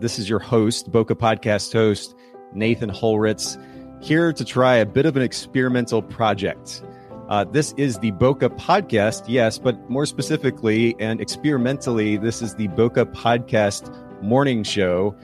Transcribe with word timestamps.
This 0.00 0.20
is 0.20 0.30
your 0.30 0.38
host, 0.38 0.92
Bokeh 0.92 1.18
Podcast 1.18 1.72
host, 1.72 2.14
Nathan 2.54 2.88
Holritz, 2.88 3.60
here 4.00 4.32
to 4.32 4.44
try 4.44 4.76
a 4.76 4.86
bit 4.86 5.06
of 5.06 5.16
an 5.16 5.22
experimental 5.22 6.02
project. 6.02 6.84
Uh, 7.28 7.42
this 7.42 7.74
is 7.76 7.98
the 7.98 8.12
Bokeh 8.12 8.56
Podcast, 8.56 9.24
yes, 9.26 9.58
but 9.58 9.90
more 9.90 10.06
specifically 10.06 10.94
and 11.00 11.20
experimentally, 11.20 12.16
this 12.16 12.42
is 12.42 12.54
the 12.54 12.68
Bokeh 12.68 13.12
Podcast 13.12 13.92
morning 14.22 14.62
show. 14.62 15.16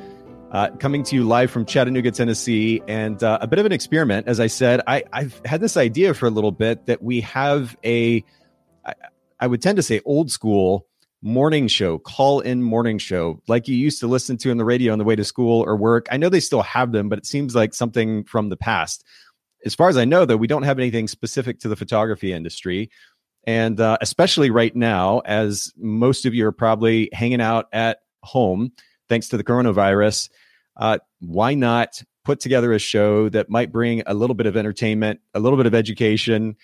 Uh, 0.50 0.70
coming 0.80 1.04
to 1.04 1.14
you 1.14 1.22
live 1.22 1.52
from 1.52 1.64
Chattanooga, 1.64 2.10
Tennessee, 2.10 2.82
and 2.88 3.22
uh, 3.22 3.38
a 3.40 3.46
bit 3.46 3.60
of 3.60 3.66
an 3.66 3.72
experiment. 3.72 4.26
As 4.26 4.40
I 4.40 4.48
said, 4.48 4.80
I, 4.88 5.04
have 5.12 5.40
had 5.44 5.60
this 5.60 5.76
idea 5.76 6.14
for 6.14 6.26
a 6.26 6.30
little 6.30 6.52
bit 6.52 6.86
that 6.86 7.00
we 7.00 7.20
have 7.20 7.76
a, 7.84 8.24
I, 8.84 8.94
I 9.38 9.46
would 9.46 9.62
tend 9.62 9.76
to 9.76 9.84
say 9.84 10.00
old 10.04 10.32
school 10.32 10.88
morning 11.24 11.66
show, 11.68 11.96
call 11.96 12.40
in 12.40 12.62
morning 12.62 12.98
show, 12.98 13.40
like 13.48 13.66
you 13.66 13.74
used 13.74 13.98
to 13.98 14.06
listen 14.06 14.36
to 14.36 14.50
on 14.50 14.58
the 14.58 14.64
radio 14.64 14.92
on 14.92 14.98
the 14.98 15.04
way 15.04 15.16
to 15.16 15.24
school 15.24 15.64
or 15.64 15.74
work. 15.74 16.06
I 16.10 16.18
know 16.18 16.28
they 16.28 16.38
still 16.38 16.60
have 16.60 16.92
them, 16.92 17.08
but 17.08 17.18
it 17.18 17.24
seems 17.24 17.54
like 17.54 17.72
something 17.72 18.24
from 18.24 18.50
the 18.50 18.58
past. 18.58 19.04
As 19.64 19.74
far 19.74 19.88
as 19.88 19.96
I 19.96 20.04
know, 20.04 20.26
though, 20.26 20.36
we 20.36 20.46
don't 20.46 20.64
have 20.64 20.78
anything 20.78 21.08
specific 21.08 21.60
to 21.60 21.68
the 21.68 21.76
photography 21.76 22.30
industry. 22.30 22.90
And 23.46 23.80
uh, 23.80 23.96
especially 24.02 24.50
right 24.50 24.76
now, 24.76 25.20
as 25.20 25.72
most 25.78 26.26
of 26.26 26.34
you 26.34 26.46
are 26.46 26.52
probably 26.52 27.08
hanging 27.14 27.40
out 27.40 27.68
at 27.72 28.00
home, 28.22 28.72
thanks 29.08 29.28
to 29.28 29.38
the 29.38 29.44
coronavirus, 29.44 30.28
uh, 30.76 30.98
why 31.20 31.54
not 31.54 32.02
put 32.26 32.38
together 32.38 32.74
a 32.74 32.78
show 32.78 33.30
that 33.30 33.48
might 33.48 33.72
bring 33.72 34.02
a 34.06 34.12
little 34.12 34.34
bit 34.34 34.46
of 34.46 34.58
entertainment, 34.58 35.20
a 35.32 35.40
little 35.40 35.56
bit 35.56 35.66
of 35.66 35.74
education, 35.74 36.56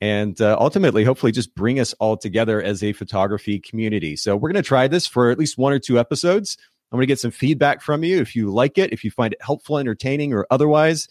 and 0.00 0.40
uh, 0.40 0.56
ultimately, 0.60 1.04
hopefully, 1.04 1.32
just 1.32 1.54
bring 1.54 1.80
us 1.80 1.94
all 1.94 2.16
together 2.16 2.62
as 2.62 2.82
a 2.82 2.92
photography 2.92 3.58
community. 3.58 4.16
So, 4.16 4.36
we're 4.36 4.50
going 4.50 4.62
to 4.62 4.68
try 4.68 4.88
this 4.88 5.06
for 5.06 5.30
at 5.30 5.38
least 5.38 5.58
one 5.58 5.72
or 5.72 5.78
two 5.78 5.98
episodes. 5.98 6.56
I'm 6.92 6.96
going 6.96 7.02
to 7.02 7.06
get 7.06 7.20
some 7.20 7.30
feedback 7.30 7.82
from 7.82 8.04
you 8.04 8.20
if 8.20 8.36
you 8.36 8.50
like 8.52 8.78
it, 8.78 8.92
if 8.92 9.04
you 9.04 9.10
find 9.10 9.32
it 9.32 9.42
helpful, 9.42 9.78
entertaining, 9.78 10.32
or 10.32 10.46
otherwise. 10.50 11.08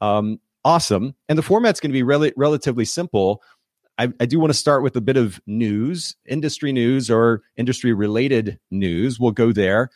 Um, 0.00 0.40
awesome. 0.64 1.14
And 1.28 1.38
the 1.38 1.42
format's 1.42 1.80
going 1.80 1.90
to 1.90 1.94
be 1.94 2.02
rel- 2.02 2.30
relatively 2.36 2.84
simple. 2.84 3.42
I, 3.98 4.12
I 4.20 4.26
do 4.26 4.38
want 4.38 4.52
to 4.52 4.58
start 4.58 4.82
with 4.82 4.96
a 4.96 5.00
bit 5.00 5.16
of 5.16 5.40
news, 5.46 6.16
industry 6.26 6.72
news 6.72 7.10
or 7.10 7.42
industry 7.56 7.92
related 7.92 8.58
news. 8.70 9.18
We'll 9.18 9.32
go 9.32 9.52
there. 9.52 9.90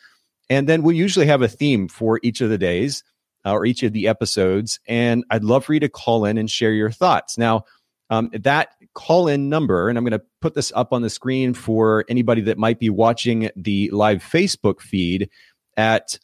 And 0.49 0.67
then 0.67 0.83
we'll 0.83 0.95
usually 0.95 1.25
have 1.25 1.41
a 1.41 1.47
theme 1.47 1.87
for 1.87 2.19
each 2.21 2.41
of 2.41 2.49
the 2.49 2.57
days 2.57 3.03
uh, 3.45 3.53
or 3.53 3.65
each 3.65 3.81
of 3.81 3.93
the 3.93 4.07
episodes. 4.07 4.79
And 4.87 5.23
I'd 5.29 5.43
love 5.43 5.65
for 5.65 5.73
you 5.73 5.79
to 5.79 5.89
call 5.89 6.25
in 6.25 6.37
and 6.37 6.51
share 6.51 6.73
your 6.73 6.91
thoughts. 6.91 7.37
Now, 7.37 7.63
um, 8.09 8.29
that 8.33 8.75
call 8.93 9.27
in 9.27 9.49
number, 9.49 9.89
and 9.89 9.97
I'm 9.97 10.03
going 10.03 10.19
to 10.19 10.25
put 10.41 10.53
this 10.53 10.71
up 10.75 10.93
on 10.93 11.01
the 11.01 11.09
screen 11.09 11.53
for 11.53 12.05
anybody 12.09 12.41
that 12.41 12.57
might 12.57 12.79
be 12.79 12.89
watching 12.89 13.49
the 13.55 13.89
live 13.91 14.23
Facebook 14.23 14.81
feed 14.81 15.29
at 15.77 16.19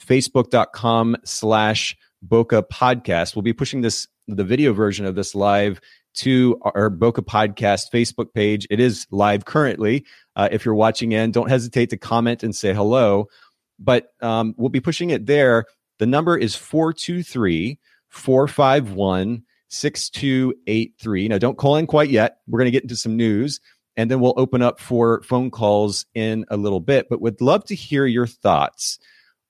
facebook.com 0.00 1.16
slash 1.24 1.96
Bokeh 2.26 2.68
podcast. 2.68 3.34
We'll 3.34 3.42
be 3.42 3.52
pushing 3.52 3.80
this, 3.80 4.06
the 4.28 4.44
video 4.44 4.72
version 4.72 5.06
of 5.06 5.14
this 5.14 5.34
live 5.34 5.80
to 6.14 6.60
our 6.62 6.90
Bokeh 6.90 7.24
podcast 7.24 7.90
Facebook 7.92 8.32
page. 8.34 8.66
It 8.70 8.80
is 8.80 9.06
live 9.10 9.44
currently. 9.44 10.04
Uh, 10.36 10.48
if 10.52 10.64
you're 10.64 10.74
watching 10.74 11.12
in, 11.12 11.30
don't 11.32 11.48
hesitate 11.48 11.90
to 11.90 11.96
comment 11.96 12.42
and 12.42 12.54
say 12.54 12.74
hello. 12.74 13.28
But 13.78 14.12
um, 14.20 14.54
we'll 14.56 14.68
be 14.68 14.80
pushing 14.80 15.10
it 15.10 15.26
there. 15.26 15.64
The 15.98 16.06
number 16.06 16.36
is 16.36 16.54
423 16.54 17.78
451 18.08 19.42
6283. 19.72 21.28
Now, 21.28 21.38
don't 21.38 21.56
call 21.56 21.76
in 21.76 21.86
quite 21.86 22.10
yet. 22.10 22.38
We're 22.46 22.58
going 22.58 22.66
to 22.66 22.72
get 22.72 22.82
into 22.82 22.96
some 22.96 23.16
news 23.16 23.60
and 23.96 24.10
then 24.10 24.20
we'll 24.20 24.34
open 24.36 24.62
up 24.62 24.80
for 24.80 25.22
phone 25.22 25.50
calls 25.50 26.06
in 26.14 26.44
a 26.48 26.56
little 26.56 26.80
bit. 26.80 27.08
But 27.08 27.20
would 27.20 27.40
love 27.40 27.64
to 27.66 27.74
hear 27.74 28.06
your 28.06 28.26
thoughts, 28.26 28.98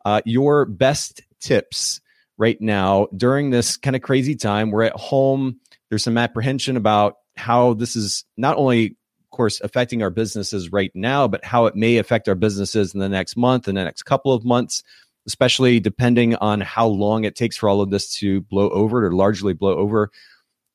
uh, 0.04 0.22
your 0.24 0.64
best 0.64 1.22
tips 1.40 2.00
right 2.38 2.60
now 2.60 3.08
during 3.16 3.50
this 3.50 3.76
kind 3.76 3.96
of 3.96 4.02
crazy 4.02 4.34
time. 4.36 4.70
We're 4.70 4.84
at 4.84 4.96
home. 4.96 5.60
There's 5.90 6.04
some 6.04 6.18
apprehension 6.18 6.76
about 6.76 7.16
how 7.36 7.74
this 7.74 7.96
is 7.96 8.24
not 8.36 8.56
only, 8.56 8.86
of 8.86 9.30
course, 9.30 9.60
affecting 9.60 10.02
our 10.02 10.10
businesses 10.10 10.72
right 10.72 10.90
now, 10.94 11.28
but 11.28 11.44
how 11.44 11.66
it 11.66 11.76
may 11.76 11.98
affect 11.98 12.28
our 12.28 12.34
businesses 12.34 12.94
in 12.94 13.00
the 13.00 13.08
next 13.08 13.36
month 13.36 13.68
and 13.68 13.76
the 13.76 13.84
next 13.84 14.04
couple 14.04 14.32
of 14.32 14.44
months 14.44 14.82
especially 15.26 15.80
depending 15.80 16.34
on 16.36 16.60
how 16.60 16.86
long 16.86 17.24
it 17.24 17.36
takes 17.36 17.56
for 17.56 17.68
all 17.68 17.80
of 17.80 17.90
this 17.90 18.14
to 18.16 18.40
blow 18.42 18.68
over 18.70 19.06
or 19.06 19.12
largely 19.12 19.52
blow 19.52 19.76
over. 19.76 20.10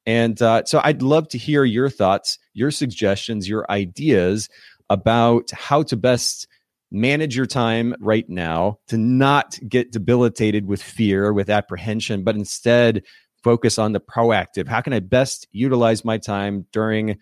And 0.05 0.41
uh, 0.41 0.63
so 0.65 0.79
I'd 0.83 1.01
love 1.01 1.27
to 1.29 1.37
hear 1.37 1.65
your 1.65 1.89
thoughts, 1.89 2.39
your 2.53 2.71
suggestions, 2.71 3.49
your 3.49 3.69
ideas 3.69 4.47
about 4.89 5.51
how 5.51 5.83
to 5.83 5.97
best 5.97 6.47
manage 6.91 7.35
your 7.35 7.45
time 7.45 7.93
right 7.99 8.27
now 8.29 8.79
to 8.87 8.97
not 8.97 9.59
get 9.67 9.91
debilitated 9.91 10.65
with 10.65 10.81
fear, 10.81 11.33
with 11.33 11.49
apprehension, 11.49 12.23
but 12.23 12.35
instead 12.35 13.03
focus 13.43 13.77
on 13.77 13.91
the 13.91 13.99
proactive. 13.99 14.67
How 14.67 14.81
can 14.81 14.93
I 14.93 14.99
best 14.99 15.47
utilize 15.51 16.05
my 16.05 16.17
time 16.17 16.65
during 16.71 17.17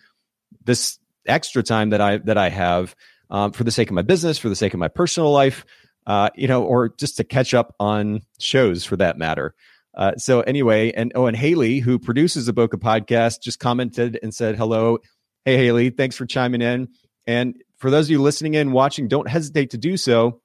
this 0.63 0.99
extra 1.27 1.63
time 1.63 1.89
that 1.89 2.01
I 2.01 2.17
that 2.17 2.37
I 2.37 2.49
have 2.49 2.95
um, 3.29 3.51
for 3.51 3.63
the 3.63 3.71
sake 3.71 3.89
of 3.89 3.95
my 3.95 4.01
business, 4.03 4.37
for 4.37 4.49
the 4.49 4.55
sake 4.55 4.73
of 4.73 4.79
my 4.79 4.87
personal 4.87 5.31
life, 5.31 5.65
uh, 6.07 6.29
you 6.35 6.47
know, 6.47 6.63
or 6.63 6.89
just 6.89 7.17
to 7.17 7.23
catch 7.23 7.53
up 7.53 7.75
on 7.79 8.21
shows 8.39 8.83
for 8.85 8.95
that 8.97 9.17
matter. 9.17 9.55
Uh, 9.95 10.15
so 10.17 10.41
anyway, 10.41 10.91
and 10.91 11.11
oh, 11.15 11.25
and 11.25 11.37
Haley, 11.37 11.79
who 11.79 11.97
produces 11.97 12.45
the 12.45 12.53
Bokeh 12.53 12.79
podcast, 12.81 13.41
just 13.41 13.59
commented 13.59 14.19
and 14.21 14.33
said 14.33 14.55
hello. 14.55 14.97
Hey, 15.45 15.57
Haley, 15.57 15.89
thanks 15.89 16.15
for 16.15 16.25
chiming 16.25 16.61
in. 16.61 16.89
And 17.25 17.55
for 17.77 17.89
those 17.89 18.07
of 18.07 18.11
you 18.11 18.21
listening 18.21 18.55
in, 18.55 18.71
watching, 18.71 19.07
don't 19.07 19.29
hesitate 19.29 19.71
to 19.71 19.77
do 19.77 19.97
so. 19.97 20.41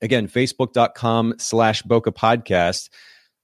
Again, 0.00 0.28
facebook.com 0.28 1.34
slash 1.38 1.82
Bokeh 1.82 2.14
podcast. 2.14 2.90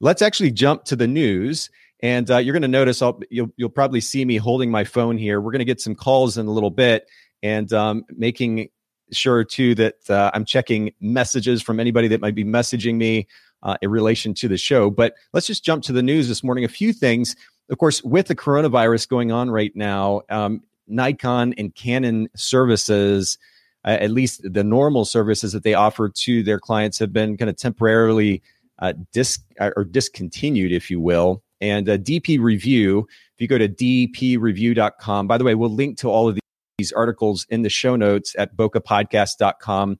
Let's 0.00 0.22
actually 0.22 0.53
jump 0.53 0.84
to 0.84 0.97
the 0.97 1.09
news. 1.09 1.70
And 2.03 2.30
uh, 2.30 2.38
you're 2.38 2.54
going 2.54 2.62
to 2.62 2.69
notice 2.69 3.03
I'll, 3.03 3.20
you'll, 3.30 3.50
you'll 3.56 3.69
probably 3.69 4.00
see 4.00 4.25
me 4.25 4.36
holding 4.36 4.70
my 4.70 4.84
phone 4.84 5.19
here. 5.19 5.41
We're 5.41 5.53
going 5.53 5.60
to 5.60 5.66
get 5.66 5.80
some 5.80 5.94
calls 5.94 6.38
in 6.38 6.47
a 6.47 6.50
little 6.50 6.70
bit 6.70 7.06
and 7.42 7.70
um, 7.72 8.04
making 8.10 8.69
sure 9.12 9.44
too 9.44 9.75
that 9.76 10.09
uh, 10.09 10.31
I'm 10.34 10.44
checking 10.44 10.93
messages 11.00 11.62
from 11.62 11.81
anybody 11.81 12.09
that 12.09 12.21
might 12.21 12.34
be 12.34 12.44
messaging 12.44 12.97
me 12.97 13.26
uh, 13.62 13.76
in 13.82 13.91
relation 13.91 14.34
to 14.34 14.48
the 14.48 14.56
show. 14.56 14.91
But 14.91 15.15
let's 15.32 15.47
just 15.47 15.65
jump 15.65 15.82
to 15.84 15.93
the 15.93 16.03
news 16.03 16.28
this 16.28 16.43
morning. 16.43 16.65
A 16.65 16.69
few 16.69 16.93
things, 16.93 17.37
of 17.71 17.78
course, 17.78 18.03
with 18.03 18.28
the 18.28 18.37
coronavirus 18.37 19.09
going 19.09 19.32
on 19.32 19.50
right 19.50 19.75
now, 19.75 20.22
um, 20.31 20.62
Nikon 20.87 21.54
and 21.56 21.75
Canon 21.75 22.28
services, 22.34 23.38
uh, 23.84 23.97
at 24.00 24.10
least 24.10 24.41
the 24.44 24.65
normal 24.65 25.04
services 25.04 25.53
that 25.53 25.62
they 25.62 25.75
offer 25.75 26.09
to 26.09 26.42
their 26.42 26.59
clients, 26.59 26.98
have 26.98 27.12
been 27.12 27.37
kind 27.37 27.48
of 27.48 27.56
temporarily 27.56 28.42
uh, 28.81 28.94
dis 29.12 29.38
uh, 29.60 29.71
or 29.77 29.84
discontinued, 29.84 30.72
if 30.72 30.91
you 30.91 31.00
will. 31.00 31.42
And 31.60 31.88
uh, 31.88 31.98
DP 31.98 32.41
Review, 32.41 33.06
if 33.34 33.41
you 33.41 33.47
go 33.47 33.59
to 33.59 33.69
dpreview.com, 33.69 35.27
by 35.27 35.38
the 35.38 35.44
way, 35.44 35.54
we'll 35.54 35.71
link 35.71 35.98
to 35.98 36.09
all 36.09 36.28
of 36.28 36.34
the 36.34 36.41
these 36.80 36.92
articles 36.92 37.46
in 37.50 37.60
the 37.60 37.68
show 37.68 37.94
notes 37.94 38.34
at 38.38 38.56
bokehpodcast.com. 38.56 39.98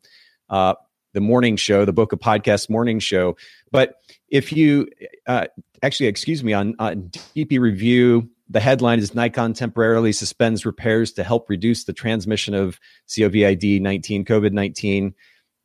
Uh, 0.48 0.74
the 1.12 1.20
morning 1.20 1.56
show, 1.56 1.84
the 1.84 1.92
Bokeh 1.92 2.18
Podcast 2.18 2.70
morning 2.70 2.98
show. 3.00 3.36
But 3.70 3.96
if 4.28 4.52
you 4.52 4.88
uh, 5.26 5.46
actually, 5.82 6.06
excuse 6.06 6.42
me, 6.42 6.52
on, 6.52 6.74
on 6.78 7.10
DP 7.36 7.60
Review, 7.60 8.30
the 8.48 8.60
headline 8.60 8.98
is 8.98 9.14
Nikon 9.14 9.52
temporarily 9.52 10.12
suspends 10.12 10.64
repairs 10.64 11.12
to 11.12 11.24
help 11.24 11.50
reduce 11.50 11.84
the 11.84 11.92
transmission 11.92 12.54
of 12.54 12.78
COVID 13.08 13.80
19, 13.80 14.24
COVID 14.24 14.52
19. 14.52 15.14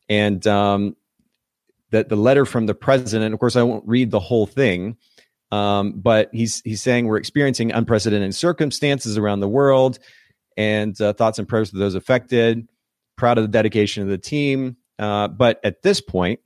And 0.09 0.45
um, 0.47 0.95
the, 1.91 2.03
the 2.03 2.15
letter 2.15 2.45
from 2.45 2.65
the 2.65 2.75
president, 2.75 3.33
of 3.33 3.39
course, 3.39 3.55
I 3.55 3.63
won't 3.63 3.87
read 3.87 4.11
the 4.11 4.19
whole 4.19 4.47
thing. 4.47 4.97
Um, 5.51 5.93
but 5.95 6.29
he's 6.33 6.61
he's 6.61 6.81
saying 6.81 7.05
we're 7.05 7.17
experiencing 7.17 7.71
unprecedented 7.71 8.33
circumstances 8.33 9.17
around 9.17 9.39
the 9.39 9.47
world 9.47 9.99
and 10.57 10.99
uh, 11.01 11.13
thoughts 11.13 11.39
and 11.39 11.47
prayers 11.47 11.71
to 11.71 11.77
those 11.77 11.95
affected. 11.95 12.67
Proud 13.15 13.37
of 13.37 13.43
the 13.43 13.49
dedication 13.49 14.03
of 14.03 14.09
the 14.09 14.17
team. 14.17 14.77
Uh, 14.99 15.27
but 15.27 15.59
at 15.63 15.81
this 15.81 16.01
point, 16.01 16.39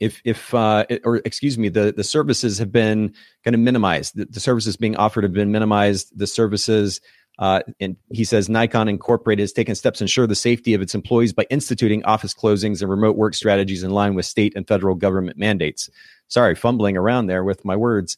if 0.00 0.20
if 0.24 0.52
uh, 0.54 0.84
or 1.04 1.16
excuse 1.24 1.58
me, 1.58 1.68
the 1.68 1.92
the 1.96 2.04
services 2.04 2.58
have 2.58 2.72
been 2.72 3.14
kind 3.44 3.54
of 3.54 3.60
minimized. 3.60 4.16
The, 4.16 4.26
the 4.26 4.40
services 4.40 4.76
being 4.76 4.96
offered 4.96 5.24
have 5.24 5.32
been 5.32 5.52
minimized. 5.52 6.16
The 6.16 6.26
services. 6.26 7.00
Uh, 7.36 7.60
and 7.80 7.96
he 8.12 8.22
says 8.22 8.48
Nikon 8.48 8.86
Incorporated 8.86 9.42
has 9.42 9.52
taken 9.52 9.74
steps 9.74 9.98
to 9.98 10.04
ensure 10.04 10.28
the 10.28 10.36
safety 10.36 10.72
of 10.72 10.80
its 10.80 10.94
employees 10.94 11.32
by 11.32 11.44
instituting 11.50 12.04
office 12.04 12.32
closings 12.32 12.80
and 12.80 12.88
remote 12.88 13.16
work 13.16 13.34
strategies 13.34 13.82
in 13.82 13.90
line 13.90 14.14
with 14.14 14.24
state 14.24 14.52
and 14.54 14.68
federal 14.68 14.94
government 14.94 15.36
mandates. 15.36 15.90
Sorry, 16.28 16.54
fumbling 16.54 16.96
around 16.96 17.26
there 17.26 17.42
with 17.42 17.64
my 17.64 17.74
words. 17.74 18.16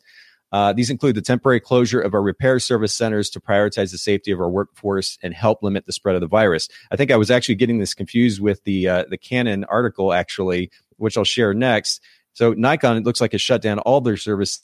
Uh, 0.57 0.73
these 0.73 0.89
include 0.89 1.15
the 1.15 1.21
temporary 1.21 1.61
closure 1.61 2.01
of 2.01 2.15
our 2.15 2.23
repair 2.23 2.59
service 2.59 2.95
centers 2.95 3.29
to 3.29 3.39
prioritize 3.39 3.93
the 3.93 3.99
safety 3.99 4.31
of 4.31 4.41
our 4.41 4.49
workforce 4.49 5.19
and 5.23 5.35
help 5.35 5.63
limit 5.63 5.85
the 5.85 5.93
spread 5.93 6.15
of 6.15 6.23
the 6.23 6.27
virus. 6.27 6.67
I 6.91 6.97
think 6.97 7.11
I 7.11 7.17
was 7.17 7.31
actually 7.31 7.57
getting 7.57 7.79
this 7.79 7.93
confused 7.93 8.41
with 8.41 8.65
the 8.65 8.89
uh, 8.89 9.05
the 9.11 9.19
Canon 9.19 9.65
article, 9.65 10.15
actually, 10.15 10.71
which 10.97 11.19
I'll 11.19 11.25
share 11.25 11.53
next. 11.53 12.01
So 12.33 12.55
Nikon, 12.55 12.97
it 12.97 13.05
looks 13.05 13.21
like, 13.21 13.33
has 13.33 13.43
shut 13.43 13.61
down 13.61 13.81
all 13.81 14.01
their 14.01 14.17
service 14.17 14.59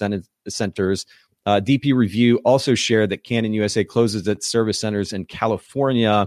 centers. 0.49 1.05
Uh, 1.45 1.61
DP 1.61 1.95
Review 1.95 2.41
also 2.43 2.75
shared 2.75 3.11
that 3.11 3.23
Canon 3.23 3.53
USA 3.53 3.85
closes 3.85 4.27
its 4.27 4.47
service 4.47 4.81
centers 4.81 5.13
in 5.13 5.27
California, 5.27 6.27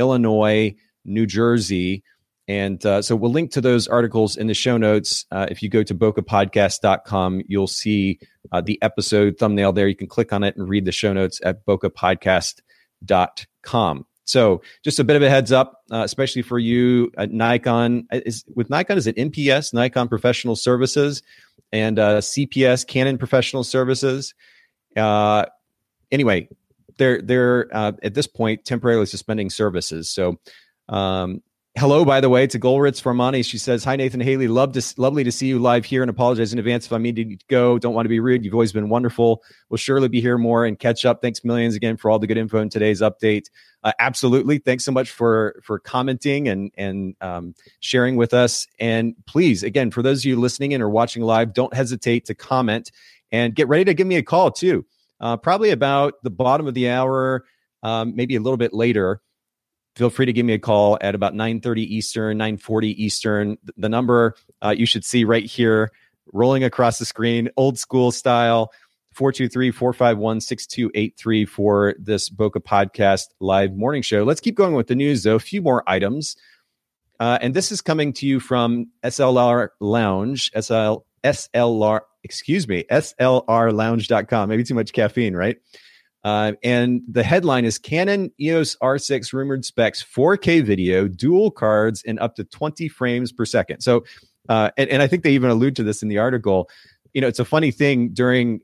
Illinois, 0.00 0.74
New 1.04 1.26
Jersey, 1.26 2.02
And 2.48 2.84
uh, 2.86 3.02
so 3.02 3.16
we'll 3.16 3.32
link 3.32 3.50
to 3.52 3.60
those 3.60 3.88
articles 3.88 4.36
in 4.36 4.46
the 4.46 4.54
show 4.54 4.76
notes. 4.76 5.26
Uh, 5.32 5.46
if 5.50 5.60
you 5.62 5.68
go 5.68 5.82
to 5.82 5.94
bokehpodcast.com, 5.94 7.42
you'll 7.48 7.66
see 7.66 8.20
uh, 8.52 8.60
the 8.60 8.80
episode 8.82 9.38
thumbnail 9.38 9.72
there. 9.72 9.88
You 9.88 9.96
can 9.96 10.06
click 10.06 10.32
on 10.32 10.44
it 10.44 10.56
and 10.56 10.68
read 10.68 10.84
the 10.84 10.92
show 10.92 11.12
notes 11.12 11.40
at 11.44 11.66
bokehpodcast.com. 11.66 14.06
So 14.24 14.62
just 14.84 14.98
a 14.98 15.04
bit 15.04 15.16
of 15.16 15.22
a 15.22 15.30
heads 15.30 15.52
up, 15.52 15.82
uh, 15.90 16.02
especially 16.04 16.42
for 16.42 16.58
you 16.58 17.10
at 17.16 17.32
Nikon. 17.32 18.06
Is, 18.12 18.44
with 18.54 18.68
Nikon, 18.70 18.98
is 18.98 19.06
it 19.06 19.16
NPS, 19.16 19.72
Nikon 19.72 20.08
Professional 20.08 20.56
Services, 20.56 21.22
and 21.72 21.98
uh, 21.98 22.18
CPS, 22.18 22.86
Canon 22.86 23.16
Professional 23.18 23.64
Services? 23.64 24.34
Uh, 24.96 25.46
anyway, 26.10 26.48
they're 26.98 27.22
they're 27.22 27.72
at 27.74 28.14
this 28.14 28.26
point 28.26 28.64
temporarily 28.64 29.06
suspending 29.06 29.50
services. 29.50 30.10
So 30.10 30.40
um, 30.88 31.42
Hello, 31.78 32.06
by 32.06 32.22
the 32.22 32.30
way, 32.30 32.46
to 32.46 32.58
Golritz 32.58 33.02
Formani. 33.02 33.44
She 33.44 33.58
says, 33.58 33.84
Hi, 33.84 33.96
Nathan 33.96 34.18
Haley. 34.18 34.48
Love 34.48 34.72
to, 34.72 34.94
lovely 34.96 35.24
to 35.24 35.30
see 35.30 35.46
you 35.46 35.58
live 35.58 35.84
here 35.84 36.02
and 36.02 36.08
apologize 36.08 36.50
in 36.54 36.58
advance 36.58 36.86
if 36.86 36.92
I 36.94 36.96
need 36.96 37.16
to 37.16 37.36
go. 37.48 37.78
Don't 37.78 37.92
want 37.92 38.06
to 38.06 38.08
be 38.08 38.18
rude. 38.18 38.46
You've 38.46 38.54
always 38.54 38.72
been 38.72 38.88
wonderful. 38.88 39.42
We'll 39.68 39.76
surely 39.76 40.08
be 40.08 40.22
here 40.22 40.38
more 40.38 40.64
and 40.64 40.78
catch 40.78 41.04
up. 41.04 41.20
Thanks 41.20 41.44
millions 41.44 41.74
again 41.74 41.98
for 41.98 42.10
all 42.10 42.18
the 42.18 42.26
good 42.26 42.38
info 42.38 42.60
in 42.60 42.70
today's 42.70 43.02
update. 43.02 43.50
Uh, 43.84 43.92
absolutely. 43.98 44.56
Thanks 44.56 44.86
so 44.86 44.92
much 44.92 45.10
for 45.10 45.60
for 45.62 45.78
commenting 45.78 46.48
and 46.48 46.70
and 46.78 47.14
um, 47.20 47.54
sharing 47.80 48.16
with 48.16 48.32
us. 48.32 48.66
And 48.80 49.14
please, 49.26 49.62
again, 49.62 49.90
for 49.90 50.00
those 50.00 50.20
of 50.20 50.24
you 50.24 50.40
listening 50.40 50.72
in 50.72 50.80
or 50.80 50.88
watching 50.88 51.24
live, 51.24 51.52
don't 51.52 51.74
hesitate 51.74 52.24
to 52.24 52.34
comment 52.34 52.90
and 53.30 53.54
get 53.54 53.68
ready 53.68 53.84
to 53.84 53.92
give 53.92 54.06
me 54.06 54.16
a 54.16 54.22
call 54.22 54.50
too. 54.50 54.86
Uh, 55.20 55.36
probably 55.36 55.72
about 55.72 56.14
the 56.22 56.30
bottom 56.30 56.66
of 56.66 56.72
the 56.72 56.88
hour, 56.88 57.44
um, 57.82 58.16
maybe 58.16 58.34
a 58.34 58.40
little 58.40 58.56
bit 58.56 58.72
later 58.72 59.20
feel 59.96 60.10
free 60.10 60.26
to 60.26 60.32
give 60.32 60.46
me 60.46 60.52
a 60.52 60.58
call 60.58 60.98
at 61.00 61.14
about 61.14 61.32
9.30 61.34 61.78
eastern 61.78 62.38
9.40 62.38 62.94
eastern. 62.96 63.56
The 63.76 63.88
number 63.88 64.34
uh, 64.62 64.74
you 64.76 64.86
should 64.86 65.04
see 65.04 65.24
right 65.24 65.44
here 65.44 65.90
rolling 66.32 66.64
across 66.64 66.98
the 66.98 67.04
screen 67.04 67.48
old 67.56 67.78
school 67.78 68.10
style 68.12 68.72
423-451-6283 69.16 71.48
for 71.48 71.94
this 71.98 72.28
Bokeh 72.28 72.62
podcast 72.62 73.28
live 73.40 73.74
morning 73.74 74.02
show. 74.02 74.24
Let's 74.24 74.42
keep 74.42 74.54
going 74.54 74.74
with 74.74 74.88
the 74.88 74.94
news 74.94 75.22
though. 75.22 75.36
A 75.36 75.40
few 75.40 75.62
more 75.62 75.82
items. 75.86 76.36
Uh, 77.18 77.38
and 77.40 77.54
this 77.54 77.72
is 77.72 77.80
coming 77.80 78.12
to 78.12 78.26
you 78.26 78.38
from 78.38 78.90
slr 79.02 79.68
lounge 79.80 80.50
sl 80.60 80.96
slr 81.24 82.00
excuse 82.24 82.68
me 82.68 82.84
slr 82.90 83.42
slrlounge.com 83.46 84.50
maybe 84.50 84.62
too 84.62 84.74
much 84.74 84.92
caffeine 84.92 85.34
right 85.34 85.56
uh, 86.26 86.54
and 86.64 87.02
the 87.08 87.22
headline 87.22 87.64
is 87.64 87.78
Canon 87.78 88.32
EOS 88.40 88.76
R6 88.82 89.32
rumored 89.32 89.64
specs 89.64 90.02
4K 90.02 90.60
video, 90.60 91.06
dual 91.06 91.52
cards, 91.52 92.02
and 92.04 92.18
up 92.18 92.34
to 92.34 92.42
20 92.42 92.88
frames 92.88 93.30
per 93.30 93.44
second. 93.44 93.80
So, 93.80 94.04
uh, 94.48 94.70
and, 94.76 94.90
and 94.90 95.02
I 95.02 95.06
think 95.06 95.22
they 95.22 95.30
even 95.30 95.50
allude 95.50 95.76
to 95.76 95.84
this 95.84 96.02
in 96.02 96.08
the 96.08 96.18
article. 96.18 96.68
You 97.14 97.20
know, 97.20 97.28
it's 97.28 97.38
a 97.38 97.44
funny 97.44 97.70
thing 97.70 98.08
during 98.08 98.60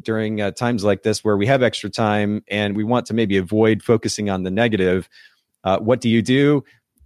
during 0.00 0.40
uh, 0.40 0.50
times 0.50 0.82
like 0.82 1.04
this 1.04 1.22
where 1.22 1.36
we 1.36 1.46
have 1.46 1.62
extra 1.62 1.88
time 1.88 2.42
and 2.48 2.76
we 2.76 2.82
want 2.82 3.06
to 3.06 3.14
maybe 3.14 3.36
avoid 3.36 3.84
focusing 3.84 4.28
on 4.28 4.42
the 4.42 4.50
negative. 4.50 5.08
Uh, 5.62 5.78
what 5.78 6.00
do 6.00 6.08
you 6.08 6.22
do? 6.22 6.64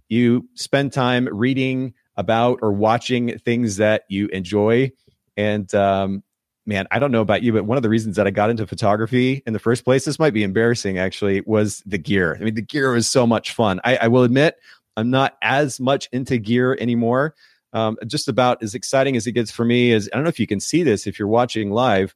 You 0.09 0.49
spend 0.55 0.93
time 0.93 1.29
reading 1.31 1.93
about 2.17 2.57
or 2.63 2.71
watching 2.71 3.37
things 3.37 3.75
that 3.75 4.05
you 4.09 4.29
enjoy. 4.29 4.91
And 5.37 5.71
um, 5.75 6.23
man, 6.65 6.87
I 6.91 6.99
don't 6.99 7.11
know 7.11 7.21
about 7.21 7.43
you, 7.43 7.53
but 7.53 7.65
one 7.65 7.77
of 7.77 7.83
the 7.83 7.89
reasons 7.89 8.15
that 8.15 8.27
I 8.27 8.31
got 8.31 8.49
into 8.49 8.65
photography 8.65 9.43
in 9.45 9.53
the 9.53 9.59
first 9.59 9.83
place, 9.83 10.05
this 10.05 10.19
might 10.19 10.33
be 10.33 10.43
embarrassing 10.43 10.97
actually, 10.97 11.41
was 11.41 11.81
the 11.85 11.97
gear. 11.97 12.37
I 12.39 12.43
mean, 12.43 12.55
the 12.55 12.61
gear 12.61 12.91
was 12.91 13.09
so 13.09 13.27
much 13.27 13.53
fun. 13.53 13.79
I, 13.83 13.97
I 13.97 14.07
will 14.07 14.23
admit, 14.23 14.57
I'm 14.97 15.09
not 15.09 15.37
as 15.41 15.79
much 15.79 16.09
into 16.11 16.37
gear 16.37 16.77
anymore. 16.79 17.35
Um, 17.73 17.97
just 18.07 18.27
about 18.29 18.63
as 18.63 18.73
exciting 18.73 19.17
as 19.17 19.27
it 19.27 19.33
gets 19.33 19.51
for 19.51 19.65
me 19.65 19.91
is 19.91 20.09
I 20.11 20.15
don't 20.15 20.23
know 20.23 20.29
if 20.29 20.39
you 20.39 20.47
can 20.47 20.61
see 20.61 20.81
this 20.81 21.07
if 21.07 21.19
you're 21.19 21.27
watching 21.27 21.71
live. 21.71 22.15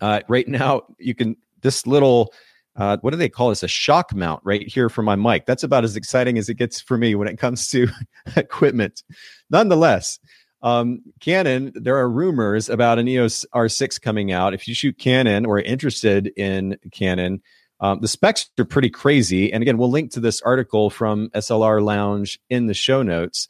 Uh, 0.00 0.20
right 0.26 0.48
now, 0.48 0.82
you 0.98 1.14
can 1.14 1.36
this 1.60 1.86
little 1.86 2.32
uh, 2.76 2.96
what 3.02 3.10
do 3.10 3.18
they 3.18 3.28
call 3.28 3.50
this? 3.50 3.62
A 3.62 3.68
shock 3.68 4.14
mount 4.14 4.40
right 4.44 4.66
here 4.66 4.88
for 4.88 5.02
my 5.02 5.14
mic. 5.14 5.44
That's 5.44 5.62
about 5.62 5.84
as 5.84 5.96
exciting 5.96 6.38
as 6.38 6.48
it 6.48 6.54
gets 6.54 6.80
for 6.80 6.96
me 6.96 7.14
when 7.14 7.28
it 7.28 7.38
comes 7.38 7.68
to 7.68 7.88
equipment. 8.36 9.02
Nonetheless, 9.50 10.18
um, 10.62 11.02
Canon, 11.20 11.72
there 11.74 11.96
are 11.96 12.08
rumors 12.08 12.68
about 12.68 12.98
an 12.98 13.08
EOS 13.08 13.44
R6 13.54 14.00
coming 14.00 14.32
out. 14.32 14.54
If 14.54 14.68
you 14.68 14.74
shoot 14.74 14.98
Canon 14.98 15.44
or 15.44 15.60
interested 15.60 16.32
in 16.36 16.78
Canon, 16.92 17.42
um, 17.80 18.00
the 18.00 18.08
specs 18.08 18.48
are 18.58 18.64
pretty 18.64 18.90
crazy. 18.90 19.52
And 19.52 19.60
again, 19.60 19.76
we'll 19.76 19.90
link 19.90 20.12
to 20.12 20.20
this 20.20 20.40
article 20.42 20.88
from 20.88 21.30
SLR 21.30 21.82
Lounge 21.82 22.38
in 22.48 22.68
the 22.68 22.74
show 22.74 23.02
notes. 23.02 23.48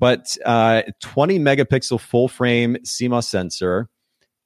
But 0.00 0.38
uh, 0.44 0.82
20 1.02 1.38
megapixel 1.38 2.00
full 2.00 2.28
frame 2.28 2.76
CMOS 2.76 3.24
sensor, 3.24 3.88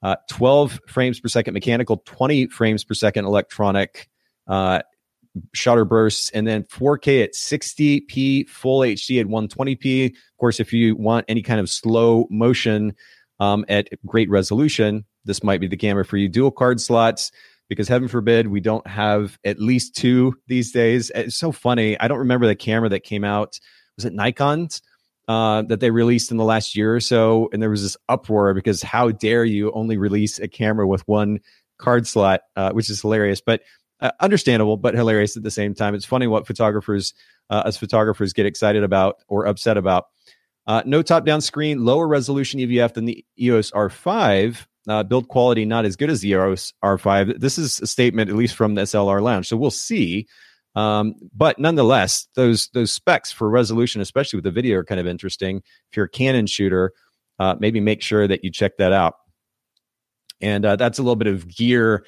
uh, 0.03 0.17
12 0.29 0.81
frames 0.89 1.21
per 1.21 1.29
second 1.29 1.55
mechanical, 1.55 2.03
20 2.05 2.49
frames 2.49 2.83
per 2.83 2.95
second 2.95 3.27
electronic, 3.27 4.09
uh, 4.49 4.81
shutter 5.55 5.85
bursts, 5.85 6.31
and 6.31 6.47
then 6.47 6.65
4K 6.65 7.25
at 7.25 7.35
60p, 7.35 8.49
full 8.49 8.81
HD 8.81 9.21
at 9.21 9.27
120p. 9.27 10.07
Of 10.07 10.37
course, 10.39 10.61
if 10.61 10.73
you 10.73 10.97
want 10.97 11.25
any 11.29 11.43
kind 11.43 11.61
of 11.61 11.71
slow 11.71 12.27
motion 12.31 12.95
um, 13.41 13.65
at 13.69 13.89
great 14.07 14.31
resolution, 14.31 15.05
this 15.25 15.43
might 15.43 15.61
be 15.61 15.69
the 15.69 15.77
camera 15.77 16.05
for 16.05 16.17
you. 16.17 16.29
Dual 16.29 16.51
card 16.51 16.81
slots, 16.81 17.33
because 17.69 17.89
heaven 17.89 18.09
forbid 18.09 18.49
we 18.49 18.61
don't 18.61 18.87
have 18.87 19.39
at 19.45 19.59
least 19.59 19.97
two 19.97 20.35
these 20.47 20.73
days. 20.73 21.11
It's 21.15 21.37
so 21.37 21.53
funny. 21.53 21.99
I 21.99 22.09
don't 22.09 22.19
remember 22.19 22.47
the 22.47 22.55
camera 22.55 22.89
that 22.91 23.01
came 23.01 23.25
out. 23.25 23.59
Was 23.97 24.05
it 24.05 24.15
Nikon's? 24.15 24.83
Uh, 25.29 25.63
that 25.63 25.79
they 25.79 25.91
released 25.91 26.33
in 26.33 26.37
the 26.37 26.45
last 26.45 26.75
year 26.77 26.97
or 26.97 27.01
so, 27.01 27.49
and 27.53 27.63
there 27.63 27.71
was 27.71 27.83
this 27.83 27.97
uproar 28.09 28.55
because 28.55 28.83
how 28.83 29.13
dare 29.13 29.45
you 29.45 29.71
only 29.73 29.97
release 29.97 30.41
a 30.41 30.49
camera 30.49 30.87
with 30.87 31.07
one 31.07 31.39
card 31.79 32.07
slot, 32.07 32.41
uh, 32.57 32.73
which 32.73 32.91
is 32.91 33.01
hilarious. 33.01 33.41
But 33.41 33.63
uh, 34.03 34.11
understandable 34.21 34.77
but 34.77 34.95
hilarious 34.95 35.37
at 35.37 35.45
the 35.45 35.51
same 35.51 35.75
time. 35.75 35.95
It's 35.95 36.05
funny 36.05 36.27
what 36.27 36.47
photographers, 36.47 37.15
uh, 37.49 37.63
as 37.65 37.77
photographers, 37.77 38.33
get 38.33 38.47
excited 38.47 38.83
about 38.83 39.17
or 39.29 39.47
upset 39.47 39.77
about. 39.77 40.07
Uh, 40.67 40.83
no 40.85 41.03
top-down 41.03 41.41
screen, 41.41 41.85
lower 41.85 42.07
resolution 42.07 42.61
EVF 42.61 42.95
than 42.95 43.05
the 43.05 43.25
EOS 43.41 43.71
R5. 43.71 44.67
Uh, 44.89 45.03
build 45.05 45.29
quality 45.29 45.65
not 45.65 45.85
as 45.85 45.95
good 45.95 46.11
as 46.11 46.21
the 46.21 46.31
EOS 46.31 46.73
R5. 46.85 47.39
This 47.39 47.57
is 47.57 47.81
a 47.81 47.87
statement, 47.87 48.29
at 48.29 48.37
least 48.37 48.57
from 48.57 48.75
the 48.75 48.83
SLR 48.83 49.23
Lounge. 49.23 49.47
So 49.47 49.57
we'll 49.57 49.71
see. 49.71 50.27
Um, 50.75 51.15
but 51.35 51.59
nonetheless, 51.59 52.27
those 52.35 52.69
those 52.73 52.91
specs 52.91 53.31
for 53.31 53.49
resolution, 53.49 54.01
especially 54.01 54.39
with 54.39 54.45
the 54.45 54.51
video, 54.51 54.79
are 54.79 54.85
kind 54.85 55.01
of 55.01 55.07
interesting. 55.07 55.59
If 55.91 55.97
you're 55.97 56.07
a 56.07 56.09
Canon 56.09 56.47
shooter, 56.47 56.93
uh, 57.39 57.55
maybe 57.61 57.79
make 57.79 58.03
sure 58.03 58.27
that 58.27 58.43
you 58.43 58.51
check 58.51 58.79
that 58.79 58.93
out. 58.93 59.15
And 60.41 60.65
uh, 60.65 60.77
that's 60.77 60.99
a 60.99 61.03
little 61.03 61.17
bit 61.17 61.29
of 61.29 61.47
gear 61.47 62.05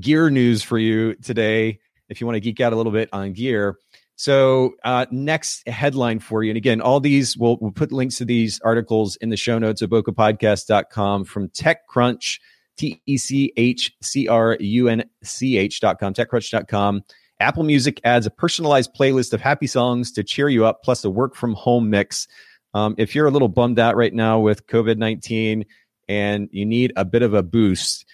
gear 0.00 0.30
news 0.30 0.62
for 0.62 0.78
you 0.78 1.14
today 1.16 1.78
if 2.08 2.20
you 2.20 2.26
want 2.26 2.36
to 2.36 2.40
geek 2.40 2.60
out 2.60 2.72
a 2.72 2.76
little 2.76 2.92
bit 2.92 3.08
on 3.12 3.32
gear. 3.32 3.76
So, 4.16 4.74
uh, 4.84 5.06
next 5.12 5.66
headline 5.68 6.18
for 6.18 6.42
you. 6.42 6.50
And 6.50 6.56
again, 6.56 6.80
all 6.80 6.98
these, 6.98 7.36
we'll, 7.36 7.56
we'll 7.60 7.70
put 7.70 7.92
links 7.92 8.16
to 8.16 8.24
these 8.24 8.60
articles 8.64 9.14
in 9.16 9.28
the 9.28 9.36
show 9.36 9.58
notes 9.58 9.80
at 9.80 9.90
bokehpodcast.com 9.90 11.24
from 11.24 11.48
TechCrunch, 11.50 12.40
T 12.76 13.00
E 13.06 13.16
C 13.16 13.52
H 13.56 13.94
C 14.02 14.26
R 14.26 14.56
U 14.58 14.88
N 14.88 15.04
C 15.22 15.56
H.com, 15.56 16.14
TechCrunch.com. 16.14 17.04
Apple 17.40 17.62
Music 17.62 18.00
adds 18.02 18.26
a 18.26 18.30
personalized 18.30 18.92
playlist 18.92 19.32
of 19.32 19.40
happy 19.40 19.68
songs 19.68 20.10
to 20.12 20.24
cheer 20.24 20.48
you 20.48 20.66
up, 20.66 20.82
plus 20.82 21.04
a 21.04 21.10
work 21.10 21.36
from 21.36 21.54
home 21.54 21.88
mix. 21.88 22.26
Um, 22.74 22.96
if 22.98 23.14
you're 23.14 23.26
a 23.26 23.30
little 23.30 23.48
bummed 23.48 23.78
out 23.78 23.96
right 23.96 24.12
now 24.12 24.40
with 24.40 24.66
COVID 24.66 24.98
19 24.98 25.64
and 26.08 26.48
you 26.50 26.66
need 26.66 26.92
a 26.96 27.04
bit 27.04 27.22
of 27.22 27.34
a 27.34 27.42
boost, 27.42 28.04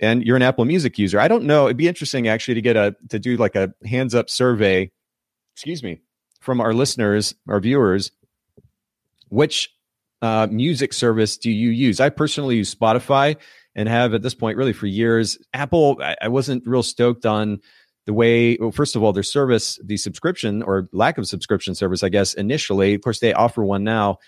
and 0.00 0.24
you're 0.24 0.36
an 0.36 0.42
Apple 0.42 0.64
Music 0.64 0.98
user, 0.98 1.20
I 1.20 1.28
don't 1.28 1.44
know. 1.44 1.66
It'd 1.66 1.76
be 1.76 1.88
interesting 1.88 2.26
actually 2.26 2.54
to 2.54 2.62
get 2.62 2.76
a 2.76 2.96
to 3.10 3.18
do 3.18 3.36
like 3.36 3.54
a 3.54 3.72
hands 3.84 4.14
up 4.14 4.30
survey, 4.30 4.90
excuse 5.54 5.82
me, 5.82 6.00
from 6.40 6.60
our 6.60 6.72
listeners, 6.72 7.34
our 7.48 7.60
viewers. 7.60 8.10
Which 9.28 9.70
uh, 10.22 10.48
music 10.50 10.92
service 10.92 11.36
do 11.36 11.50
you 11.50 11.70
use? 11.70 12.00
I 12.00 12.08
personally 12.08 12.56
use 12.56 12.74
Spotify 12.74 13.36
and 13.76 13.88
have 13.88 14.14
at 14.14 14.22
this 14.22 14.34
point 14.34 14.56
really 14.56 14.72
for 14.72 14.86
years. 14.86 15.38
Apple, 15.54 15.98
I, 16.02 16.16
I 16.22 16.28
wasn't 16.28 16.66
real 16.66 16.82
stoked 16.82 17.26
on 17.26 17.60
the 18.06 18.12
way. 18.12 18.56
Well, 18.56 18.72
first 18.72 18.96
of 18.96 19.02
all, 19.02 19.12
their 19.12 19.22
service, 19.22 19.78
the 19.84 19.96
subscription 19.96 20.62
or 20.62 20.88
lack 20.92 21.18
of 21.18 21.28
subscription 21.28 21.74
service, 21.74 22.02
I 22.02 22.08
guess 22.08 22.34
initially. 22.34 22.94
Of 22.94 23.02
course, 23.02 23.20
they 23.20 23.32
offer 23.32 23.62
one 23.62 23.84
now, 23.84 24.18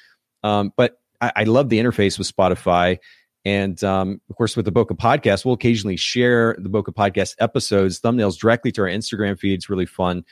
um, 0.44 0.72
but 0.76 1.00
I, 1.20 1.32
I 1.36 1.44
love 1.44 1.68
the 1.68 1.80
interface 1.80 2.18
with 2.18 2.32
Spotify 2.32 2.98
and 3.44 3.82
um, 3.82 4.20
of 4.30 4.36
course, 4.36 4.56
with 4.56 4.64
the 4.64 4.72
Bokeh 4.72 4.96
podcast, 4.96 5.44
we'll 5.44 5.54
occasionally 5.54 5.96
share 5.96 6.56
the 6.58 6.70
Bokeh 6.70 6.94
podcast 6.94 7.34
episodes, 7.40 8.00
thumbnails 8.00 8.38
directly 8.38 8.70
to 8.72 8.82
our 8.82 8.88
Instagram 8.88 9.38
feed. 9.38 9.54
It's 9.54 9.68
really 9.68 9.86
fun. 9.86 10.24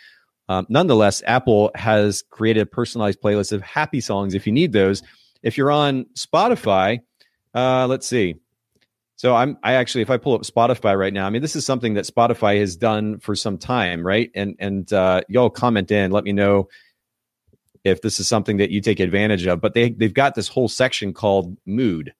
Um, 0.48 0.66
nonetheless, 0.68 1.22
Apple 1.26 1.70
has 1.74 2.22
created 2.30 2.60
a 2.60 2.66
personalized 2.66 3.20
playlist 3.20 3.52
of 3.52 3.62
happy 3.62 4.00
songs 4.00 4.34
if 4.34 4.46
you 4.46 4.52
need 4.52 4.72
those. 4.72 5.02
If 5.42 5.56
you're 5.56 5.70
on 5.70 6.06
Spotify, 6.14 7.00
uh, 7.54 7.86
let's 7.86 8.06
see. 8.06 8.36
So 9.16 9.36
I'm 9.36 9.58
I 9.62 9.74
actually 9.74 10.02
if 10.02 10.10
I 10.10 10.16
pull 10.16 10.34
up 10.34 10.42
Spotify 10.42 10.96
right 10.96 11.12
now, 11.12 11.26
I 11.26 11.30
mean 11.30 11.42
this 11.42 11.54
is 11.54 11.66
something 11.66 11.94
that 11.94 12.06
Spotify 12.06 12.58
has 12.58 12.74
done 12.74 13.18
for 13.18 13.36
some 13.36 13.58
time, 13.58 14.06
right? 14.06 14.30
And 14.34 14.56
and 14.58 14.90
uh, 14.92 15.20
y'all 15.28 15.50
comment 15.50 15.90
in, 15.90 16.10
let 16.10 16.24
me 16.24 16.32
know 16.32 16.68
if 17.84 18.00
this 18.02 18.18
is 18.18 18.28
something 18.28 18.56
that 18.56 18.70
you 18.70 18.80
take 18.80 18.98
advantage 18.98 19.46
of. 19.46 19.60
But 19.60 19.74
they 19.74 19.90
they've 19.90 20.14
got 20.14 20.34
this 20.34 20.48
whole 20.48 20.68
section 20.68 21.12
called 21.12 21.56
mood. 21.66 22.14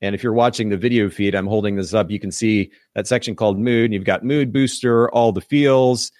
And 0.00 0.14
if 0.14 0.22
you're 0.22 0.32
watching 0.32 0.68
the 0.68 0.76
video 0.76 1.10
feed, 1.10 1.34
I'm 1.34 1.46
holding 1.46 1.76
this 1.76 1.92
up. 1.92 2.10
You 2.10 2.20
can 2.20 2.30
see 2.30 2.70
that 2.94 3.06
section 3.06 3.34
called 3.34 3.58
mood. 3.58 3.92
You've 3.92 4.04
got 4.04 4.24
mood 4.24 4.52
booster, 4.52 5.10
all 5.10 5.32
the 5.32 5.40
feels, 5.40 6.12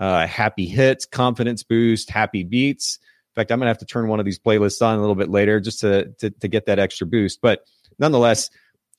uh, 0.00 0.26
happy 0.26 0.66
hits, 0.66 1.04
confidence 1.06 1.62
boost, 1.62 2.10
happy 2.10 2.44
beats. 2.44 2.98
In 3.02 3.40
fact, 3.40 3.50
I'm 3.50 3.58
gonna 3.58 3.70
have 3.70 3.78
to 3.78 3.86
turn 3.86 4.08
one 4.08 4.20
of 4.20 4.24
these 4.24 4.38
playlists 4.38 4.84
on 4.84 4.96
a 4.96 5.00
little 5.00 5.16
bit 5.16 5.30
later 5.30 5.60
just 5.60 5.80
to 5.80 6.06
to, 6.18 6.30
to 6.30 6.48
get 6.48 6.66
that 6.66 6.78
extra 6.78 7.06
boost. 7.06 7.40
But 7.40 7.64
nonetheless, 7.98 8.50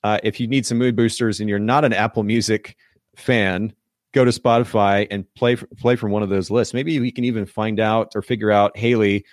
uh, 0.04 0.20
if 0.24 0.39
you 0.39 0.48
need 0.48 0.65
some 0.65 0.77
mood 0.77 0.96
boosters 0.96 1.39
and 1.39 1.50
you're 1.50 1.60
not 1.60 1.86
an 1.86 1.94
Apple 1.94 2.24
Music 2.24 2.75
fan, 3.15 3.74
go 4.13 4.25
to 4.25 4.32
Spotify 4.32 5.08
and 5.10 5.25
play 5.36 5.56
play 5.56 5.96
from 5.96 6.12
one 6.12 6.24
of 6.24 6.30
those 6.30 6.51
lists. 6.51 6.74
Maybe 6.74 7.00
we 7.00 7.12
can 7.12 7.24
even 7.24 7.46
find 7.46 7.80
out 7.80 8.12
or 8.15 8.22
figure 8.22 8.51
out 8.51 8.77
Haley, 8.77 9.25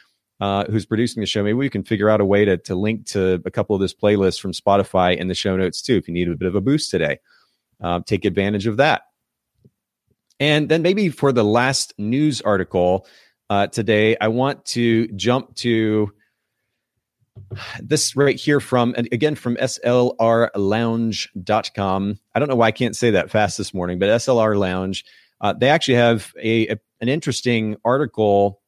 uh, 0.43 0.65
who's 0.65 0.85
producing 0.85 1.21
the 1.21 1.27
show. 1.27 1.45
Maybe 1.45 1.55
we 1.55 1.71
can 1.71 1.85
figure 1.85 2.11
out 2.11 2.21
a 2.21 2.25
way 2.25 2.45
to 2.45 2.57
to 2.57 2.75
link 2.75 3.07
to 3.07 3.41
a 3.47 3.51
couple 3.51 3.77
of 3.77 3.81
this 3.81 3.95
playlists 3.95 4.41
from 4.41 4.53
Spotify 4.53 5.17
in 5.17 5.29
the 5.29 5.35
show 5.35 5.57
notes 5.57 5.81
too. 5.81 5.97
If 5.97 6.09
you 6.09 6.15
need 6.15 6.29
a 6.29 6.37
bit 6.37 6.49
of 6.49 6.57
a 6.57 6.61
boost 6.61 6.91
today, 6.91 7.21
uh, 7.81 8.01
take 8.05 8.25
advantage 8.25 8.67
of 8.67 8.79
that. 8.79 9.03
And 10.41 10.69
then 10.69 10.83
maybe 10.83 11.11
for 11.11 11.31
the 11.31 11.45
last 11.45 11.95
news 11.97 12.41
article, 12.41 13.07
uh, 13.53 13.67
today. 13.67 14.17
I 14.19 14.29
want 14.29 14.65
to 14.67 15.09
jump 15.09 15.57
to 15.57 16.11
this 17.81 18.15
right 18.17 18.41
here 18.41 18.61
from, 18.61 18.95
and 18.97 19.07
again, 19.13 19.35
from 19.35 19.57
slrlounge.com. 19.57 22.19
I 22.35 22.39
don't 22.39 22.49
know 22.49 22.57
why 22.57 22.69
I 22.69 22.71
can't 22.71 22.97
say 22.97 23.11
that 23.11 23.31
fast 23.31 23.59
this 23.59 23.75
morning, 23.75 23.99
but 23.99 24.09
SLR 24.09 24.59
Lounge, 24.59 25.05
uh, 25.43 25.53
they 25.53 25.69
actually 25.69 25.97
have 25.97 26.33
a, 26.43 26.69
a 26.69 26.81
an 27.03 27.11
interesting 27.11 27.77
article 27.85 28.62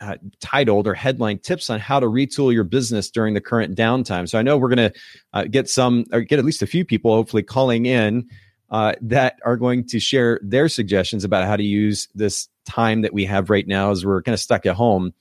uh, 0.00 0.16
titled 0.40 0.86
or 0.86 0.94
headline 0.94 1.38
tips 1.38 1.68
on 1.68 1.78
how 1.78 2.00
to 2.00 2.06
retool 2.06 2.52
your 2.52 2.64
business 2.64 3.10
during 3.10 3.34
the 3.34 3.40
current 3.40 3.76
downtime. 3.76 4.28
So 4.28 4.38
I 4.38 4.42
know 4.42 4.56
we're 4.56 4.74
going 4.74 4.90
to 4.90 5.00
uh, 5.32 5.44
get 5.44 5.68
some 5.68 6.06
or 6.12 6.22
get 6.22 6.38
at 6.38 6.44
least 6.44 6.62
a 6.62 6.66
few 6.66 6.84
people 6.84 7.12
hopefully 7.12 7.42
calling 7.42 7.86
in 7.86 8.28
uh, 8.70 8.94
that 9.02 9.38
are 9.44 9.56
going 9.56 9.86
to 9.88 10.00
share 10.00 10.40
their 10.42 10.68
suggestions 10.68 11.24
about 11.24 11.44
how 11.44 11.56
to 11.56 11.64
use 11.64 12.08
this 12.14 12.48
time 12.64 13.02
that 13.02 13.12
we 13.12 13.24
have 13.24 13.50
right 13.50 13.66
now 13.66 13.90
as 13.90 14.04
we're 14.06 14.22
kind 14.22 14.34
of 14.34 14.40
stuck 14.40 14.64
at 14.64 14.74
home. 14.74 15.12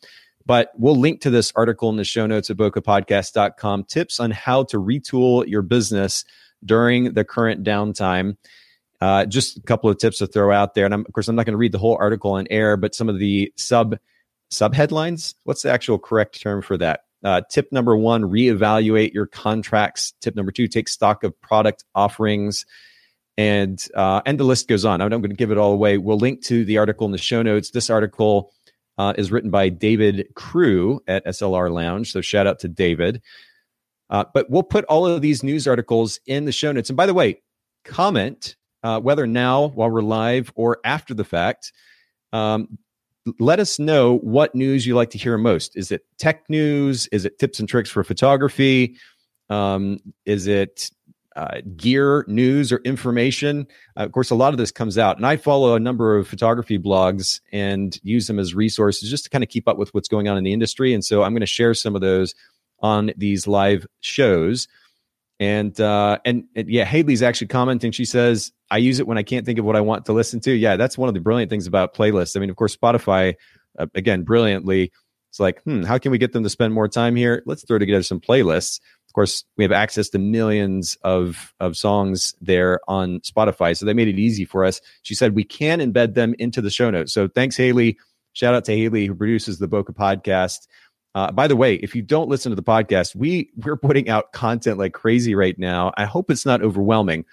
But 0.45 0.71
we'll 0.77 0.95
link 0.95 1.21
to 1.21 1.29
this 1.29 1.51
article 1.55 1.89
in 1.89 1.98
the 1.98 2.03
show 2.03 2.25
notes 2.25 2.50
at 2.50 2.57
bokehpodcast.com 2.57 3.83
tips 3.86 4.19
on 4.19 4.31
how 4.31 4.63
to 4.65 4.77
retool 4.77 5.48
your 5.48 5.62
business 5.62 6.25
during 6.63 7.13
the 7.13 7.24
current 7.24 7.63
downtime. 7.63 8.38
Uh, 9.01 9.25
just 9.25 9.57
a 9.57 9.62
couple 9.62 9.89
of 9.89 9.98
tips 9.98 10.17
to 10.17 10.27
throw 10.27 10.51
out 10.51 10.74
there. 10.74 10.86
And 10.86 10.93
I'm, 10.93 11.05
of 11.05 11.13
course, 11.13 11.27
I'm 11.27 11.36
not 11.36 11.45
going 11.45 11.53
to 11.53 11.57
read 11.57 11.71
the 11.71 11.77
whole 11.77 11.98
article 12.00 12.31
on 12.31 12.48
air, 12.50 12.77
but 12.77 12.95
some 12.95 13.09
of 13.09 13.17
the 13.19 13.53
sub 13.55 13.98
sub 14.50 14.74
headlines. 14.74 15.36
What's 15.44 15.62
the 15.62 15.72
actual 15.72 16.00
correct 16.00 16.41
term 16.41 16.62
for 16.62 16.77
that? 16.77 17.01
Uh, 17.24 17.41
tip 17.50 17.72
number 17.72 17.98
one: 17.98 18.24
reevaluate 18.24 19.13
your 19.13 19.27
contracts. 19.27 20.13
Tip 20.22 20.36
number 20.36 20.51
two: 20.51 20.68
take 20.68 20.88
stock 20.88 21.24
of 21.24 21.39
product 21.41 21.84
offerings 21.96 22.65
and 23.39 23.88
uh, 23.96 24.22
and 24.25 24.38
the 24.38 24.44
list 24.44 24.68
goes 24.68 24.84
on. 24.84 25.00
I'm 25.00 25.10
not 25.10 25.20
going 25.20 25.29
to 25.29 25.36
give 25.36 25.50
it 25.50 25.58
all 25.58 25.72
away. 25.72 25.98
We'll 25.98 26.18
link 26.18 26.44
to 26.44 26.65
the 26.65 26.77
article 26.77 27.06
in 27.06 27.13
the 27.13 27.18
show 27.18 27.41
notes. 27.41 27.72
This 27.72 27.89
article 27.89 28.51
uh, 28.98 29.13
is 29.18 29.32
written 29.32 29.50
by 29.50 29.70
David 29.70 30.27
Crew 30.36 31.01
at 31.08 31.25
SLR 31.25 31.72
Lounge, 31.72 32.12
so 32.12 32.20
shout 32.20 32.48
out 32.48 32.60
to 32.60 32.68
David. 32.68 33.22
Uh, 34.10 34.25
but 34.34 34.50
we'll 34.50 34.62
put 34.62 34.84
all 34.86 35.06
of 35.06 35.22
these 35.22 35.41
news 35.41 35.70
articles 35.70 36.20
in 36.25 36.44
the 36.44 36.51
show 36.51 36.74
notes. 36.74 36.89
And 36.89 36.98
by 36.98 37.06
the 37.06 37.13
way, 37.13 37.41
comment 37.86 38.58
uh, 38.84 39.00
whether 39.00 39.25
now 39.25 39.68
while 39.68 39.89
we're 39.89 40.01
live 40.01 40.51
or 40.56 40.79
after 40.84 41.13
the 41.13 41.24
fact. 41.24 41.72
Um, 42.34 42.77
let 43.39 43.59
us 43.59 43.79
know 43.79 44.17
what 44.19 44.55
news 44.55 44.86
you 44.86 44.95
like 44.95 45.09
to 45.12 45.17
hear 45.17 45.38
most. 45.38 45.75
Is 45.75 45.91
it 45.91 46.05
tech 46.17 46.50
news? 46.50 47.07
Is 47.12 47.25
it 47.25 47.39
tips 47.39 47.59
and 47.59 47.67
tricks 47.67 47.89
for 47.89 48.03
photography? 48.03 48.98
Um, 49.50 50.00
is 50.25 50.48
it 50.48 50.91
uh, 51.36 51.62
gear 51.77 52.25
news 52.27 52.69
or 52.69 52.77
information. 52.79 53.65
Uh, 53.95 54.03
of 54.03 54.12
course, 54.12 54.29
a 54.29 54.36
lot 54.36 54.53
of 54.53 54.57
this 54.57 54.71
comes 54.71 54.98
out, 54.98 55.15
and 55.15 55.25
I 55.25 55.38
follow 55.38 55.74
a 55.74 55.79
number 55.79 56.17
of 56.17 56.27
photography 56.27 56.77
blogs 56.77 57.39
and 57.53 57.98
use 58.03 58.27
them 58.27 58.39
as 58.39 58.53
resources 58.53 59.09
just 59.09 59.24
to 59.24 59.29
kind 59.29 59.43
of 59.43 59.50
keep 59.50 59.65
up 59.65 59.77
with 59.77 59.93
what's 59.93 60.09
going 60.09 60.27
on 60.27 60.38
in 60.38 60.43
the 60.43 60.51
industry. 60.51 60.93
And 60.93 61.05
so 61.05 61.24
I'm 61.24 61.31
going 61.31 61.39
to 61.39 61.45
share 61.45 61.74
some 61.74 61.95
of 61.95 62.01
those 62.01 62.36
on 62.81 63.12
these 63.15 63.48
live 63.48 63.86
shows. 64.01 64.67
And, 65.39 65.79
uh, 65.79 66.19
and 66.25 66.43
and 66.55 66.69
yeah, 66.69 66.84
Haley's 66.84 67.24
actually 67.24 67.48
commenting. 67.48 67.93
She 67.93 68.03
says, 68.03 68.51
"I 68.72 68.77
use 68.77 69.00
it 69.00 69.08
when 69.08 69.17
I 69.17 69.24
can't 69.24 69.46
think 69.46 69.58
of 69.58 69.63
what 69.63 69.77
I 69.77 69.81
want 69.81 70.05
to 70.08 70.13
listen 70.13 70.41
to." 70.41 70.51
Yeah, 70.51 70.75
that's 70.75 70.98
one 70.98 71.08
of 71.08 71.13
the 71.13 71.22
brilliant 71.22 71.50
things 71.50 71.65
about 71.65 71.96
playlists. 71.96 72.36
I 72.36 72.41
mean, 72.41 72.50
of 72.50 72.58
course, 72.58 72.75
Spotify, 72.75 73.36
uh, 73.77 73.86
again, 73.96 74.24
brilliantly. 74.24 74.91
It's 75.29 75.39
like, 75.39 75.62
hmm, 75.63 75.84
how 75.84 75.98
can 76.00 76.12
we 76.12 76.17
get 76.17 76.34
them 76.34 76.43
to 76.43 76.50
spend 76.50 76.74
more 76.74 76.88
time 76.88 77.15
here? 77.15 77.43
Let's 77.46 77.63
throw 77.63 77.77
together 77.77 78.01
some 78.03 78.19
playlists 78.19 78.79
of 79.10 79.13
course, 79.13 79.43
we 79.58 79.63
have 79.63 79.72
access 79.72 80.08
to 80.10 80.19
millions 80.19 80.96
of, 81.03 81.55
of 81.60 81.75
songs 81.75 82.36
there 82.41 82.79
on 82.88 83.22
Spotify. 83.22 83.75
So 83.75 83.88
they 83.88 83.96
made 83.96 84.08
it 84.08 84.19
easy 84.19 84.46
for 84.46 84.63
us. 84.63 84.81
She 85.01 85.15
said 85.15 85.34
we 85.34 85.43
can 85.43 85.79
embed 85.79 86.13
them 86.13 86.36
into 86.38 86.62
the 86.62 86.69
show 86.69 86.91
notes. 86.91 87.12
So 87.12 87.27
thanks, 87.27 87.58
Haley. 87.58 87.98
Shout 88.34 88.53
out 88.53 88.65
to 88.65 88.77
Haley, 88.77 89.08
who 89.08 89.15
produces 89.15 89.58
the 89.58 89.67
Bokeh 89.67 89.96
podcast. 89.96 90.67
Uh, 91.16 91.32
by 91.32 91.48
the 91.48 91.56
way, 91.56 91.75
if 91.75 91.96
you 91.96 92.01
don't 92.01 92.30
listen 92.30 92.51
to 92.51 92.56
the 92.56 92.63
podcast, 92.63 93.16
we 93.16 93.50
we're 93.58 93.78
putting 93.78 94.10
out 94.10 94.32
content 94.32 94.78
like 94.78 94.94
crazy 94.94 95.34
right 95.36 95.58
now. 95.58 95.92
I 95.98 96.06
hope 96.06 96.30
it's 96.30 96.46
not 96.46 96.62
overwhelming. 96.62 97.25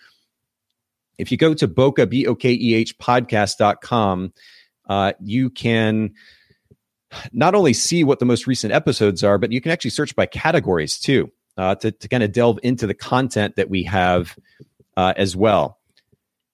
If 1.18 1.30
you 1.30 1.38
go 1.38 1.54
to 1.54 1.68
Bokeh, 1.68 2.08
B 2.08 2.26
O 2.26 2.34
K 2.34 2.52
E 2.52 2.74
H 2.74 2.96
podcast.com, 2.98 4.32
uh, 4.88 5.12
you 5.20 5.50
can 5.50 6.14
not 7.32 7.54
only 7.54 7.72
see 7.72 8.04
what 8.04 8.18
the 8.18 8.24
most 8.24 8.46
recent 8.46 8.72
episodes 8.72 9.22
are, 9.22 9.38
but 9.38 9.52
you 9.52 9.60
can 9.60 9.72
actually 9.72 9.90
search 9.90 10.14
by 10.16 10.26
categories 10.26 10.98
too 10.98 11.30
uh, 11.56 11.74
to, 11.76 11.92
to 11.92 12.08
kind 12.08 12.22
of 12.22 12.32
delve 12.32 12.58
into 12.62 12.86
the 12.86 12.94
content 12.94 13.56
that 13.56 13.70
we 13.70 13.82
have 13.84 14.36
uh, 14.96 15.14
as 15.16 15.36
well. 15.36 15.78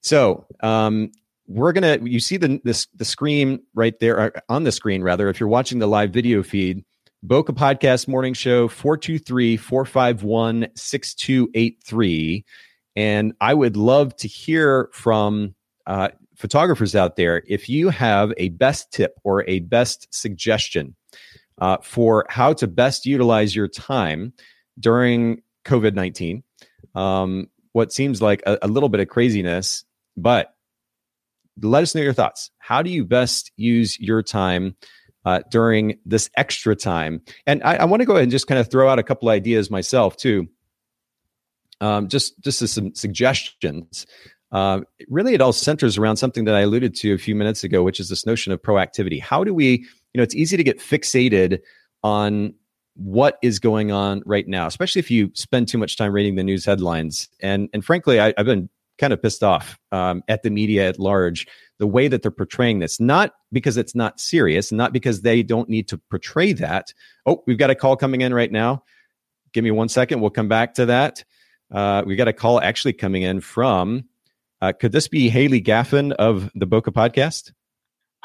So 0.00 0.46
um, 0.60 1.12
we're 1.46 1.72
gonna 1.72 1.98
you 2.02 2.20
see 2.20 2.36
the 2.36 2.60
this 2.64 2.86
the 2.94 3.04
screen 3.04 3.62
right 3.74 3.98
there 4.00 4.20
uh, 4.20 4.40
on 4.48 4.64
the 4.64 4.72
screen 4.72 5.02
rather 5.02 5.28
if 5.28 5.38
you're 5.38 5.48
watching 5.48 5.78
the 5.78 5.86
live 5.86 6.10
video 6.10 6.42
feed. 6.42 6.84
Bokeh 7.24 7.54
Podcast 7.54 8.08
Morning 8.08 8.34
Show 8.34 8.66
423 8.66 9.56
451 9.56 10.66
6283. 10.74 12.44
And 12.96 13.32
I 13.40 13.54
would 13.54 13.76
love 13.76 14.16
to 14.16 14.26
hear 14.26 14.90
from 14.92 15.54
uh, 15.86 16.08
photographers 16.36 16.96
out 16.96 17.14
there 17.14 17.44
if 17.46 17.68
you 17.68 17.90
have 17.90 18.32
a 18.38 18.48
best 18.48 18.92
tip 18.92 19.14
or 19.22 19.48
a 19.48 19.60
best 19.60 20.08
suggestion 20.10 20.96
uh, 21.60 21.76
for 21.80 22.26
how 22.28 22.54
to 22.54 22.66
best 22.66 23.06
utilize 23.06 23.54
your 23.54 23.68
time 23.68 24.32
during 24.80 25.42
COVID 25.64 25.94
19. 25.94 26.42
Um, 26.96 27.48
what 27.70 27.92
seems 27.92 28.20
like 28.20 28.42
a, 28.46 28.58
a 28.62 28.68
little 28.68 28.88
bit 28.88 28.98
of 28.98 29.06
craziness, 29.06 29.84
but 30.16 30.56
let 31.60 31.84
us 31.84 31.94
know 31.94 32.02
your 32.02 32.12
thoughts. 32.14 32.50
How 32.58 32.82
do 32.82 32.90
you 32.90 33.04
best 33.04 33.52
use 33.56 33.96
your 34.00 34.24
time 34.24 34.74
uh, 35.24 35.40
during 35.50 35.98
this 36.04 36.30
extra 36.36 36.76
time? 36.76 37.22
And 37.46 37.62
I, 37.62 37.76
I 37.76 37.84
want 37.84 38.00
to 38.00 38.06
go 38.06 38.14
ahead 38.14 38.24
and 38.24 38.30
just 38.30 38.46
kind 38.46 38.60
of 38.60 38.70
throw 38.70 38.88
out 38.88 38.98
a 38.98 39.02
couple 39.02 39.28
ideas 39.28 39.70
myself 39.70 40.16
too. 40.16 40.48
Um, 41.80 42.08
just 42.08 42.40
just 42.40 42.62
as 42.62 42.72
some 42.72 42.94
suggestions. 42.94 44.06
Uh, 44.52 44.80
really, 45.08 45.34
it 45.34 45.40
all 45.40 45.52
centers 45.52 45.96
around 45.96 46.16
something 46.16 46.44
that 46.44 46.54
I 46.54 46.60
alluded 46.60 46.94
to 46.96 47.14
a 47.14 47.18
few 47.18 47.34
minutes 47.34 47.64
ago, 47.64 47.82
which 47.82 47.98
is 47.98 48.08
this 48.08 48.26
notion 48.26 48.52
of 48.52 48.60
proactivity. 48.60 49.20
How 49.20 49.42
do 49.44 49.54
we, 49.54 49.78
you 49.78 50.18
know, 50.18 50.22
it's 50.22 50.34
easy 50.34 50.58
to 50.58 50.62
get 50.62 50.78
fixated 50.78 51.60
on 52.02 52.54
what 52.94 53.38
is 53.42 53.58
going 53.58 53.90
on 53.90 54.22
right 54.26 54.46
now, 54.46 54.66
especially 54.66 54.98
if 55.00 55.10
you 55.10 55.30
spend 55.34 55.68
too 55.68 55.78
much 55.78 55.96
time 55.96 56.12
reading 56.12 56.34
the 56.34 56.44
news 56.44 56.64
headlines. 56.64 57.28
And 57.40 57.68
and 57.72 57.84
frankly, 57.84 58.20
I, 58.20 58.34
have 58.36 58.46
been 58.46 58.68
kind 58.98 59.12
of 59.12 59.22
pissed 59.22 59.42
off 59.42 59.78
um, 59.90 60.22
at 60.28 60.42
the 60.42 60.50
media 60.50 60.88
at 60.88 60.98
large, 60.98 61.46
the 61.78 61.86
way 61.86 62.08
that 62.08 62.22
they're 62.22 62.30
portraying 62.30 62.78
this. 62.78 63.00
Not 63.00 63.32
because 63.50 63.76
it's 63.76 63.94
not 63.94 64.20
serious, 64.20 64.72
not 64.72 64.92
because 64.92 65.22
they 65.22 65.42
don't 65.42 65.68
need 65.68 65.88
to 65.88 65.98
portray 65.98 66.52
that. 66.54 66.92
Oh, 67.26 67.42
we've 67.46 67.58
got 67.58 67.70
a 67.70 67.74
call 67.74 67.96
coming 67.96 68.20
in 68.20 68.32
right 68.32 68.50
now. 68.50 68.84
Give 69.52 69.64
me 69.64 69.70
one 69.70 69.88
second. 69.88 70.20
We'll 70.20 70.30
come 70.30 70.48
back 70.48 70.74
to 70.74 70.86
that. 70.86 71.24
Uh, 71.70 72.02
we 72.06 72.16
got 72.16 72.28
a 72.28 72.32
call 72.32 72.60
actually 72.60 72.92
coming 72.92 73.22
in 73.22 73.40
from. 73.40 74.04
Uh, 74.60 74.72
could 74.72 74.92
this 74.92 75.08
be 75.08 75.28
Haley 75.28 75.60
Gaffin 75.60 76.12
of 76.12 76.50
the 76.54 76.66
Bokeh 76.66 76.92
Podcast? 76.92 77.52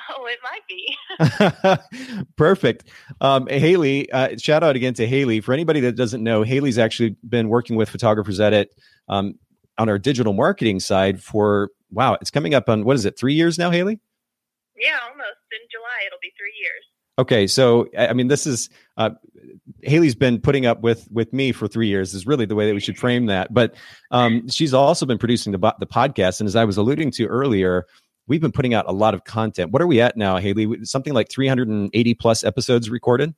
Oh, 0.09 0.27
it 0.27 0.39
might 0.43 0.61
be. 0.67 2.25
Perfect. 2.37 2.85
Um, 3.19 3.47
Haley, 3.47 4.11
uh, 4.11 4.37
shout 4.37 4.63
out 4.63 4.75
again 4.75 4.93
to 4.95 5.07
Haley. 5.07 5.41
For 5.41 5.53
anybody 5.53 5.79
that 5.81 5.95
doesn't 5.95 6.23
know, 6.23 6.43
Haley's 6.43 6.77
actually 6.77 7.15
been 7.27 7.49
working 7.49 7.75
with 7.75 7.89
Photographers 7.89 8.39
Edit 8.39 8.69
um, 9.09 9.35
on 9.77 9.89
our 9.89 9.99
digital 9.99 10.33
marketing 10.33 10.79
side 10.79 11.21
for, 11.21 11.71
wow, 11.91 12.17
it's 12.21 12.31
coming 12.31 12.53
up 12.53 12.69
on, 12.69 12.83
what 12.83 12.95
is 12.95 13.05
it, 13.05 13.17
three 13.17 13.33
years 13.33 13.57
now, 13.57 13.69
Haley? 13.71 13.99
Yeah, 14.77 14.99
almost. 15.09 15.37
In 15.51 15.59
July, 15.71 16.05
it'll 16.05 16.19
be 16.21 16.33
three 16.37 16.53
years. 16.61 16.83
Okay, 17.19 17.47
so 17.47 17.87
I 17.97 18.13
mean, 18.13 18.27
this 18.27 18.45
is 18.45 18.69
uh, 18.97 19.09
Haley's 19.81 20.13
been 20.13 20.39
putting 20.39 20.67
up 20.67 20.81
with 20.81 21.07
with 21.09 21.33
me 21.33 21.51
for 21.51 21.67
three 21.67 21.87
years. 21.87 22.13
Is 22.13 22.27
really 22.27 22.45
the 22.45 22.53
way 22.53 22.67
that 22.67 22.75
we 22.75 22.79
should 22.79 22.97
frame 22.97 23.25
that. 23.25 23.51
But 23.51 23.73
um, 24.11 24.47
she's 24.49 24.73
also 24.73 25.05
been 25.05 25.17
producing 25.17 25.51
the 25.51 25.75
the 25.79 25.87
podcast, 25.87 26.39
and 26.39 26.47
as 26.47 26.55
I 26.55 26.63
was 26.63 26.77
alluding 26.77 27.09
to 27.11 27.25
earlier, 27.25 27.87
we've 28.27 28.41
been 28.41 28.51
putting 28.51 28.75
out 28.75 28.85
a 28.87 28.91
lot 28.91 29.15
of 29.15 29.23
content. 29.23 29.71
What 29.71 29.81
are 29.81 29.87
we 29.87 29.99
at 29.99 30.15
now, 30.15 30.37
Haley? 30.37 30.85
Something 30.85 31.13
like 31.13 31.31
380 31.31 32.13
plus 32.13 32.43
episodes 32.43 32.89
recorded? 32.89 33.33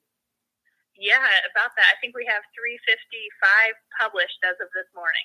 Yeah, 1.00 1.15
about 1.15 1.72
that. 1.77 1.96
I 1.96 1.96
think 2.01 2.13
we 2.13 2.25
have 2.27 2.43
355 2.60 3.79
published 3.96 4.43
as 4.43 4.60
of 4.60 4.67
this 4.75 4.91
morning. 4.93 5.24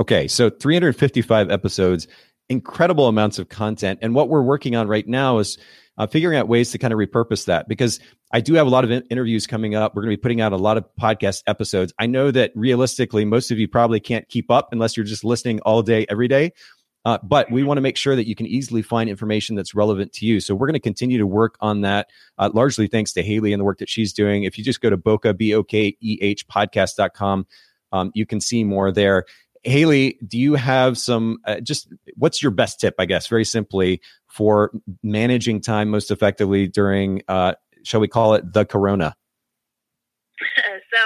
Okay, 0.00 0.26
so 0.28 0.50
355 0.50 1.50
episodes, 1.50 2.08
incredible 2.48 3.08
amounts 3.08 3.38
of 3.38 3.48
content. 3.48 3.98
And 4.02 4.14
what 4.14 4.28
we're 4.28 4.42
working 4.42 4.74
on 4.74 4.88
right 4.88 5.06
now 5.06 5.38
is 5.38 5.58
uh, 5.98 6.06
figuring 6.06 6.38
out 6.38 6.48
ways 6.48 6.72
to 6.72 6.78
kind 6.78 6.92
of 6.92 6.98
repurpose 6.98 7.46
that 7.46 7.68
because 7.68 8.00
I 8.32 8.40
do 8.40 8.54
have 8.54 8.66
a 8.66 8.70
lot 8.70 8.84
of 8.84 8.90
in- 8.90 9.04
interviews 9.10 9.46
coming 9.46 9.74
up. 9.74 9.94
We're 9.94 10.02
going 10.02 10.12
to 10.12 10.16
be 10.16 10.22
putting 10.22 10.40
out 10.40 10.52
a 10.52 10.56
lot 10.56 10.78
of 10.78 10.86
podcast 10.98 11.42
episodes. 11.46 11.92
I 11.98 12.06
know 12.06 12.30
that 12.30 12.52
realistically, 12.54 13.24
most 13.24 13.50
of 13.50 13.58
you 13.58 13.68
probably 13.68 14.00
can't 14.00 14.26
keep 14.28 14.50
up 14.50 14.68
unless 14.72 14.96
you're 14.96 15.04
just 15.04 15.24
listening 15.24 15.60
all 15.60 15.82
day, 15.82 16.06
every 16.08 16.28
day. 16.28 16.52
Uh, 17.04 17.18
but 17.22 17.50
we 17.50 17.64
want 17.64 17.78
to 17.78 17.82
make 17.82 17.96
sure 17.96 18.14
that 18.14 18.28
you 18.28 18.34
can 18.34 18.46
easily 18.46 18.80
find 18.80 19.10
information 19.10 19.56
that's 19.56 19.74
relevant 19.74 20.12
to 20.12 20.24
you. 20.24 20.38
So 20.38 20.54
we're 20.54 20.68
going 20.68 20.74
to 20.74 20.80
continue 20.80 21.18
to 21.18 21.26
work 21.26 21.56
on 21.60 21.80
that, 21.80 22.08
uh, 22.38 22.48
largely 22.54 22.86
thanks 22.86 23.12
to 23.14 23.22
Haley 23.22 23.52
and 23.52 23.60
the 23.60 23.64
work 23.64 23.78
that 23.78 23.88
she's 23.88 24.12
doing. 24.12 24.44
If 24.44 24.56
you 24.56 24.62
just 24.62 24.80
go 24.80 24.88
to 24.88 24.96
Bokeh, 24.96 25.36
B 25.36 25.52
O 25.54 25.64
K 25.64 25.96
E 26.00 26.18
H 26.22 26.46
podcast.com, 26.46 27.46
um, 27.90 28.10
you 28.14 28.24
can 28.24 28.40
see 28.40 28.62
more 28.64 28.92
there. 28.92 29.24
Haley, 29.64 30.18
do 30.26 30.38
you 30.38 30.54
have 30.54 30.98
some 30.98 31.38
uh, 31.46 31.60
just 31.60 31.88
what's 32.16 32.42
your 32.42 32.50
best 32.50 32.80
tip, 32.80 32.94
I 32.98 33.06
guess, 33.06 33.26
very 33.26 33.44
simply 33.44 34.00
for 34.28 34.72
managing 35.02 35.60
time 35.60 35.88
most 35.88 36.10
effectively 36.10 36.66
during, 36.66 37.22
uh, 37.28 37.54
shall 37.84 38.00
we 38.00 38.08
call 38.08 38.34
it 38.34 38.52
the 38.52 38.64
corona? 38.64 39.14
so 40.92 41.02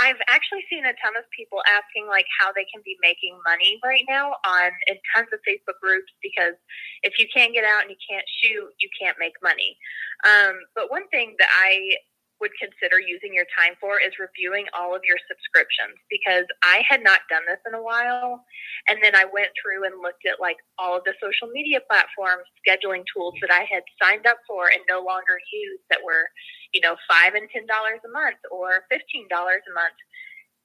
I've 0.00 0.18
actually 0.28 0.64
seen 0.68 0.84
a 0.84 0.94
ton 0.98 1.14
of 1.16 1.24
people 1.36 1.60
asking 1.70 2.08
like 2.08 2.26
how 2.40 2.50
they 2.52 2.66
can 2.72 2.82
be 2.84 2.96
making 3.00 3.38
money 3.46 3.78
right 3.84 4.02
now 4.08 4.34
on 4.44 4.70
in 4.88 4.96
tons 5.14 5.28
of 5.32 5.38
Facebook 5.46 5.78
groups 5.80 6.10
because 6.22 6.58
if 7.02 7.14
you 7.18 7.26
can't 7.32 7.54
get 7.54 7.64
out 7.64 7.82
and 7.82 7.90
you 7.90 8.00
can't 8.10 8.26
shoot, 8.42 8.70
you 8.80 8.88
can't 9.00 9.16
make 9.20 9.34
money. 9.42 9.78
Um, 10.26 10.58
but 10.74 10.90
one 10.90 11.06
thing 11.08 11.36
that 11.38 11.48
I 11.52 11.96
would 12.44 12.52
consider 12.60 13.00
using 13.00 13.32
your 13.32 13.48
time 13.56 13.72
for 13.80 13.96
is 13.96 14.12
reviewing 14.20 14.68
all 14.76 14.92
of 14.92 15.00
your 15.08 15.16
subscriptions 15.24 15.96
because 16.12 16.44
I 16.60 16.84
had 16.84 17.00
not 17.00 17.24
done 17.32 17.40
this 17.48 17.64
in 17.64 17.72
a 17.72 17.80
while. 17.80 18.44
And 18.84 19.00
then 19.00 19.16
I 19.16 19.24
went 19.24 19.48
through 19.56 19.88
and 19.88 20.04
looked 20.04 20.28
at 20.28 20.44
like 20.44 20.60
all 20.76 21.00
of 21.00 21.08
the 21.08 21.16
social 21.24 21.48
media 21.48 21.80
platforms, 21.88 22.44
scheduling 22.60 23.08
tools 23.08 23.32
that 23.40 23.48
I 23.48 23.64
had 23.64 23.80
signed 23.96 24.28
up 24.28 24.44
for 24.44 24.68
and 24.68 24.84
no 24.84 25.00
longer 25.00 25.40
used 25.48 25.88
that 25.88 26.04
were, 26.04 26.28
you 26.76 26.84
know, 26.84 27.00
five 27.08 27.32
and 27.32 27.48
ten 27.48 27.64
dollars 27.64 28.04
a 28.04 28.12
month 28.12 28.44
or 28.52 28.84
fifteen 28.92 29.24
dollars 29.32 29.64
a 29.64 29.72
month. 29.72 29.96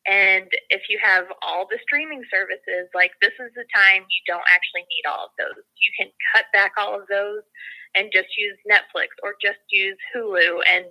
And 0.03 0.51
if 0.67 0.91
you 0.91 0.99
have 0.99 1.31
all 1.39 1.63
the 1.63 1.79
streaming 1.87 2.27
services, 2.27 2.91
like 2.91 3.15
this 3.23 3.35
is 3.39 3.55
the 3.55 3.67
time 3.71 4.03
you 4.03 4.21
don't 4.27 4.43
actually 4.51 4.83
need 4.91 5.07
all 5.07 5.31
of 5.31 5.35
those. 5.39 5.63
You 5.79 5.91
can 5.95 6.11
cut 6.35 6.51
back 6.51 6.75
all 6.75 6.99
of 6.99 7.07
those 7.07 7.47
and 7.95 8.11
just 8.13 8.35
use 8.37 8.57
Netflix 8.69 9.15
or 9.23 9.35
just 9.41 9.59
use 9.71 9.97
Hulu 10.15 10.61
and 10.67 10.85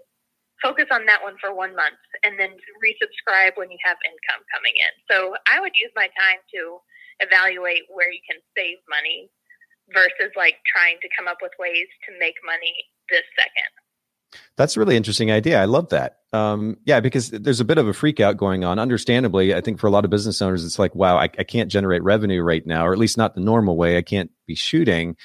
focus 0.62 0.87
on 0.91 1.07
that 1.07 1.23
one 1.23 1.37
for 1.41 1.55
one 1.55 1.75
month 1.75 2.00
and 2.25 2.38
then 2.38 2.50
resubscribe 2.83 3.55
when 3.57 3.71
you 3.71 3.79
have 3.85 3.97
income 4.05 4.43
coming 4.55 4.75
in. 4.75 4.93
So 5.11 5.35
I 5.47 5.61
would 5.61 5.73
use 5.79 5.93
my 5.95 6.11
time 6.19 6.41
to 6.55 6.79
evaluate 7.21 7.87
where 7.91 8.11
you 8.11 8.21
can 8.29 8.41
save 8.57 8.79
money 8.91 9.31
versus 9.95 10.35
like 10.37 10.59
trying 10.67 10.99
to 11.03 11.09
come 11.17 11.29
up 11.29 11.38
with 11.41 11.53
ways 11.59 11.87
to 12.07 12.19
make 12.19 12.35
money 12.45 12.75
this 13.11 13.25
second. 13.38 13.71
That's 14.57 14.77
a 14.77 14.81
really 14.81 14.97
interesting 14.97 15.31
idea. 15.31 15.61
I 15.61 15.65
love 15.65 15.88
that. 15.88 16.19
Um, 16.33 16.77
yeah, 16.85 17.00
because 17.00 17.31
there's 17.31 17.61
a 17.61 17.65
bit 17.65 17.79
of 17.79 17.88
a 17.88 17.95
freak 17.95 18.21
out 18.21 18.37
going 18.37 18.65
on. 18.65 18.79
Understandably, 18.79 19.55
I 19.55 19.62
think 19.62 19.79
for 19.79 19.87
a 19.87 19.91
lot 19.91 20.05
of 20.05 20.11
business 20.11 20.43
owners, 20.43 20.65
it's 20.65 20.79
like, 20.79 20.95
wow, 20.95 21.17
I, 21.17 21.25
I 21.38 21.45
can't 21.45 21.71
generate 21.71 22.03
revenue 22.03 22.43
right 22.43 22.67
now, 22.67 22.87
or 22.87 22.93
at 22.93 22.99
least 22.99 23.17
not 23.17 23.35
the 23.35 23.41
normal 23.41 23.77
way. 23.77 23.97
I 23.97 24.03
can't 24.03 24.31
be 24.47 24.55
shooting. 24.55 25.17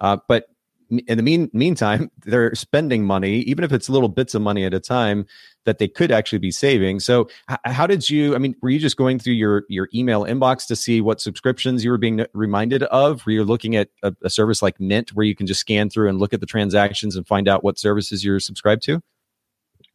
Uh, 0.00 0.16
but 0.26 0.46
in 0.90 1.16
the 1.16 1.22
mean 1.22 1.50
meantime, 1.52 2.10
they're 2.24 2.54
spending 2.54 3.04
money, 3.04 3.40
even 3.40 3.64
if 3.64 3.72
it's 3.72 3.88
little 3.88 4.08
bits 4.08 4.34
of 4.34 4.42
money 4.42 4.64
at 4.64 4.74
a 4.74 4.80
time 4.80 5.26
that 5.64 5.78
they 5.78 5.88
could 5.88 6.10
actually 6.10 6.38
be 6.38 6.50
saving. 6.50 7.00
So, 7.00 7.28
h- 7.50 7.58
how 7.64 7.86
did 7.86 8.08
you? 8.08 8.34
I 8.34 8.38
mean, 8.38 8.54
were 8.62 8.70
you 8.70 8.78
just 8.78 8.96
going 8.96 9.18
through 9.18 9.34
your 9.34 9.64
your 9.68 9.88
email 9.94 10.24
inbox 10.24 10.66
to 10.68 10.76
see 10.76 11.00
what 11.00 11.20
subscriptions 11.20 11.84
you 11.84 11.90
were 11.90 11.98
being 11.98 12.22
uh, 12.22 12.26
reminded 12.32 12.84
of? 12.84 13.24
Were 13.26 13.32
you 13.32 13.44
looking 13.44 13.76
at 13.76 13.90
a, 14.02 14.14
a 14.22 14.30
service 14.30 14.62
like 14.62 14.80
Mint, 14.80 15.10
where 15.10 15.26
you 15.26 15.34
can 15.34 15.46
just 15.46 15.60
scan 15.60 15.90
through 15.90 16.08
and 16.08 16.18
look 16.18 16.32
at 16.32 16.40
the 16.40 16.46
transactions 16.46 17.16
and 17.16 17.26
find 17.26 17.48
out 17.48 17.62
what 17.62 17.78
services 17.78 18.24
you're 18.24 18.40
subscribed 18.40 18.82
to? 18.84 19.02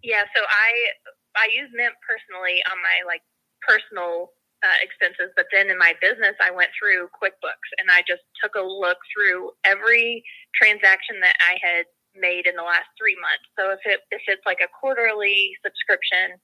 Yeah, 0.04 0.22
so 0.36 0.42
I 0.44 1.42
I 1.42 1.48
use 1.56 1.70
Mint 1.74 1.94
personally 2.08 2.62
on 2.72 2.78
my 2.78 3.08
like 3.08 3.22
personal 3.68 4.33
uh, 4.64 4.80
expenses. 4.80 5.36
But 5.36 5.52
then 5.52 5.70
in 5.70 5.78
my 5.78 5.94
business, 6.00 6.40
I 6.40 6.50
went 6.50 6.72
through 6.80 7.12
QuickBooks 7.12 7.70
and 7.78 7.92
I 7.92 8.02
just 8.08 8.24
took 8.40 8.56
a 8.56 8.64
look 8.64 8.98
through 9.12 9.52
every 9.68 10.24
transaction 10.56 11.20
that 11.20 11.36
I 11.44 11.60
had 11.60 11.86
made 12.16 12.48
in 12.48 12.56
the 12.56 12.64
last 12.64 12.88
three 12.96 13.18
months. 13.20 13.46
So 13.60 13.76
if 13.76 13.84
it 13.86 14.02
if 14.16 14.24
it's 14.28 14.46
like 14.46 14.64
a 14.64 14.72
quarterly 14.72 15.52
subscription, 15.66 16.40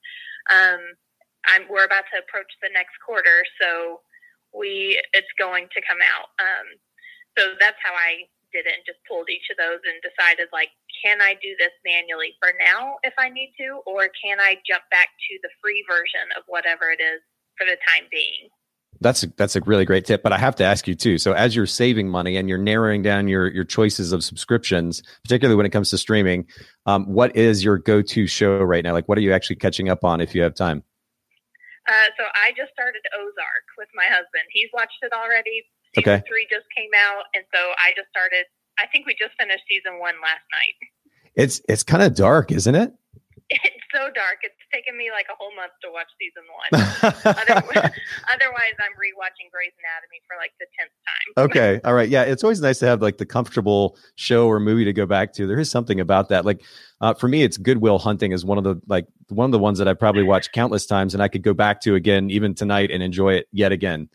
um, 0.52 0.80
I'm 1.48 1.64
we're 1.72 1.88
about 1.88 2.04
to 2.12 2.20
approach 2.20 2.50
the 2.60 2.70
next 2.76 2.94
quarter, 3.00 3.42
so 3.56 4.04
we 4.52 5.00
it's 5.16 5.32
going 5.38 5.72
to 5.72 5.80
come 5.88 6.02
out. 6.04 6.28
Um, 6.36 6.66
so 7.38 7.56
that's 7.56 7.78
how 7.80 7.94
I 7.94 8.28
did 8.52 8.66
it 8.66 8.74
and 8.74 8.84
just 8.84 8.98
pulled 9.06 9.30
each 9.30 9.46
of 9.50 9.56
those 9.56 9.78
and 9.86 10.02
decided 10.02 10.50
like 10.50 10.74
can 11.06 11.22
I 11.22 11.38
do 11.38 11.54
this 11.54 11.70
manually 11.86 12.34
for 12.42 12.50
now 12.58 12.98
if 13.06 13.14
I 13.14 13.30
need 13.30 13.54
to 13.62 13.78
or 13.86 14.10
can 14.18 14.42
I 14.42 14.58
jump 14.66 14.82
back 14.90 15.06
to 15.06 15.32
the 15.42 15.54
free 15.62 15.86
version 15.86 16.26
of 16.34 16.42
whatever 16.50 16.90
it 16.90 16.98
is 16.98 17.22
for 17.56 17.64
the 17.64 17.76
time 17.88 18.08
being. 18.10 18.48
That's 19.02 19.22
a, 19.22 19.32
that's 19.36 19.56
a 19.56 19.60
really 19.62 19.86
great 19.86 20.04
tip, 20.04 20.22
but 20.22 20.32
I 20.32 20.38
have 20.38 20.56
to 20.56 20.64
ask 20.64 20.86
you 20.86 20.94
too. 20.94 21.16
So 21.16 21.32
as 21.32 21.56
you're 21.56 21.66
saving 21.66 22.08
money 22.10 22.36
and 22.36 22.50
you're 22.50 22.58
narrowing 22.58 23.02
down 23.02 23.28
your 23.28 23.48
your 23.48 23.64
choices 23.64 24.12
of 24.12 24.22
subscriptions, 24.22 25.02
particularly 25.24 25.56
when 25.56 25.64
it 25.64 25.70
comes 25.70 25.88
to 25.90 25.98
streaming, 25.98 26.46
um, 26.84 27.06
what 27.06 27.34
is 27.34 27.64
your 27.64 27.78
go 27.78 28.02
to 28.02 28.26
show 28.26 28.58
right 28.58 28.84
now? 28.84 28.92
Like, 28.92 29.08
what 29.08 29.16
are 29.16 29.22
you 29.22 29.32
actually 29.32 29.56
catching 29.56 29.88
up 29.88 30.04
on 30.04 30.20
if 30.20 30.34
you 30.34 30.42
have 30.42 30.54
time? 30.54 30.82
Uh, 31.88 32.12
so 32.18 32.24
I 32.34 32.52
just 32.56 32.72
started 32.72 33.00
Ozark 33.16 33.64
with 33.78 33.88
my 33.94 34.04
husband. 34.04 34.44
He's 34.50 34.68
watched 34.74 35.00
it 35.02 35.12
already. 35.12 35.64
Season 35.94 36.20
okay. 36.20 36.22
three 36.28 36.46
just 36.50 36.66
came 36.76 36.90
out, 36.94 37.24
and 37.34 37.44
so 37.54 37.58
I 37.78 37.92
just 37.96 38.08
started. 38.10 38.44
I 38.78 38.86
think 38.92 39.06
we 39.06 39.16
just 39.18 39.32
finished 39.40 39.64
season 39.66 39.98
one 39.98 40.14
last 40.22 40.44
night. 40.52 40.76
It's 41.34 41.62
it's 41.68 41.82
kind 41.82 42.02
of 42.02 42.14
dark, 42.14 42.52
isn't 42.52 42.74
it? 42.74 42.92
It's 43.50 43.84
so 43.92 44.06
dark. 44.14 44.38
It's 44.42 44.54
taken 44.72 44.96
me 44.96 45.10
like 45.10 45.26
a 45.28 45.34
whole 45.36 45.50
month 45.56 45.72
to 45.82 45.90
watch 45.90 46.06
season 46.18 46.46
one. 46.46 46.70
otherwise, 47.36 47.90
otherwise, 48.32 48.74
I'm 48.78 48.94
rewatching 48.94 49.50
Grey's 49.50 49.72
Anatomy 49.74 50.20
for 50.28 50.36
like 50.38 50.52
the 50.60 50.66
tenth 50.78 50.92
time. 51.02 51.44
okay, 51.50 51.80
all 51.84 51.94
right, 51.94 52.08
yeah. 52.08 52.22
It's 52.22 52.44
always 52.44 52.60
nice 52.60 52.78
to 52.78 52.86
have 52.86 53.02
like 53.02 53.18
the 53.18 53.26
comfortable 53.26 53.98
show 54.14 54.46
or 54.46 54.60
movie 54.60 54.84
to 54.84 54.92
go 54.92 55.04
back 55.04 55.32
to. 55.34 55.46
There 55.48 55.58
is 55.58 55.68
something 55.70 55.98
about 55.98 56.28
that. 56.28 56.44
Like 56.44 56.62
uh, 57.00 57.14
for 57.14 57.26
me, 57.26 57.42
it's 57.42 57.56
Goodwill 57.56 57.98
Hunting 57.98 58.30
is 58.30 58.44
one 58.44 58.58
of 58.58 58.62
the 58.64 58.80
like 58.86 59.06
one 59.28 59.46
of 59.46 59.52
the 59.52 59.58
ones 59.58 59.78
that 59.78 59.88
I 59.88 59.94
probably 59.94 60.22
watched 60.22 60.52
countless 60.52 60.86
times, 60.86 61.14
and 61.14 61.22
I 61.22 61.26
could 61.26 61.42
go 61.42 61.52
back 61.52 61.80
to 61.82 61.96
again 61.96 62.30
even 62.30 62.54
tonight 62.54 62.92
and 62.92 63.02
enjoy 63.02 63.34
it 63.34 63.48
yet 63.50 63.72
again. 63.72 64.08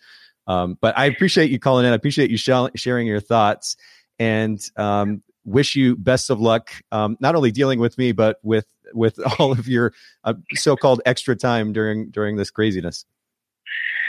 Um, 0.48 0.78
but 0.80 0.98
I 0.98 1.06
appreciate 1.06 1.52
you 1.52 1.60
calling 1.60 1.86
in. 1.86 1.92
I 1.92 1.96
appreciate 1.96 2.30
you 2.30 2.38
sh- 2.38 2.52
sharing 2.76 3.08
your 3.08 3.20
thoughts, 3.20 3.76
and 4.18 4.62
um, 4.78 5.24
wish 5.46 5.76
you 5.76 5.96
best 5.96 6.30
of 6.30 6.40
luck. 6.40 6.72
Um, 6.92 7.18
not 7.20 7.36
only 7.36 7.52
dealing 7.52 7.80
with 7.80 7.98
me, 7.98 8.12
but 8.12 8.38
with 8.44 8.66
with 8.94 9.20
all 9.40 9.52
of 9.52 9.68
your 9.68 9.94
uh, 10.24 10.34
so-called 10.54 11.02
extra 11.06 11.36
time 11.36 11.74
during 11.74 12.10
during 12.10 12.36
this 12.36 12.52
craziness. 12.52 13.06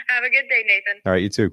Have 0.08 0.24
a 0.24 0.30
good 0.30 0.48
day, 0.48 0.62
Nathan. 0.66 1.02
All 1.04 1.12
right, 1.12 1.22
you 1.22 1.28
too. 1.28 1.52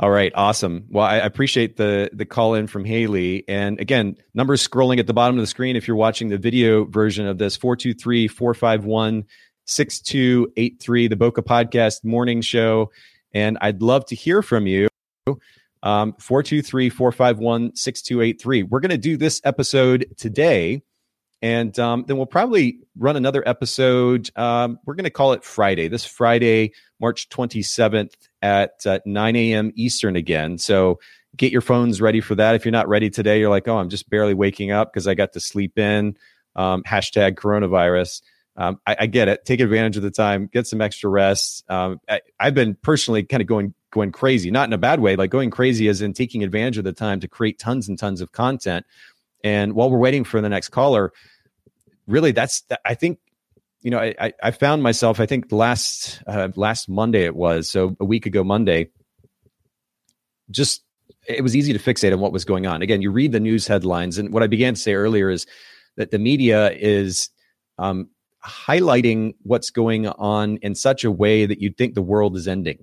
All 0.00 0.10
right, 0.10 0.32
awesome. 0.34 0.86
Well, 0.90 1.04
I 1.04 1.16
appreciate 1.16 1.76
the 1.76 2.10
the 2.12 2.24
call 2.24 2.54
in 2.54 2.66
from 2.66 2.84
Haley. 2.84 3.44
And 3.46 3.78
again, 3.78 4.16
numbers 4.34 4.66
scrolling 4.66 4.98
at 4.98 5.06
the 5.06 5.14
bottom 5.14 5.36
of 5.36 5.42
the 5.42 5.46
screen 5.46 5.76
if 5.76 5.86
you're 5.86 5.96
watching 5.96 6.30
the 6.30 6.38
video 6.38 6.84
version 6.84 7.26
of 7.26 7.38
this 7.38 7.56
423 7.56 8.26
451 8.26 9.24
6283, 9.66 11.08
the 11.08 11.16
Bokeh 11.16 11.44
Podcast 11.44 12.04
morning 12.04 12.40
show. 12.40 12.90
And 13.32 13.56
I'd 13.60 13.82
love 13.82 14.04
to 14.06 14.16
hear 14.16 14.42
from 14.42 14.66
you. 14.66 14.88
Um, 15.84 16.14
423 16.18 16.90
451 16.90 17.76
6283. 17.76 18.64
We're 18.64 18.80
going 18.80 18.90
to 18.90 18.98
do 18.98 19.16
this 19.16 19.40
episode 19.44 20.06
today 20.16 20.82
and 21.44 21.78
um, 21.78 22.06
then 22.08 22.16
we'll 22.16 22.24
probably 22.24 22.78
run 22.96 23.16
another 23.16 23.46
episode. 23.46 24.30
Um, 24.34 24.78
we're 24.86 24.94
going 24.94 25.04
to 25.04 25.10
call 25.10 25.34
it 25.34 25.44
Friday, 25.44 25.88
this 25.88 26.06
Friday, 26.06 26.72
March 26.98 27.28
27th 27.28 28.14
at 28.40 28.86
uh, 28.86 29.00
9 29.04 29.36
a.m. 29.36 29.70
Eastern 29.74 30.16
again. 30.16 30.56
So 30.56 31.00
get 31.36 31.52
your 31.52 31.60
phones 31.60 32.00
ready 32.00 32.22
for 32.22 32.34
that. 32.36 32.54
If 32.54 32.64
you're 32.64 32.72
not 32.72 32.88
ready 32.88 33.10
today, 33.10 33.40
you're 33.40 33.50
like, 33.50 33.68
oh, 33.68 33.76
I'm 33.76 33.90
just 33.90 34.08
barely 34.08 34.32
waking 34.32 34.70
up 34.70 34.90
because 34.90 35.06
I 35.06 35.12
got 35.12 35.34
to 35.34 35.40
sleep 35.40 35.78
in. 35.78 36.16
Um, 36.56 36.82
hashtag 36.84 37.34
coronavirus. 37.34 38.22
Um, 38.56 38.80
I, 38.86 38.96
I, 39.00 39.06
get 39.06 39.28
it. 39.28 39.44
Take 39.44 39.60
advantage 39.60 39.98
of 39.98 40.02
the 40.02 40.10
time. 40.10 40.48
Get 40.50 40.66
some 40.66 40.80
extra 40.80 41.10
rest. 41.10 41.62
Um, 41.68 42.00
I, 42.08 42.20
have 42.38 42.54
been 42.54 42.74
personally 42.74 43.22
kind 43.24 43.42
of 43.42 43.48
going 43.48 43.74
going 43.94 44.12
crazy, 44.12 44.50
not 44.50 44.68
in 44.68 44.72
a 44.74 44.78
bad 44.78 45.00
way, 45.00 45.16
like 45.16 45.30
going 45.30 45.50
crazy 45.50 45.88
as 45.88 46.02
in 46.02 46.12
taking 46.12 46.42
advantage 46.42 46.76
of 46.76 46.84
the 46.84 46.92
time 46.92 47.20
to 47.20 47.28
create 47.28 47.58
tons 47.58 47.88
and 47.88 47.98
tons 47.98 48.20
of 48.20 48.32
content. 48.32 48.84
And 49.42 49.74
while 49.74 49.88
we're 49.88 49.98
waiting 49.98 50.24
for 50.24 50.40
the 50.40 50.48
next 50.48 50.68
caller, 50.68 51.12
really 52.06 52.32
that's 52.32 52.62
i 52.84 52.92
think 52.92 53.18
you 53.80 53.90
know 53.90 53.98
i 53.98 54.30
i 54.42 54.50
found 54.50 54.82
myself 54.82 55.20
i 55.20 55.24
think 55.24 55.50
last 55.50 56.22
uh, 56.26 56.48
last 56.54 56.86
monday 56.86 57.24
it 57.24 57.34
was 57.34 57.70
so 57.70 57.96
a 57.98 58.04
week 58.04 58.26
ago 58.26 58.44
monday 58.44 58.90
just 60.50 60.84
it 61.26 61.42
was 61.42 61.56
easy 61.56 61.72
to 61.72 61.78
fixate 61.78 62.12
on 62.12 62.20
what 62.20 62.30
was 62.30 62.44
going 62.44 62.66
on 62.66 62.82
again 62.82 63.00
you 63.00 63.10
read 63.10 63.32
the 63.32 63.40
news 63.40 63.66
headlines 63.66 64.18
and 64.18 64.34
what 64.34 64.42
i 64.42 64.46
began 64.46 64.74
to 64.74 64.80
say 64.80 64.92
earlier 64.92 65.30
is 65.30 65.46
that 65.96 66.10
the 66.10 66.18
media 66.18 66.70
is 66.72 67.30
um, 67.78 68.10
highlighting 68.44 69.34
what's 69.42 69.70
going 69.70 70.06
on 70.06 70.58
in 70.58 70.74
such 70.74 71.04
a 71.04 71.10
way 71.10 71.46
that 71.46 71.60
you'd 71.60 71.76
think 71.76 71.94
the 71.94 72.02
world 72.02 72.36
is 72.36 72.46
ending. 72.46 72.78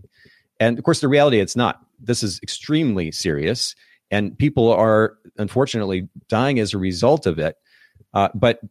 And 0.62 0.78
of 0.78 0.84
course, 0.86 1.02
the 1.02 1.08
reality 1.08 1.39
it's 1.39 1.56
not. 1.56 1.82
This 2.00 2.21
is 2.21 2.39
extremely 2.43 3.12
serious, 3.12 3.76
and 4.12 4.38
people 4.38 4.71
are 4.71 5.17
unfortunately 5.38 6.08
dying 6.30 6.60
as 6.60 6.74
a 6.74 6.78
result 6.78 7.26
of 7.26 7.39
it. 7.39 7.58
Uh, 8.13 8.30
but 8.36 8.62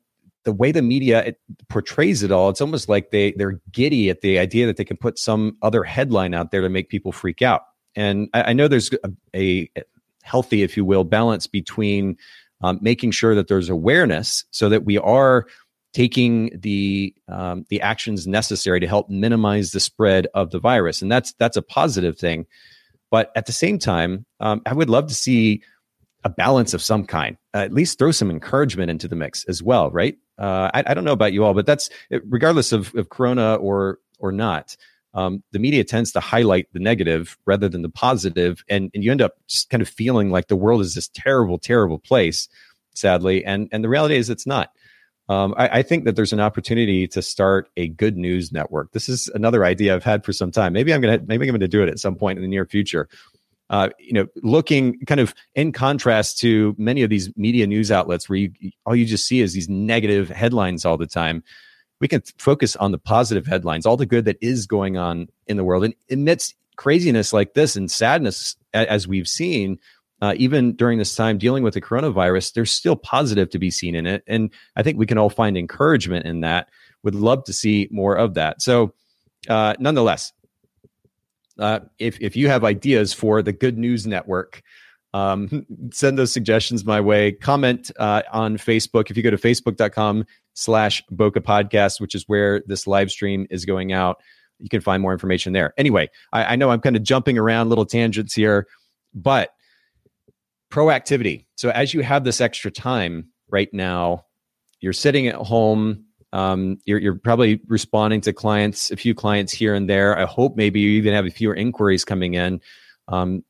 the 0.45 0.53
way 0.53 0.71
the 0.71 0.83
media 0.83 1.25
it 1.25 1.41
portrays 1.69 2.23
it 2.23 2.31
all, 2.31 2.49
it's 2.49 2.61
almost 2.61 2.89
like 2.89 3.11
they 3.11 3.33
they're 3.33 3.61
giddy 3.73 4.09
at 4.09 4.21
the 4.21 4.39
idea 4.39 4.67
that 4.67 4.77
they 4.77 4.85
can 4.85 4.97
put 4.97 5.19
some 5.19 5.57
other 5.63 5.83
headline 5.83 6.33
out 6.33 6.53
there 6.53 6.61
to 6.61 6.69
make 6.69 6.91
people 6.91 7.11
freak 7.11 7.43
out. 7.43 7.63
And 7.97 8.29
I, 8.35 8.43
I 8.43 8.53
know 8.53 8.69
there's 8.69 8.91
a, 9.05 9.69
a, 9.77 9.83
healthy, 10.23 10.63
if 10.63 10.77
you 10.77 10.85
will, 10.85 11.03
balance 11.03 11.49
between 11.49 12.17
um, 12.61 12.79
making 12.81 13.11
sure 13.11 13.35
that 13.35 13.49
there's 13.49 13.69
awareness 13.69 14.45
so 14.53 14.69
that 14.69 14.85
we 14.85 14.97
are 14.99 15.47
taking 15.93 16.59
the 16.59 17.15
um, 17.29 17.65
the 17.69 17.81
actions 17.81 18.27
necessary 18.27 18.81
to 18.81 18.87
help 18.87 19.09
minimize 19.09 19.73
the 19.73 19.81
spread 19.81 20.27
of 20.35 20.51
the 20.51 20.59
virus, 20.61 21.03
and 21.03 21.11
that's 21.11 21.33
that's 21.35 21.57
a 21.57 21.63
positive 21.63 22.19
thing. 22.19 22.47
But 23.11 23.33
at 23.35 23.47
the 23.47 23.53
same 23.53 23.79
time, 23.79 24.25
um, 24.39 24.63
I 24.67 24.73
would 24.73 24.89
love 24.89 25.09
to 25.09 25.15
see 25.15 25.63
a 26.25 26.29
balance 26.29 26.75
of 26.75 26.83
some 26.83 27.05
kind. 27.05 27.37
Uh, 27.55 27.59
at 27.59 27.73
least 27.73 27.99
throw 27.99 28.13
some 28.13 28.31
encouragement 28.31 28.91
into 28.91 29.09
the 29.09 29.17
mix 29.17 29.45
as 29.45 29.63
well, 29.63 29.91
right? 29.91 30.17
Uh, 30.39 30.71
I, 30.73 30.85
I, 30.87 30.95
don't 30.95 31.05
know 31.05 31.13
about 31.13 31.33
you 31.33 31.45
all, 31.45 31.55
but 31.55 31.67
that's 31.67 31.91
regardless 32.25 32.73
of, 32.73 32.95
of 32.95 33.11
Corona 33.11 33.57
or 33.57 33.99
or 34.19 34.33
not. 34.33 34.77
Um, 35.13 35.43
the 35.51 35.59
media 35.59 35.83
tends 35.83 36.13
to 36.13 36.21
highlight 36.21 36.69
the 36.73 36.79
negative 36.79 37.37
rather 37.45 37.69
than 37.69 37.83
the 37.83 37.89
positive, 37.89 38.63
and 38.69 38.91
and 38.95 39.03
you 39.03 39.11
end 39.11 39.23
up 39.23 39.35
just 39.49 39.71
kind 39.71 39.83
of 39.83 39.89
feeling 39.89 40.31
like 40.31 40.49
the 40.49 40.57
world 40.57 40.81
is 40.83 40.95
this 40.95 41.09
terrible, 41.09 41.59
terrible 41.59 41.99
place. 41.99 42.49
Sadly, 42.95 43.45
and 43.45 43.69
and 43.73 43.83
the 43.83 43.89
reality 43.89 44.17
is 44.17 44.31
it's 44.31 44.47
not. 44.47 44.71
Um, 45.31 45.55
I, 45.57 45.79
I, 45.79 45.83
think 45.83 46.07
that 46.07 46.17
there's 46.17 46.33
an 46.33 46.41
opportunity 46.41 47.07
to 47.07 47.23
start 47.23 47.71
a 47.77 47.87
good 47.87 48.17
news 48.17 48.51
network. 48.51 48.91
This 48.91 49.09
is 49.09 49.29
another 49.33 49.65
idea 49.65 49.95
I've 49.95 50.03
had 50.03 50.25
for 50.25 50.33
some 50.33 50.51
time. 50.51 50.73
Maybe 50.73 50.93
I'm 50.93 51.01
gonna 51.01 51.21
maybe 51.25 51.49
I'm 51.49 51.55
gonna 51.55 51.69
do 51.69 51.85
it 51.85 51.89
at 51.89 52.01
some 52.01 52.17
point 52.17 52.37
in 52.37 52.43
the 52.43 52.49
near 52.49 52.67
future. 52.67 53.09
Uh, 53.71 53.91
you 54.01 54.13
know, 54.13 54.27
looking 54.43 54.99
kind 55.07 55.21
of 55.21 55.33
in 55.55 55.71
contrast 55.71 56.41
to 56.41 56.75
many 56.77 57.05
of 57.05 57.11
these 57.11 57.31
media 57.37 57.65
news 57.69 57.93
outlets 57.93 58.29
where 58.29 58.39
you 58.39 58.51
all 58.85 58.97
you 58.97 59.07
just 59.07 59.25
see 59.25 59.41
is 59.41 59.53
these 59.53 59.69
negative 59.69 60.31
headlines 60.31 60.85
all 60.85 60.97
the 60.97 61.07
time. 61.07 61.45
We 62.01 62.09
can 62.09 62.23
focus 62.39 62.75
on 62.75 62.91
the 62.91 62.99
positive 62.99 63.47
headlines, 63.47 63.87
all 63.87 63.97
the 63.97 64.07
good 64.07 64.25
that 64.25 64.39
is 64.41 64.67
going 64.67 64.97
on 64.97 65.29
in 65.47 65.57
the 65.57 65.63
world, 65.63 65.85
and 65.85 65.95
amidst 66.11 66.57
craziness 66.75 67.33
like 67.33 67.55
this 67.55 67.77
and 67.77 67.89
sadness 67.89 68.57
as 68.75 69.07
we've 69.07 69.29
seen 69.29 69.79
uh, 70.21 70.35
even 70.37 70.75
during 70.75 70.99
this 70.99 71.15
time 71.15 71.39
dealing 71.39 71.63
with 71.63 71.75
the 71.75 71.81
coronavirus, 71.81 72.53
there's 72.53 72.71
still 72.71 72.97
positive 72.97 73.49
to 73.51 73.59
be 73.59 73.71
seen 73.71 73.95
in 73.95 74.07
it. 74.07 74.23
And 74.27 74.51
I 74.77 74.83
think 74.83 74.99
we 74.99 75.07
can 75.07 75.19
all 75.19 75.31
find 75.31 75.57
encouragement 75.57 76.27
in 76.27 76.41
that. 76.41 76.69
Would 77.03 77.15
love 77.15 77.45
to 77.45 77.53
see 77.53 77.89
more 77.91 78.17
of 78.17 78.35
that. 78.35 78.61
So, 78.61 78.93
uh, 79.49 79.75
nonetheless, 79.79 80.33
uh, 81.59 81.81
if, 81.99 82.21
if 82.21 82.37
you 82.37 82.49
have 82.49 82.65
ideas 82.65 83.15
for 83.15 83.43
the 83.43 83.53
Good 83.53 83.79
News 83.79 84.07
Network, 84.07 84.63
um, 85.15 85.67
send 85.93 86.19
those 86.19 86.33
suggestions 86.33 86.85
my 86.85 87.01
way. 87.01 87.33
Comment 87.33 87.91
uh, 87.99 88.23
on 88.33 88.59
Facebook. 88.59 89.11
If 89.11 89.17
you 89.17 89.23
go 89.23 89.31
to 89.31 89.39
facebook.com 89.39 90.27
slash 90.53 91.03
Bokeh 91.11 91.43
Podcast, 91.43 92.01
which 92.01 92.15
is 92.15 92.25
where 92.27 92.63
this 92.67 92.87
live 92.87 93.11
stream 93.11 93.47
is 93.51 93.65
going 93.65 93.93
out, 93.93 94.21
you 94.59 94.69
can 94.69 94.83
find 94.83 95.03
more 95.03 95.13
information 95.13 95.55
there. 95.55 95.73
Anyway, 95.79 96.11
I, 96.33 96.53
I 96.53 96.57
know 96.57 96.71
I'm 96.71 96.81
kind 96.81 96.97
of 96.97 97.03
jumping 97.03 97.39
around 97.39 97.71
little 97.71 97.87
tangents 97.87 98.35
here, 98.35 98.67
but 99.15 99.55
proactivity. 100.71 101.45
So 101.57 101.71
as 101.71 101.93
you 101.93 102.03
have 102.03 102.25
this 102.25 102.41
extra 102.41 102.71
time 102.71 103.29
right 103.51 103.73
now, 103.73 104.27
you're 104.81 104.93
sitting 104.93 105.27
at 105.27 105.35
home. 105.35 106.05
Um, 106.33 106.79
you're, 106.85 106.99
you're 107.01 107.17
probably 107.17 107.61
responding 107.67 108.21
to 108.23 108.33
clients, 108.33 108.91
a 108.91 108.97
few 108.97 109.15
clients 109.15 109.53
here 109.53 109.75
and 109.75 109.91
there. 109.91 110.17
I 110.17 110.25
hope 110.25 110.57
maybe 110.57 110.81
you 110.81 110.91
even 110.91 111.13
have 111.13 111.27
a 111.27 111.31
fewer 111.31 111.55
inquiries 111.55 112.05
coming 112.05 112.35
in. 112.35 112.61
Um, 113.09 113.45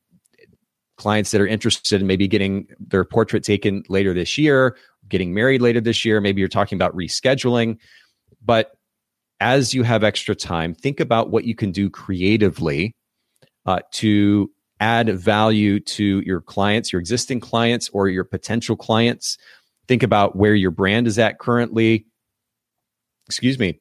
clients 0.96 1.30
that 1.30 1.40
are 1.40 1.46
interested 1.46 2.00
in 2.00 2.06
maybe 2.06 2.26
getting 2.26 2.66
their 2.78 3.04
portrait 3.04 3.44
taken 3.44 3.82
later 3.88 4.12
this 4.12 4.36
year, 4.36 4.76
getting 5.08 5.32
married 5.34 5.62
later 5.62 5.80
this 5.80 6.04
year. 6.04 6.20
Maybe 6.20 6.40
you're 6.40 6.48
talking 6.48 6.76
about 6.76 6.94
rescheduling. 6.96 7.78
But 8.44 8.72
as 9.40 9.74
you 9.74 9.82
have 9.82 10.04
extra 10.04 10.34
time, 10.34 10.74
think 10.74 11.00
about 11.00 11.30
what 11.30 11.44
you 11.44 11.54
can 11.54 11.72
do 11.72 11.88
creatively 11.90 12.94
uh, 13.66 13.80
to 13.92 14.50
add 14.80 15.08
value 15.18 15.78
to 15.80 16.20
your 16.20 16.40
clients, 16.40 16.92
your 16.92 17.00
existing 17.00 17.40
clients, 17.40 17.88
or 17.90 18.08
your 18.08 18.24
potential 18.24 18.76
clients. 18.76 19.38
Think 19.86 20.02
about 20.02 20.36
where 20.36 20.54
your 20.54 20.70
brand 20.70 21.06
is 21.06 21.18
at 21.18 21.38
currently. 21.38 22.06
Excuse 23.26 23.58
me. 23.58 23.80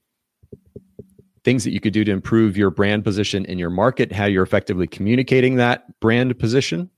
Things 1.44 1.64
that 1.64 1.72
you 1.72 1.80
could 1.80 1.94
do 1.94 2.04
to 2.04 2.12
improve 2.12 2.58
your 2.58 2.70
brand 2.70 3.04
position 3.04 3.46
in 3.46 3.58
your 3.58 3.70
market, 3.70 4.12
how 4.12 4.26
you're 4.26 4.44
effectively 4.44 4.88
communicating 4.88 5.56
that 5.56 6.00
brand 6.00 6.38
position. 6.38 6.90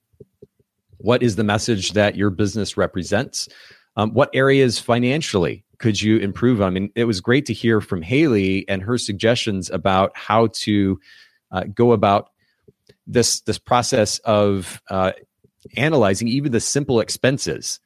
What 0.98 1.24
is 1.24 1.36
the 1.36 1.44
message 1.44 1.94
that 1.94 2.16
your 2.16 2.32
business 2.32 2.76
represents? 2.76 3.48
Um, 3.96 4.14
what 4.14 4.30
areas 4.34 4.80
financially 4.80 5.64
could 5.78 6.02
you 6.02 6.18
improve 6.18 6.62
on? 6.62 6.68
I 6.68 6.70
mean, 6.72 6.92
it 6.96 7.06
was 7.06 7.22
great 7.22 7.46
to 7.48 7.54
hear 7.54 7.82
from 7.82 8.02
Haley 8.02 8.68
and 8.68 8.82
her 8.82 8.98
suggestions 8.98 9.70
about 9.70 10.12
how 10.16 10.48
to 10.54 11.00
uh, 11.52 11.64
go 11.74 11.92
about 11.92 12.31
this 13.08 13.42
this 13.42 13.58
process 13.58 14.20
of 14.20 14.82
uh, 14.90 15.12
analyzing 15.78 16.28
even 16.28 16.52
the 16.52 16.60
simple 16.60 17.00
expenses 17.00 17.80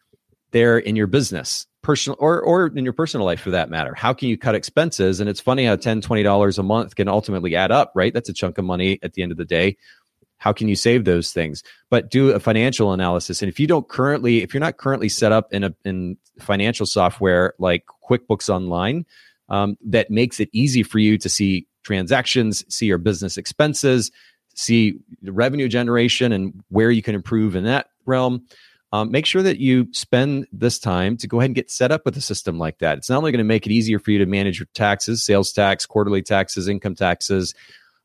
there 0.51 0.78
in 0.78 0.95
your 0.95 1.08
business 1.08 1.67
personal 1.82 2.17
or 2.19 2.41
or 2.41 2.67
in 2.67 2.84
your 2.84 2.93
personal 2.93 3.25
life 3.25 3.39
for 3.39 3.51
that 3.51 3.69
matter. 3.69 3.93
How 3.93 4.13
can 4.13 4.28
you 4.28 4.38
cut 4.38 4.56
expenses? 4.56 5.19
And 5.19 5.30
it's 5.30 5.39
funny 5.39 5.65
how 5.65 5.75
10 5.75 6.01
20 6.01 6.23
dollars 6.23 6.58
a 6.58 6.63
month 6.63 6.95
can 6.95 7.08
ultimately 7.08 7.56
add 7.56 7.71
up 7.71 7.91
right? 7.95 8.13
That's 8.13 8.30
a 8.30 8.34
chunk 8.34 8.58
of 8.58 8.65
money 8.65 8.99
at 9.04 9.13
the 9.13 9.21
end 9.21 9.32
of 9.32 9.38
the 9.38 9.45
day. 9.45 9.78
How 10.38 10.51
can 10.51 10.67
you 10.67 10.75
save 10.75 11.06
those 11.06 11.32
things? 11.32 11.63
But 11.89 12.12
do 12.12 12.32
a 12.32 12.39
financial 12.39 12.91
analysis. 12.91 13.41
And 13.41 13.49
if 13.49 13.60
you 13.60 13.67
don't 13.67 13.88
currently 13.88 14.41
if 14.41 14.54
you're 14.54 14.62
not 14.62 14.78
currently 14.78 15.10
set 15.10 15.32
up 15.32 15.54
in 15.54 15.63
a 15.63 15.75
in 15.86 16.17
financial 16.39 16.86
software 16.86 17.54
like 17.60 17.86
quickbooks 18.10 18.49
online 18.49 19.06
um, 19.49 19.78
that 19.86 20.10
makes 20.10 20.39
it 20.39 20.49
easy 20.54 20.82
for 20.82 20.99
you 20.99 21.17
to 21.19 21.30
see 21.30 21.67
transactions 21.84 22.65
see 22.67 22.88
your 22.88 22.97
business 22.97 23.38
expenses 23.38 24.12
see 24.56 24.96
the 25.22 25.32
revenue 25.32 25.68
generation 25.68 26.32
and 26.32 26.63
where 26.70 26.89
you 26.91 27.02
can 27.02 27.15
improve 27.15 27.56
in 27.56 27.65
that 27.65 27.88
realm. 28.06 28.46
Um, 28.91 29.12
make 29.12 29.26
sure 29.26 29.44
that 29.44 29.60
you 29.60 29.88
spend 29.91 30.48
this 30.54 30.80
time 30.80 31.18
to 31.18 31.28
go 31.28 31.39
ahead 31.39 31.50
and 31.50 31.56
get 31.56 31.70
set 31.70 31.91
up 31.91 32.06
with 32.06 32.15
a 32.15 32.22
system 32.22 32.58
like 32.58 32.80
that. 32.80 32.98
It's 32.98 33.10
not 33.10 33.18
only 33.18 33.32
going 33.32 33.39
to 33.39 33.44
make 33.44 33.65
it 33.65 33.72
easier 33.72 34.00
for 34.00 34.12
you 34.12 34.20
to 34.20 34.26
manage 34.26 34.60
your 34.60 34.68
taxes, 34.74 35.24
sales 35.24 35.52
tax, 35.52 35.86
quarterly 35.86 36.22
taxes, 36.22 36.68
income 36.70 36.96
taxes, 36.96 37.54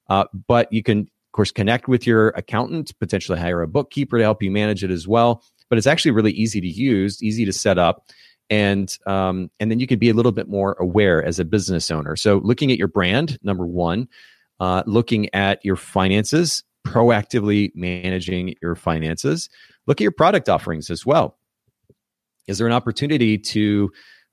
uh, 0.08 0.24
but 0.48 0.72
you 0.72 0.82
can, 0.82 1.00
of 1.00 1.32
course, 1.32 1.52
connect 1.52 1.86
with 1.86 2.06
your 2.06 2.30
accountant, 2.30 2.98
potentially 2.98 3.38
hire 3.38 3.62
a 3.62 3.68
bookkeeper 3.68 4.18
to 4.18 4.24
help 4.24 4.42
you 4.42 4.50
manage 4.50 4.82
it 4.82 4.90
as 4.90 5.06
well. 5.06 5.44
But 5.68 5.78
it's 5.78 5.86
actually 5.86 6.10
really 6.10 6.32
easy 6.32 6.60
to 6.60 6.68
use, 6.68 7.22
easy 7.22 7.44
to 7.44 7.52
set 7.52 7.78
up 7.78 8.10
and 8.50 8.98
um, 9.06 9.50
and 9.60 9.70
then 9.70 9.78
you 9.78 9.86
can 9.86 9.98
be 9.98 10.10
a 10.10 10.14
little 10.14 10.32
bit 10.32 10.48
more 10.48 10.76
aware 10.80 11.24
as 11.24 11.38
a 11.38 11.44
business 11.44 11.90
owner. 11.90 12.16
So 12.16 12.38
looking 12.38 12.72
at 12.72 12.78
your 12.78 12.88
brand, 12.88 13.38
number 13.42 13.64
one, 13.64 14.08
uh, 14.60 14.82
looking 14.86 15.34
at 15.34 15.64
your 15.64 15.76
finances, 15.76 16.62
proactively 16.86 17.72
managing 17.74 18.54
your 18.62 18.74
finances. 18.74 19.48
Look 19.86 20.00
at 20.00 20.04
your 20.04 20.12
product 20.12 20.48
offerings 20.48 20.90
as 20.90 21.04
well. 21.04 21.36
Is 22.46 22.58
there 22.58 22.66
an 22.66 22.72
opportunity 22.72 23.38
to 23.38 23.90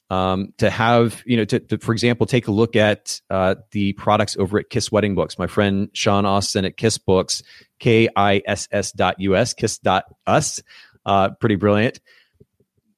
um, 0.10 0.54
to 0.58 0.70
have 0.70 1.22
you 1.26 1.38
know 1.38 1.46
to, 1.46 1.60
to, 1.60 1.78
for 1.80 1.92
example 1.92 2.26
take 2.26 2.48
a 2.48 2.52
look 2.52 2.76
at 2.76 3.20
uh, 3.30 3.56
the 3.72 3.94
products 3.94 4.38
over 4.38 4.60
at 4.60 4.70
kiss 4.70 4.90
wedding 4.90 5.16
books 5.16 5.38
my 5.38 5.48
friend 5.48 5.90
sean 5.92 6.26
austin 6.26 6.63
at 6.63 6.78
kiss 6.78 6.98
books 6.98 7.44
k-i-s-s 7.80 8.92
dot 8.94 9.20
us 9.20 9.54
kiss 9.54 9.78
dot 9.80 10.06
us 10.26 10.63
uh, 11.06 11.32
pretty 11.42 11.56
brilliant 11.56 12.00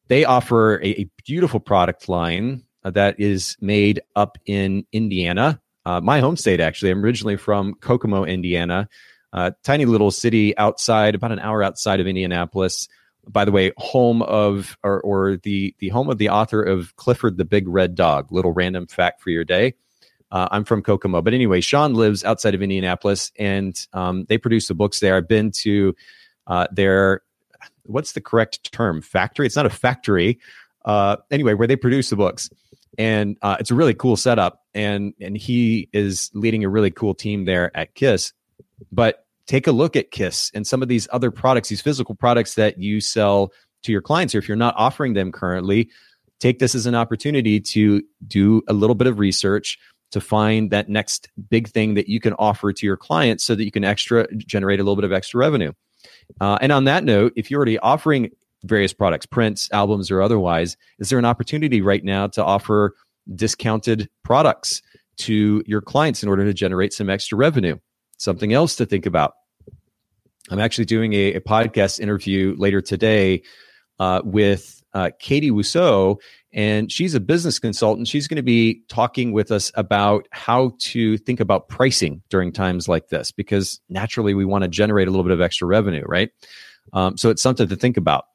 they 0.08 0.24
offer 0.24 0.76
a, 0.84 1.02
a 1.02 1.10
beautiful 1.26 1.60
product 1.60 2.10
line 2.10 2.64
that 2.84 3.20
is 3.20 3.58
made 3.60 4.02
up 4.16 4.38
in 4.46 4.86
indiana 4.92 5.60
uh, 5.90 6.00
my 6.02 6.20
home 6.20 6.38
state, 6.38 6.60
actually. 6.60 6.92
I'm 6.92 7.04
originally 7.04 7.36
from 7.36 7.74
Kokomo, 7.74 8.24
Indiana, 8.24 8.88
uh, 9.34 9.52
tiny 9.64 9.86
little 9.86 10.12
city 10.12 10.56
outside, 10.56 11.16
about 11.16 11.32
an 11.32 11.40
hour 11.40 11.64
outside 11.64 12.00
of 12.00 12.06
Indianapolis. 12.06 12.88
By 13.28 13.44
the 13.44 13.52
way, 13.52 13.72
home 13.78 14.22
of 14.22 14.78
or, 14.84 15.02
or 15.02 15.38
the 15.38 15.74
the 15.80 15.90
home 15.90 16.10
of 16.10 16.20
the 16.20 16.30
author 16.30 16.62
of 16.62 16.96
Clifford 16.96 17.38
the 17.38 17.46
Big 17.46 17.68
Red 17.68 17.96
Dog. 17.96 18.32
Little 18.32 18.52
random 18.52 18.86
fact 18.86 19.22
for 19.22 19.32
your 19.32 19.44
day. 19.44 19.74
Uh, 20.32 20.48
I'm 20.52 20.64
from 20.64 20.84
Kokomo, 20.84 21.24
but 21.24 21.34
anyway, 21.34 21.60
Sean 21.60 21.96
lives 21.96 22.24
outside 22.24 22.54
of 22.54 22.62
Indianapolis, 22.62 23.32
and 23.40 23.76
um, 23.94 24.26
they 24.30 24.38
produce 24.38 24.68
the 24.68 24.76
books 24.76 25.00
there. 25.00 25.16
I've 25.16 25.28
been 25.28 25.50
to 25.64 25.96
uh, 26.46 26.68
their 26.72 27.22
what's 27.84 28.12
the 28.12 28.22
correct 28.22 28.72
term? 28.72 29.02
Factory. 29.02 29.48
It's 29.48 29.56
not 29.56 29.66
a 29.66 29.72
factory. 29.72 30.40
Uh, 30.86 31.18
anyway, 31.32 31.56
where 31.56 31.68
they 31.68 31.76
produce 31.76 32.12
the 32.12 32.16
books 32.16 32.50
and 33.00 33.38
uh, 33.42 33.56
it's 33.60 33.72
a 33.72 33.76
really 33.76 33.96
cool 33.96 34.16
setup. 34.16 34.62
And 34.76 35.14
and 35.20 35.36
he 35.36 35.90
is 35.94 36.30
leading 36.36 36.64
a 36.64 36.70
really 36.70 36.92
cool 36.92 37.16
team 37.16 37.46
there 37.46 37.76
at 37.76 37.96
Kiss. 37.96 38.34
But 38.92 39.26
take 39.48 39.66
a 39.66 39.72
look 39.72 39.96
at 39.96 40.12
Kiss 40.12 40.52
and 40.54 40.68
some 40.68 40.84
of 40.84 40.90
these 40.90 41.08
other 41.12 41.32
products, 41.32 41.70
these 41.70 41.82
physical 41.82 42.14
products 42.14 42.54
that 42.56 42.78
you 42.78 43.02
sell 43.02 43.52
to 43.84 43.92
your 43.92 44.02
clients, 44.02 44.36
or 44.36 44.38
if 44.38 44.48
you're 44.48 44.58
not 44.58 44.76
offering 44.78 45.14
them 45.14 45.32
currently, 45.32 45.90
take 46.40 46.60
this 46.60 46.76
as 46.76 46.86
an 46.86 46.94
opportunity 46.94 47.60
to 47.60 48.04
do 48.28 48.62
a 48.68 48.74
little 48.74 48.96
bit 48.96 49.08
of 49.08 49.18
research 49.18 49.80
to 50.12 50.20
find 50.20 50.72
that 50.72 50.90
next 50.90 51.30
big 51.50 51.68
thing 51.70 51.94
that 51.94 52.10
you 52.10 52.20
can 52.20 52.34
offer 52.34 52.74
to 52.74 52.86
your 52.86 52.98
clients 52.98 53.44
so 53.44 53.56
that 53.56 53.64
you 53.64 53.72
can 53.72 53.84
extra 53.84 54.28
generate 54.36 54.80
a 54.80 54.84
little 54.84 54.96
bit 54.96 55.06
of 55.06 55.14
extra 55.14 55.40
revenue. 55.40 55.72
Uh, 56.42 56.58
and 56.62 56.72
on 56.72 56.84
that 56.84 57.04
note, 57.04 57.34
if 57.36 57.50
you're 57.50 57.58
already 57.58 57.80
offering 57.80 58.30
various 58.64 58.94
products, 58.94 59.26
prints, 59.26 59.70
albums, 59.72 60.12
or 60.12 60.22
otherwise, 60.22 60.78
is 61.00 61.10
there 61.10 61.20
an 61.20 61.26
opportunity 61.26 61.82
right 61.82 62.04
now 62.04 62.28
to 62.28 62.44
offer 62.44 62.94
discounted 63.36 64.10
products 64.24 64.82
to 65.18 65.64
your 65.66 65.82
clients 65.82 66.24
in 66.24 66.30
order 66.30 66.46
to 66.46 66.54
generate 66.54 66.94
some 66.94 67.10
extra 67.10 67.38
revenue? 67.38 67.78
Something 68.18 68.54
else 68.54 68.76
to 68.78 68.86
think 68.86 69.06
about. 69.06 69.34
I'm 70.50 70.60
actually 70.60 70.86
doing 70.86 71.14
a, 71.14 71.36
a 71.36 71.42
podcast 71.42 72.00
interview 72.00 72.56
later 72.58 72.82
today 72.82 73.44
uh, 74.00 74.22
with 74.24 74.82
uh, 74.94 75.12
Katie 75.20 75.52
Rousseau, 75.52 76.20
and 76.52 76.92
she's 76.92 77.14
a 77.14 77.20
business 77.20 77.60
consultant. 77.60 78.08
She's 78.08 78.28
going 78.28 78.38
to 78.38 78.44
be 78.44 78.82
talking 78.90 79.32
with 79.34 79.52
us 79.52 79.72
about 79.76 80.28
how 80.32 80.72
to 80.80 81.18
think 81.20 81.40
about 81.40 81.70
pricing 81.70 82.24
during 82.30 82.52
times 82.52 82.88
like 82.88 83.10
this, 83.10 83.32
because 83.32 83.80
naturally 83.90 84.34
we 84.34 84.46
want 84.46 84.64
to 84.64 84.68
generate 84.68 85.08
a 85.08 85.12
little 85.12 85.24
bit 85.24 85.34
of 85.34 85.42
extra 85.42 85.68
revenue, 85.68 86.04
right? 86.08 86.32
Um, 86.94 87.18
so 87.18 87.30
it's 87.30 87.42
something 87.42 87.68
to 87.68 87.76
think 87.76 87.98
about. 87.98 88.26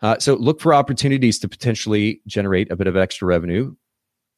Uh, 0.00 0.18
so 0.18 0.34
look 0.34 0.60
for 0.60 0.74
opportunities 0.74 1.38
to 1.40 1.48
potentially 1.48 2.20
generate 2.26 2.70
a 2.70 2.76
bit 2.76 2.86
of 2.86 2.96
extra 2.96 3.26
revenue 3.26 3.74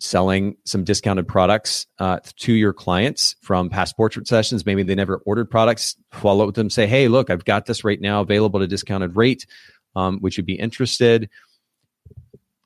selling 0.01 0.57
some 0.65 0.83
discounted 0.83 1.29
products 1.29 1.87
uh, 1.99 2.19
to 2.37 2.55
your 2.55 2.73
clients 2.73 3.37
from 3.43 3.69
past 3.69 3.97
portrait 3.97 4.27
sessions. 4.27 4.65
Maybe 4.65 4.83
they 4.83 4.95
never 4.95 5.19
ordered 5.27 5.51
products. 5.51 5.95
Follow 6.11 6.45
up 6.45 6.47
with 6.47 6.55
them. 6.55 6.71
Say, 6.71 6.87
hey, 6.87 7.09
look, 7.09 7.29
I've 7.29 7.45
got 7.45 7.67
this 7.67 7.85
right 7.85 8.01
now 8.01 8.23
available 8.23 8.61
at 8.61 8.65
a 8.65 8.67
discounted 8.67 9.15
rate. 9.15 9.47
Um, 9.95 10.19
would 10.23 10.37
you 10.37 10.43
be 10.43 10.55
interested? 10.55 11.29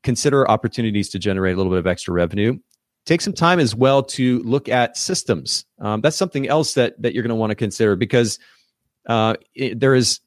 Consider 0.02 0.48
opportunities 0.48 1.09
to 1.11 1.18
generate 1.18 1.54
a 1.54 1.57
little 1.57 1.72
bit 1.72 1.80
of 1.80 1.87
extra 1.87 2.14
revenue. 2.14 2.59
Take 3.04 3.20
some 3.20 3.33
time 3.33 3.59
as 3.59 3.74
well 3.74 4.02
to 4.02 4.38
look 4.44 4.68
at 4.68 4.96
systems. 4.96 5.66
Um, 5.80 6.00
that's 6.00 6.16
something 6.16 6.48
else 6.48 6.74
that 6.74 7.00
that 7.02 7.14
you're 7.14 7.22
going 7.22 7.30
to 7.30 7.35
want 7.35 7.50
to 7.50 7.57
consider 7.57 7.96
because 7.96 8.38
uh, 9.07 9.35
it, 9.54 9.80
there 9.80 9.94
is. 9.94 10.20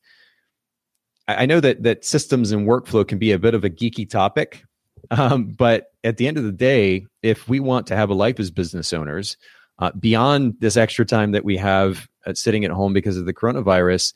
I 1.27 1.45
know 1.45 1.59
that 1.59 1.83
that 1.83 2.05
systems 2.05 2.51
and 2.51 2.67
workflow 2.67 3.07
can 3.07 3.17
be 3.17 3.31
a 3.31 3.39
bit 3.39 3.53
of 3.53 3.63
a 3.63 3.69
geeky 3.69 4.09
topic, 4.09 4.63
um, 5.11 5.47
but 5.57 5.91
at 6.03 6.17
the 6.17 6.27
end 6.27 6.37
of 6.37 6.43
the 6.43 6.51
day, 6.51 7.05
if 7.21 7.49
we 7.49 7.59
want 7.59 7.87
to 7.87 7.95
have 7.95 8.09
a 8.09 8.13
life 8.13 8.39
as 8.39 8.49
business 8.49 8.93
owners, 8.93 9.37
uh, 9.79 9.91
beyond 9.99 10.55
this 10.59 10.77
extra 10.77 11.05
time 11.05 11.31
that 11.31 11.45
we 11.45 11.57
have 11.57 12.07
uh, 12.25 12.33
sitting 12.33 12.65
at 12.65 12.71
home 12.71 12.93
because 12.93 13.17
of 13.17 13.25
the 13.25 13.33
coronavirus, 13.33 14.13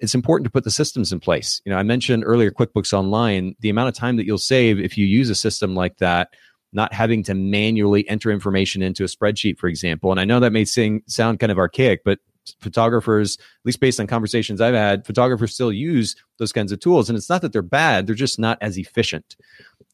it's 0.00 0.14
important 0.14 0.44
to 0.44 0.50
put 0.50 0.64
the 0.64 0.70
systems 0.70 1.12
in 1.12 1.20
place. 1.20 1.60
You 1.64 1.72
know, 1.72 1.78
I 1.78 1.82
mentioned 1.82 2.24
earlier 2.26 2.50
QuickBooks 2.50 2.92
Online, 2.92 3.56
the 3.60 3.70
amount 3.70 3.88
of 3.88 3.94
time 3.94 4.16
that 4.16 4.26
you'll 4.26 4.38
save 4.38 4.78
if 4.78 4.98
you 4.98 5.06
use 5.06 5.30
a 5.30 5.34
system 5.34 5.74
like 5.74 5.98
that, 5.98 6.28
not 6.72 6.92
having 6.92 7.22
to 7.24 7.34
manually 7.34 8.08
enter 8.08 8.30
information 8.30 8.82
into 8.82 9.04
a 9.04 9.06
spreadsheet, 9.06 9.58
for 9.58 9.68
example. 9.68 10.10
And 10.10 10.20
I 10.20 10.24
know 10.24 10.40
that 10.40 10.52
may 10.52 10.64
sing, 10.64 11.02
sound 11.06 11.40
kind 11.40 11.52
of 11.52 11.58
archaic, 11.58 12.02
but 12.04 12.18
photographers, 12.60 13.36
at 13.38 13.66
least 13.66 13.80
based 13.80 14.00
on 14.00 14.06
conversations 14.06 14.60
I've 14.60 14.74
had, 14.74 15.06
photographers 15.06 15.54
still 15.54 15.72
use 15.72 16.16
those 16.38 16.52
kinds 16.52 16.72
of 16.72 16.80
tools. 16.80 17.08
And 17.08 17.16
it's 17.16 17.30
not 17.30 17.42
that 17.42 17.52
they're 17.52 17.62
bad, 17.62 18.06
they're 18.06 18.14
just 18.14 18.38
not 18.38 18.58
as 18.60 18.78
efficient. 18.78 19.36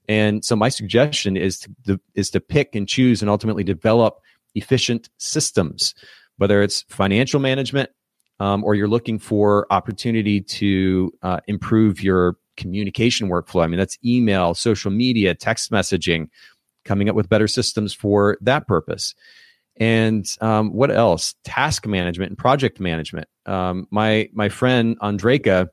And 0.08 0.44
so 0.44 0.56
my 0.56 0.68
suggestion 0.68 1.36
is 1.36 1.66
to 1.86 2.00
is 2.14 2.30
to 2.30 2.40
pick 2.40 2.74
and 2.74 2.88
choose 2.88 3.22
and 3.22 3.30
ultimately 3.30 3.62
develop 3.62 4.20
efficient 4.54 5.08
systems, 5.18 5.94
whether 6.38 6.62
it's 6.62 6.82
financial 6.88 7.38
management 7.38 7.90
um, 8.40 8.64
or 8.64 8.74
you're 8.74 8.88
looking 8.88 9.18
for 9.18 9.66
opportunity 9.70 10.40
to 10.40 11.12
uh, 11.22 11.40
improve 11.46 12.02
your 12.02 12.36
communication 12.56 13.28
workflow. 13.28 13.62
I 13.62 13.66
mean, 13.68 13.78
that's 13.78 13.98
email, 14.04 14.54
social 14.54 14.90
media, 14.90 15.34
text 15.34 15.70
messaging, 15.70 16.28
coming 16.84 17.08
up 17.08 17.14
with 17.14 17.28
better 17.28 17.46
systems 17.46 17.92
for 17.92 18.36
that 18.40 18.66
purpose. 18.66 19.14
And 19.80 20.26
um, 20.40 20.72
what 20.72 20.90
else? 20.90 21.34
Task 21.42 21.86
management 21.86 22.30
and 22.30 22.38
project 22.38 22.78
management. 22.78 23.26
Um, 23.46 23.88
my 23.90 24.28
my 24.32 24.50
friend 24.50 24.98
Andreka 25.00 25.68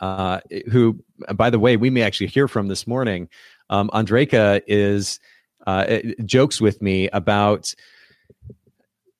uh, 0.00 0.40
who, 0.70 1.02
by 1.34 1.48
the 1.48 1.58
way, 1.58 1.76
we 1.76 1.88
may 1.88 2.02
actually 2.02 2.26
hear 2.26 2.46
from 2.46 2.68
this 2.68 2.86
morning. 2.86 3.28
Um, 3.70 3.88
Andreka 3.94 4.60
is 4.66 5.18
uh, 5.66 5.98
jokes 6.24 6.60
with 6.60 6.82
me 6.82 7.08
about 7.08 7.72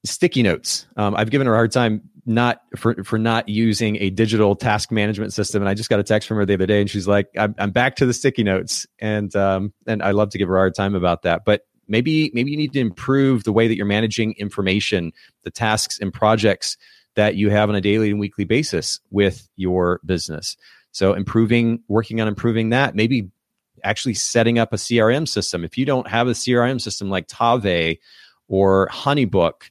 sticky 0.04 0.42
notes. 0.42 0.86
Um, 0.96 1.14
I've 1.14 1.30
given 1.30 1.46
her 1.46 1.54
a 1.54 1.56
hard 1.56 1.72
time 1.72 2.02
not 2.26 2.60
for 2.76 3.02
for 3.04 3.18
not 3.18 3.48
using 3.48 3.96
a 3.96 4.10
digital 4.10 4.56
task 4.56 4.90
management 4.90 5.32
system, 5.32 5.62
and 5.62 5.68
I 5.68 5.74
just 5.74 5.88
got 5.88 6.00
a 6.00 6.04
text 6.04 6.28
from 6.28 6.36
her 6.36 6.44
the 6.44 6.54
other 6.54 6.66
day, 6.66 6.80
and 6.80 6.90
she's 6.90 7.08
like, 7.08 7.28
"I'm, 7.38 7.54
I'm 7.58 7.70
back 7.70 7.96
to 7.96 8.06
the 8.06 8.12
sticky 8.12 8.44
notes," 8.44 8.86
and 8.98 9.34
um, 9.34 9.72
and 9.86 10.02
I 10.02 10.10
love 10.10 10.30
to 10.30 10.38
give 10.38 10.48
her 10.48 10.56
a 10.56 10.60
hard 10.60 10.74
time 10.74 10.94
about 10.94 11.22
that, 11.22 11.44
but. 11.44 11.62
Maybe 11.88 12.30
maybe 12.34 12.50
you 12.50 12.56
need 12.56 12.72
to 12.72 12.80
improve 12.80 13.44
the 13.44 13.52
way 13.52 13.68
that 13.68 13.76
you're 13.76 13.86
managing 13.86 14.34
information, 14.38 15.12
the 15.42 15.50
tasks 15.50 15.98
and 16.00 16.12
projects 16.12 16.76
that 17.14 17.36
you 17.36 17.50
have 17.50 17.68
on 17.68 17.74
a 17.74 17.80
daily 17.80 18.10
and 18.10 18.18
weekly 18.18 18.44
basis 18.44 19.00
with 19.10 19.48
your 19.56 20.00
business. 20.04 20.56
So 20.92 21.12
improving, 21.12 21.82
working 21.88 22.20
on 22.20 22.28
improving 22.28 22.70
that, 22.70 22.94
maybe 22.94 23.30
actually 23.82 24.14
setting 24.14 24.58
up 24.58 24.72
a 24.72 24.76
CRM 24.76 25.28
system. 25.28 25.64
If 25.64 25.76
you 25.76 25.84
don't 25.84 26.08
have 26.08 26.28
a 26.28 26.32
CRM 26.32 26.80
system 26.80 27.10
like 27.10 27.28
Tave 27.28 27.98
or 28.48 28.88
Honeybook 28.88 29.70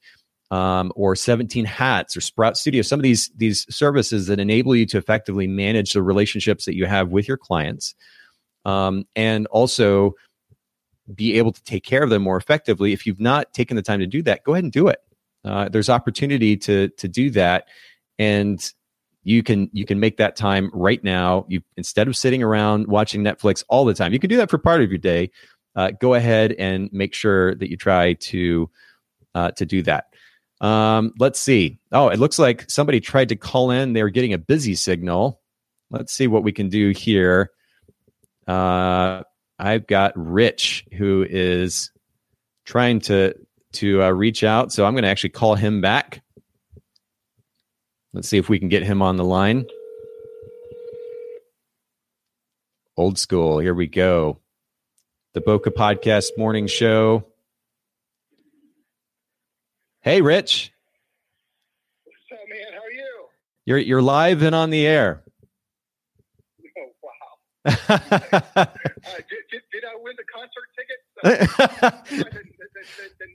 um, 0.52 0.92
or 0.96 1.16
17 1.16 1.66
Hats 1.66 2.16
or 2.16 2.22
Sprout 2.22 2.58
Studio, 2.58 2.82
some 2.82 3.00
of 3.00 3.04
these 3.04 3.32
these 3.36 3.66
services 3.74 4.28
that 4.28 4.40
enable 4.40 4.76
you 4.76 4.86
to 4.88 4.98
effectively 4.98 5.48
manage 5.48 5.94
the 5.94 6.04
relationships 6.04 6.66
that 6.66 6.76
you 6.76 6.86
have 6.86 7.10
with 7.10 7.28
your 7.28 7.38
clients, 7.38 7.96
um, 8.66 9.06
and 9.16 9.48
also 9.48 10.14
be 11.14 11.38
able 11.38 11.52
to 11.52 11.64
take 11.64 11.84
care 11.84 12.04
of 12.04 12.10
them 12.10 12.22
more 12.22 12.38
effectively. 12.38 12.94
If 12.94 13.06
you've 13.06 13.20
not 13.20 13.54
taken 13.54 13.76
the 13.76 13.82
time 13.82 14.00
to 14.00 14.08
do 14.08 14.22
that, 14.24 14.44
go 14.44 14.54
ahead 14.54 14.64
and 14.64 14.74
do 14.74 14.88
it. 14.88 15.00
Uh, 15.46 15.70
there's 15.70 15.90
opportunity 15.90 16.56
to 16.58 16.88
to 16.90 17.08
do 17.08 17.30
that, 17.32 17.68
and 18.18 18.72
you 19.24 19.44
can 19.44 19.70
you 19.74 19.86
can 19.86 20.00
make 20.00 20.18
that 20.18 20.36
time 20.36 20.70
right 20.74 21.04
now. 21.04 21.46
You 21.50 21.62
instead 21.76 22.08
of 22.08 22.16
sitting 22.16 22.42
around 22.42 22.88
watching 22.88 23.24
Netflix 23.24 23.64
all 23.68 23.86
the 23.86 23.94
time, 23.94 24.14
you 24.14 24.20
can 24.20 24.30
do 24.30 24.38
that 24.38 24.50
for 24.50 24.58
part 24.58 24.82
of 24.82 24.90
your 24.90 25.00
day. 25.00 25.32
Uh, 25.76 25.92
go 26.00 26.14
ahead 26.14 26.54
and 26.54 26.90
make 26.94 27.14
sure 27.14 27.56
that 27.56 27.70
you 27.70 27.78
try 27.78 28.14
to 28.14 28.70
uh, 29.36 29.52
to 29.52 29.66
do 29.66 29.82
that. 29.84 30.06
Um, 30.62 31.14
let's 31.20 31.40
see. 31.40 31.80
Oh, 31.92 32.08
it 32.08 32.20
looks 32.20 32.40
like 32.40 32.70
somebody 32.70 33.02
tried 33.02 33.30
to 33.30 33.36
call 33.36 33.72
in. 33.72 33.92
They 33.94 34.04
were 34.04 34.10
getting 34.10 34.34
a 34.34 34.38
busy 34.38 34.76
signal. 34.76 35.42
Let's 35.90 36.14
see 36.14 36.28
what 36.28 36.44
we 36.44 36.54
can 36.54 36.70
do 36.70 36.92
here. 36.92 37.52
Uh, 38.48 39.24
I've 39.64 39.88
got 39.88 40.12
Rich 40.18 40.86
who 40.92 41.26
is 41.28 41.90
trying 42.66 43.00
to 43.02 43.34
to 43.74 44.04
uh, 44.04 44.10
reach 44.10 44.44
out. 44.44 44.74
So 44.74 44.86
I'm 44.86 44.94
going 44.94 45.04
to 45.04 45.10
actually 45.10 45.30
call 45.30 45.56
him 45.56 45.80
back. 45.80 46.22
Let's 48.12 48.28
see 48.28 48.38
if 48.38 48.50
we 48.50 48.60
can 48.60 48.68
get 48.68 48.84
him 48.84 49.02
on 49.02 49.16
the 49.16 49.24
line. 49.24 49.66
Old 52.98 53.18
school. 53.18 53.58
Here 53.58 53.74
we 53.74 53.88
go. 53.88 54.38
The 55.34 55.40
Bokeh 55.40 55.74
Podcast 55.74 56.38
Morning 56.38 56.68
Show. 56.68 57.26
Hey, 60.02 60.22
Rich. 60.22 60.74
What's 62.04 62.42
up, 62.42 62.50
man? 62.50 62.74
How 62.74 62.86
are 62.86 62.92
you? 62.92 63.26
You're 63.64 63.78
you're 63.78 64.02
live 64.02 64.42
and 64.42 64.54
on 64.54 64.72
the 64.72 64.86
air. 64.86 65.23
Uh, 67.66 68.66
did, 69.30 69.44
did, 69.52 69.62
did, 69.72 69.84
I 69.86 69.96
win 70.02 70.16
the 70.18 70.26
concert 70.34 70.68
ticket? 70.76 71.00
the, 71.24 72.24
the, 72.24 72.42
the? 73.20 73.28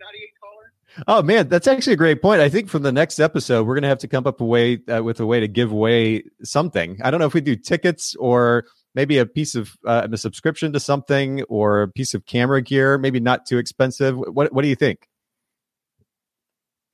Oh 1.07 1.23
man, 1.23 1.49
that's 1.49 1.69
actually 1.69 1.93
a 1.93 1.97
great 1.97 2.21
point. 2.23 2.41
I 2.41 2.49
think 2.49 2.69
from 2.69 2.83
the 2.83 2.91
next 2.91 3.21
episode, 3.21 3.67
we're 3.67 3.75
gonna 3.75 3.89
have 3.89 3.99
to 3.99 4.09
come 4.09 4.27
up 4.27 4.41
a 4.41 4.45
way 4.45 4.81
uh, 4.89 5.03
with 5.03 5.21
a 5.21 5.27
way 5.27 5.39
to 5.41 5.47
give 5.47 5.71
away 5.71 6.25
something. 6.43 6.99
I 7.03 7.11
don't 7.11 7.21
know 7.21 7.27
if 7.27 7.35
we 7.35 7.41
do 7.41 7.55
tickets 7.55 8.17
or 8.17 8.65
maybe 8.95 9.19
a 9.19 9.27
piece 9.27 9.55
of 9.55 9.77
uh, 9.87 10.09
a 10.11 10.17
subscription 10.17 10.73
to 10.73 10.81
something 10.81 11.43
or 11.45 11.83
a 11.83 11.89
piece 11.89 12.15
of 12.15 12.27
camera 12.27 12.63
gear. 12.63 12.99
Maybe 12.99 13.21
not 13.21 13.47
too 13.47 13.59
expensive. 13.59 14.17
What 14.17 14.53
What 14.53 14.63
do 14.63 14.69
you 14.69 14.77
think? 14.77 15.07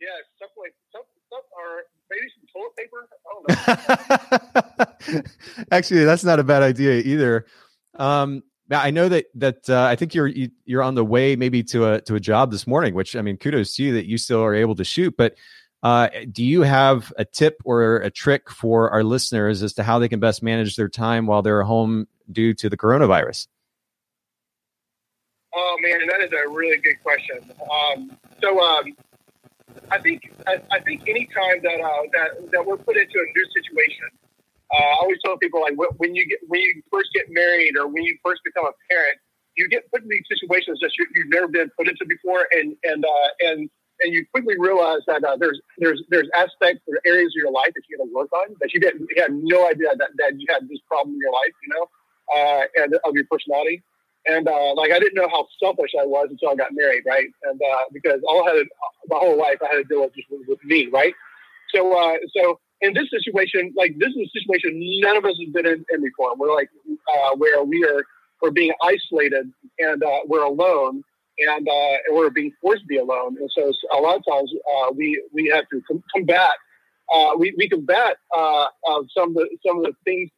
Yeah, 0.01 0.09
something 0.39 0.63
like 0.63 0.75
some, 0.93 1.03
some, 1.31 1.41
or 1.57 1.85
maybe 2.11 2.27
some 2.37 2.47
toilet 2.53 2.77
paper. 2.77 3.09
Actually, 5.71 6.05
that's 6.05 6.25
not 6.25 6.39
a 6.39 6.45
bad 6.45 6.63
idea 6.63 7.01
either. 7.01 7.47
Um, 7.99 8.43
I 8.71 8.91
know 8.91 9.09
that 9.09 9.27
that 9.35 9.69
uh, 9.69 9.85
I 9.85 9.97
think 9.97 10.15
you're 10.15 10.29
you 10.29 10.51
are 10.75 10.83
on 10.83 10.95
the 10.95 11.05
way 11.05 11.37
maybe 11.37 11.63
to 11.65 11.93
a 11.93 12.01
to 12.03 12.15
a 12.15 12.21
job 12.21 12.51
this 12.51 12.67
morning, 12.67 12.95
which 12.95 13.15
I 13.15 13.23
mean, 13.23 13.37
kudos 13.37 13.77
to 13.77 13.83
you 13.83 13.95
that 13.95 14.07
you 14.07 14.17
still 14.17 14.43
are 14.43 14.55
able 14.55 14.75
to 14.77 14.85
shoot. 14.85 15.15
But 15.17 15.35
uh, 15.83 16.09
do 16.33 16.43
you 16.43 16.63
have 16.63 17.13
a 17.19 17.27
tip 17.27 17.61
or 17.65 17.97
a 17.97 18.11
trick 18.11 18.51
for 18.51 18.91
our 18.91 19.05
listeners 19.05 19.63
as 19.63 19.75
to 19.75 19.83
how 19.83 19.99
they 19.99 20.09
can 20.09 20.19
best 20.19 20.43
manage 20.43 20.77
their 20.77 20.89
time 20.89 21.27
while 21.27 21.43
they're 21.43 21.63
home 21.63 22.09
due 22.33 22.55
to 22.55 22.71
the 22.71 22.77
coronavirus? 22.77 23.49
Oh 25.55 25.77
man, 25.83 26.07
that 26.09 26.23
is 26.23 26.33
a 26.33 26.49
really 26.49 26.79
good 26.79 27.03
question. 27.03 27.53
Um, 27.71 28.17
so 28.41 28.59
um, 28.61 28.97
I 29.91 29.99
think 30.01 30.23
I, 30.47 30.61
I, 30.71 30.81
think 30.81 31.09
anytime 31.09 31.61
that 31.63 31.81
uh, 31.81 32.03
that 32.13 32.51
that 32.53 32.67
we're 32.67 32.77
put 32.77 32.97
into 32.97 33.19
a 33.19 33.27
new 33.27 33.47
situation, 33.55 34.09
uh, 34.73 34.77
I 34.77 34.97
always 35.03 35.19
tell 35.25 35.37
people 35.39 35.61
like 35.61 35.75
when 35.99 36.15
you 36.15 36.27
get 36.27 36.41
when 36.49 36.61
you 36.61 36.83
first 36.93 37.11
get 37.15 37.27
married 37.31 37.77
or 37.77 37.87
when 37.87 38.05
you 38.05 38.17
first 38.25 38.41
become 38.45 38.65
a 38.65 38.75
parent, 38.91 39.19
you 39.57 39.69
get 39.69 39.91
put 39.91 40.03
in 40.03 40.09
these 40.09 40.25
situations 40.29 40.79
that 40.81 40.91
you, 40.99 41.07
have 41.23 41.29
never 41.29 41.49
been 41.49 41.71
put 41.77 41.89
into 41.89 42.05
before, 42.07 42.47
and 42.53 42.77
and 42.85 43.05
uh, 43.05 43.29
and 43.41 43.71
and 44.01 44.13
you 44.13 44.27
quickly 44.33 44.55
realize 44.59 45.01
that 45.07 45.23
uh, 45.25 45.37
there's 45.37 45.61
there's 45.79 46.03
there's 46.11 46.29
aspects 46.37 46.83
or 46.89 46.99
areas 47.05 47.33
of 47.37 47.43
your 47.43 47.53
life 47.53 47.73
that 47.75 47.83
you 47.89 47.99
got 47.99 48.05
to 48.05 48.13
work 48.13 48.33
on 48.33 48.55
that 48.61 48.73
you 48.73 48.81
didn't 48.81 49.07
you 49.15 49.23
had 49.23 49.33
no 49.33 49.69
idea 49.69 49.91
that, 49.97 50.11
that 50.19 50.33
you 50.39 50.47
had 50.49 50.69
this 50.69 50.81
problem 50.89 51.15
in 51.15 51.21
your 51.21 51.33
life, 51.33 51.53
you 51.63 51.75
know, 51.75 51.87
uh, 52.35 52.63
and 52.83 52.95
of 53.05 53.15
your 53.15 53.25
personality. 53.31 53.83
And 54.27 54.49
uh, 54.49 54.75
like 54.75 54.91
I 54.91 54.99
didn't 54.99 55.15
know 55.15 55.29
how 55.29 55.47
selfish 55.63 55.91
I 56.01 56.07
was 56.07 56.29
until 56.31 56.51
I 56.51 56.55
got 56.55 56.71
married, 56.73 57.03
right? 57.07 57.29
And 57.45 57.61
uh, 57.61 57.85
because 57.93 58.21
all 58.27 58.49
I 58.49 58.57
had 58.57 58.67
my 59.09 59.19
whole 59.19 59.39
life 59.39 59.59
I 59.63 59.75
had 59.75 59.83
to 59.83 59.85
deal 59.85 60.03
with 60.03 60.15
just 60.15 60.29
with, 60.31 60.65
me, 60.65 60.89
right? 60.93 61.13
So 61.75 61.93
uh, 61.97 62.17
so 62.37 62.59
in 62.81 62.95
this 62.95 63.11
situation, 63.11 63.73
like 63.77 63.95
this 63.99 64.11
is 64.11 64.31
a 64.35 64.39
situation 64.39 64.71
none 65.03 65.17
of 65.17 65.25
us 65.25 65.35
have 65.45 65.53
been 65.53 65.67
in, 65.67 65.85
in 65.93 66.03
before. 66.03 66.35
We're 66.37 66.55
like 66.55 66.71
uh, 66.89 67.37
where 67.37 67.63
we 67.65 67.85
are 67.85 68.05
we're 68.41 68.51
being 68.51 68.73
isolated 68.83 69.51
and 69.79 70.03
uh, 70.03 70.21
we're 70.27 70.43
alone 70.43 71.03
and, 71.39 71.69
uh, 71.69 71.97
and 72.07 72.17
we're 72.17 72.31
being 72.31 72.53
forced 72.61 72.83
to 72.83 72.87
be 72.87 72.99
alone. 72.99 73.37
And 73.41 73.51
so 73.55 73.73
a 73.93 74.01
lot 74.01 74.17
of 74.17 74.25
times 74.27 74.53
we 74.97 75.23
we 75.33 75.51
have 75.55 75.69
to 75.69 75.83
com- 75.87 76.03
combat 76.15 76.53
we, 77.39 77.55
we 77.59 77.69
combat 77.69 78.17
some 78.35 79.29
of 79.29 79.35
the 79.35 79.49
some 79.67 79.79
of 79.79 79.85
the 79.85 79.93
things 80.07 80.31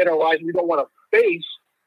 in 0.00 0.08
our 0.08 0.16
lives 0.16 0.40
we 0.42 0.52
don't 0.52 0.66
want 0.66 0.80
to 0.80 1.18
face 1.18 1.44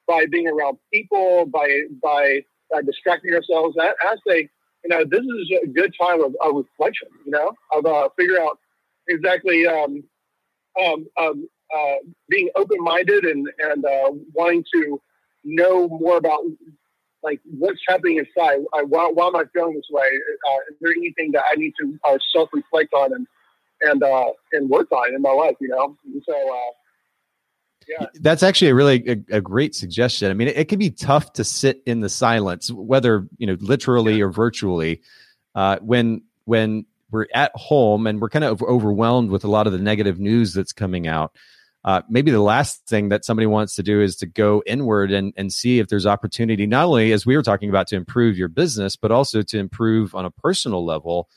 by 0.10 0.26
being 0.26 0.48
around 0.50 0.78
people 0.92 1.46
by 1.46 1.70
by 2.02 2.42
distracting 2.86 3.34
ourselves. 3.36 3.78
I, 3.80 3.94
I 4.02 4.16
say 4.28 4.50
you 4.84 4.90
know 4.90 5.06
this 5.06 5.22
is 5.22 5.60
a 5.64 5.68
good 5.68 5.94
time 6.02 6.22
of, 6.24 6.36
of 6.44 6.56
reflection. 6.56 7.10
You 7.26 7.32
know 7.32 7.54
of 7.74 7.86
uh, 7.86 8.10
figure 8.18 8.42
out 8.42 8.58
exactly 9.08 9.68
um, 9.68 10.04
um, 10.84 11.08
um, 11.22 11.48
uh, 11.76 11.96
being 12.28 12.50
open 12.56 12.80
minded 12.82 13.24
and 13.24 13.48
and 13.60 13.86
wanting 14.34 14.66
to 14.74 15.02
know 15.46 15.88
more 15.88 16.18
about 16.18 16.42
like 17.24 17.40
what's 17.60 17.82
happening 17.88 18.18
inside. 18.18 18.60
I, 18.74 18.84
why, 18.84 19.12
why 19.14 19.28
am 19.28 19.36
I 19.36 19.44
feeling 19.54 19.76
this 19.76 19.90
way? 19.92 20.10
Uh, 20.50 20.60
is 20.72 20.78
there 20.82 20.94
anything 20.94 21.32
that 21.34 21.44
I 21.52 21.56
need 21.56 21.74
to 21.82 22.00
uh, 22.08 22.18
self 22.34 22.50
reflect 22.54 22.94
on 22.94 23.14
and 23.14 23.28
and 23.82 24.02
uh, 24.04 24.32
and 24.54 24.70
work 24.70 24.92
on 24.92 25.14
in 25.14 25.22
my 25.22 25.32
life? 25.32 25.56
You 25.62 25.70
know, 25.70 25.96
and 26.06 26.24
so. 26.28 26.36
Yeah. 27.90 28.06
That's 28.16 28.44
actually 28.44 28.70
a 28.70 28.76
really 28.76 29.04
a, 29.08 29.38
a, 29.38 29.42
great 29.42 29.74
suggestion. 29.74 30.30
I 30.30 30.36
mean, 30.36 30.50
it, 30.50 30.58
it, 30.58 30.66
can 30.66 30.78
be 30.78 30.92
tough 30.92 31.34
to 31.34 31.44
sit 31.44 31.82
in 31.88 32.02
the 32.02 32.10
silence, 32.10 32.72
whether 32.72 33.28
you 33.38 33.48
know 33.48 33.58
literally 33.60 34.18
yeah. 34.18 34.26
or 34.26 34.30
virtually, 34.30 35.02
uh, 35.56 35.78
when 35.82 36.22
when 36.46 36.86
we're 37.10 37.26
at 37.34 37.52
home 37.56 38.06
and 38.06 38.22
we're 38.22 38.30
kind 38.30 38.46
of 38.46 38.62
overwhelmed 38.62 39.32
with 39.32 39.44
a 39.44 39.48
lot 39.48 39.66
of 39.66 39.74
the 39.74 39.80
negative 39.80 40.20
news 40.20 40.54
that's 40.54 40.72
coming 40.72 41.08
out 41.08 41.34
uh, 41.86 42.02
maybe 42.10 42.30
the 42.32 42.42
last 42.42 42.86
thing 42.88 43.10
that 43.10 43.24
somebody 43.24 43.48
wants 43.48 43.76
to 43.76 43.84
do 43.84 44.02
is 44.02 44.18
to 44.18 44.26
go 44.26 44.62
inward 44.66 45.12
and, 45.12 45.34
and 45.38 45.54
see 45.54 45.80
if 45.80 45.88
there's 45.88 46.06
opportunity, 46.06 46.68
not 46.68 46.86
only 46.86 47.14
as 47.14 47.26
we 47.26 47.38
were 47.38 47.44
talking 47.44 47.70
about 47.70 47.88
to 47.88 47.96
improve 47.96 48.38
your 48.38 48.50
business, 48.50 48.96
but 48.96 49.12
also 49.12 49.42
to 49.42 49.58
improve 49.58 50.14
on 50.14 50.26
a 50.26 50.32
personal 50.32 50.86
level. 50.86 51.30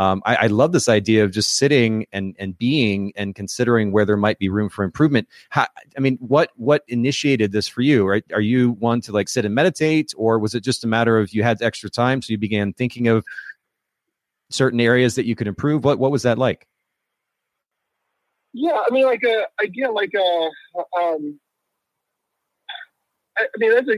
Um, 0.00 0.22
I, 0.24 0.36
I, 0.36 0.46
love 0.46 0.72
this 0.72 0.88
idea 0.88 1.24
of 1.24 1.30
just 1.30 1.56
sitting 1.58 2.06
and, 2.10 2.34
and 2.38 2.56
being 2.56 3.12
and 3.16 3.34
considering 3.34 3.92
where 3.92 4.06
there 4.06 4.16
might 4.16 4.38
be 4.38 4.48
room 4.48 4.70
for 4.70 4.82
improvement. 4.82 5.28
How, 5.50 5.66
I 5.94 6.00
mean, 6.00 6.16
what 6.22 6.52
what 6.56 6.84
initiated 6.88 7.52
this 7.52 7.68
for 7.68 7.82
you? 7.82 8.08
Right? 8.08 8.24
Are 8.32 8.40
you 8.40 8.70
one 8.70 9.02
to 9.02 9.12
like 9.12 9.28
sit 9.28 9.44
and 9.44 9.54
meditate, 9.54 10.14
or 10.16 10.38
was 10.38 10.54
it 10.54 10.64
just 10.64 10.84
a 10.84 10.86
matter 10.86 11.18
of 11.18 11.34
you 11.34 11.42
had 11.42 11.60
extra 11.60 11.90
time, 11.90 12.22
so 12.22 12.30
you 12.30 12.38
began 12.38 12.72
thinking 12.72 13.08
of 13.08 13.26
certain 14.48 14.80
areas 14.80 15.16
that 15.16 15.26
you 15.26 15.36
could 15.36 15.46
improve? 15.46 15.84
What 15.84 15.98
what 15.98 16.10
was 16.10 16.22
that 16.22 16.38
like? 16.38 16.66
Yeah, 18.54 18.78
I 18.78 18.90
mean, 18.90 19.04
like 19.04 19.22
uh, 19.22 19.42
again, 19.62 19.92
like 19.92 20.12
uh, 20.14 20.78
um, 20.98 21.38
I, 23.36 23.42
I 23.42 23.58
mean, 23.58 23.74
that's 23.74 23.88
a. 23.88 23.96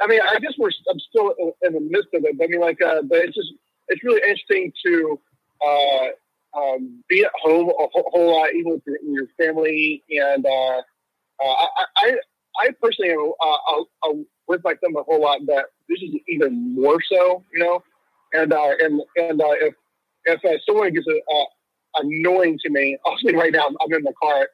I 0.00 0.06
mean, 0.06 0.20
I 0.22 0.38
guess 0.38 0.52
we're. 0.58 0.70
I'm 0.88 1.00
still 1.00 1.34
in, 1.40 1.52
in 1.62 1.72
the 1.72 1.80
midst 1.80 2.14
of 2.14 2.22
it. 2.24 2.38
But 2.38 2.44
I 2.44 2.46
mean, 2.46 2.60
like, 2.60 2.80
uh, 2.80 3.02
but 3.02 3.18
it's 3.18 3.34
just 3.34 3.52
it's 3.88 4.04
really 4.04 4.20
interesting 4.20 4.72
to 4.86 5.18
uh, 5.64 6.58
um, 6.58 7.02
be 7.08 7.24
at 7.24 7.30
home 7.42 7.68
a 7.68 7.86
whole, 7.92 8.10
whole 8.12 8.38
lot, 8.38 8.54
even 8.54 8.72
with 8.72 8.82
your, 8.86 8.98
your 9.02 9.26
family. 9.38 10.02
And 10.10 10.44
uh, 10.44 10.48
uh, 10.48 10.82
I, 11.42 11.84
I, 11.96 12.16
I 12.58 12.68
personally 12.82 13.12
am 13.12 13.32
uh, 13.40 14.12
with 14.48 14.62
my 14.64 14.72
a 14.72 15.02
whole 15.02 15.22
lot. 15.22 15.40
but 15.46 15.66
this 15.88 16.00
is 16.02 16.10
even 16.28 16.74
more 16.74 16.98
so, 17.10 17.44
you 17.52 17.64
know. 17.64 17.82
And 18.32 18.52
uh, 18.52 18.74
and 18.80 19.00
and 19.16 19.40
uh, 19.40 19.54
if 19.60 19.74
if 20.24 20.44
uh, 20.44 20.58
someone 20.66 20.92
gets 20.92 21.06
a, 21.08 21.16
uh, 21.16 21.44
annoying 21.96 22.58
to 22.64 22.70
me. 22.70 22.96
I 23.04 23.08
Obviously, 23.10 23.36
right 23.36 23.52
now 23.52 23.66
I'm 23.66 23.92
in 23.92 24.02
the 24.02 24.12
car 24.22 24.48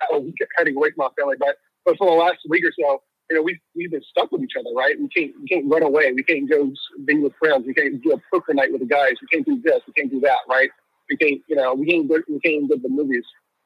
heading 0.57 0.77
away 0.77 0.91
from 0.91 1.07
my 1.07 1.09
family, 1.19 1.37
but 1.39 1.57
but 1.85 1.97
for 1.99 2.07
the 2.11 2.17
last 2.17 2.39
week 2.49 2.65
or 2.65 2.73
so, 2.79 3.03
you 3.31 3.37
know, 3.37 3.43
we've 3.43 3.59
we've 3.75 3.91
been 3.91 4.03
stuck 4.11 4.33
with 4.33 4.43
each 4.43 4.55
other, 4.59 4.71
right? 4.75 4.99
We 4.99 5.09
can't 5.09 5.33
we 5.41 5.47
can't 5.49 5.71
run 5.71 5.83
away. 5.83 6.13
We 6.13 6.23
can't 6.23 6.49
go 6.49 6.73
be 7.05 7.19
with 7.19 7.33
friends. 7.39 7.65
We 7.67 7.75
can't 7.75 8.03
do 8.03 8.13
a 8.13 8.23
poker 8.33 8.55
night 8.55 8.73
with 8.73 8.81
the 8.81 8.87
guys. 8.87 9.15
We 9.21 9.29
can't 9.33 9.47
do 9.47 9.61
this. 9.63 9.81
We 9.87 9.93
can't 9.93 10.11
do 10.11 10.21
that, 10.21 10.39
right? 10.49 10.71
We 11.11 11.17
can't, 11.17 11.41
you 11.49 11.57
know, 11.57 11.75
we 11.75 11.87
can't 11.87 12.09
we 12.29 12.41
can't 12.41 12.71
to 12.71 12.77
the 12.77 12.89
movies. 12.89 13.25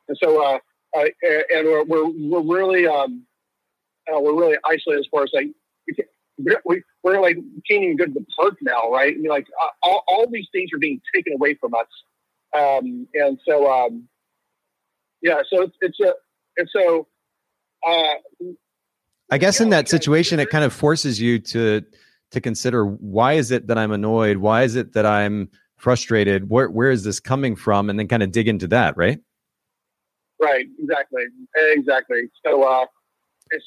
And 0.09 0.19
so, 0.23 0.43
uh, 0.45 0.59
uh, 0.97 1.05
and 1.55 1.67
we're 1.67 1.85
we're, 1.85 2.41
we're 2.41 2.59
really 2.59 2.87
um, 2.87 3.25
uh, 4.13 4.21
we're 4.21 4.39
really 4.39 4.57
isolated 4.65 5.01
as 5.01 5.07
far 5.11 5.25
as 5.25 5.31
like 5.33 5.49
we 5.87 5.95
can't, 5.95 6.09
we, 6.65 6.83
we're 7.03 7.21
like 7.21 7.37
we 7.37 7.63
can't 7.69 7.85
even 7.85 7.97
go 7.97 8.07
to 8.07 8.13
the 8.13 8.27
park 8.37 8.57
now, 8.63 8.91
right? 8.91 9.15
I 9.15 9.19
mean, 9.19 9.31
like 9.31 9.47
uh, 9.63 9.69
all, 9.83 10.05
all 10.09 10.27
these 10.31 10.49
things 10.53 10.71
are 10.75 10.79
being 10.79 11.01
taken 11.15 11.35
away 11.35 11.55
from 11.55 11.75
us 11.75 11.87
um, 12.57 13.07
and 13.15 13.39
so, 13.47 13.71
um, 13.71 14.09
yeah, 15.23 15.41
so 15.53 15.63
it's, 15.63 15.77
it's 15.81 16.01
a, 16.01 16.13
and 16.57 16.69
so, 16.71 17.07
uh, 17.87 18.15
I 19.31 19.39
guess 19.39 19.61
in 19.61 19.71
that 19.71 19.89
situation, 19.89 20.41
it 20.41 20.51
kind 20.51 20.65
of 20.65 20.73
forces 20.73 21.21
you 21.21 21.39
to, 21.39 21.85
to 22.33 22.41
consider 22.41 22.85
why 22.85 23.35
is 23.35 23.51
it 23.51 23.69
that 23.69 23.79
I'm 23.79 23.93
annoyed? 23.93 24.39
Why 24.39 24.65
is 24.65 24.75
it 24.75 24.93
that 24.95 25.07
I'm 25.07 25.51
frustrated? 25.81 26.51
Where, 26.51 26.69
where 26.69 26.91
is 26.91 27.05
this 27.05 27.21
coming 27.21 27.57
from? 27.57 27.91
And 27.91 27.99
then 27.99 28.07
kind 28.07 28.23
of 28.23 28.31
dig 28.33 28.49
into 28.49 28.69
that, 28.69 28.97
right? 28.97 29.19
Right. 30.41 30.67
Exactly. 30.79 31.25
Exactly. 31.57 32.23
So, 32.47 32.63
uh, 32.63 32.87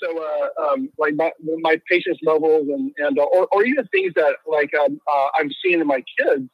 so, 0.02 0.24
uh, 0.24 0.64
um, 0.64 0.90
like 0.98 1.16
my, 1.16 1.32
my 1.60 1.80
patience 1.90 2.18
levels 2.24 2.68
and, 2.70 2.92
and, 2.98 3.20
uh, 3.20 3.24
or, 3.24 3.48
or 3.52 3.66
even 3.66 3.86
things 3.88 4.14
that 4.16 4.36
like, 4.48 4.72
um, 4.76 5.00
uh, 5.14 5.28
I'm 5.38 5.50
seeing 5.64 5.82
in 5.82 5.88
my 5.88 6.04
kids, 6.18 6.50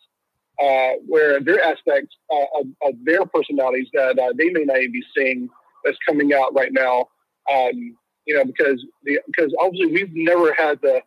uh, 0.62 0.94
where 1.08 1.40
their 1.40 1.62
aspects 1.64 2.16
uh, 2.32 2.60
of, 2.60 2.68
of, 2.82 2.94
their 3.04 3.26
personalities 3.26 3.88
that 3.94 4.20
uh, 4.20 4.34
they 4.38 4.50
may 4.50 4.66
not 4.66 4.78
even 4.78 4.92
be 4.92 5.04
seeing 5.16 5.48
that's 5.86 5.98
coming 6.06 6.34
out 6.34 6.54
right 6.54 6.74
now. 6.74 7.08
Um, 7.50 7.96
you 8.26 8.36
know, 8.36 8.44
because 8.44 8.86
the, 9.04 9.20
because 9.28 9.54
obviously 9.60 9.92
we've 9.92 10.14
never 10.14 10.54
had 10.54 10.80
the 10.82 11.02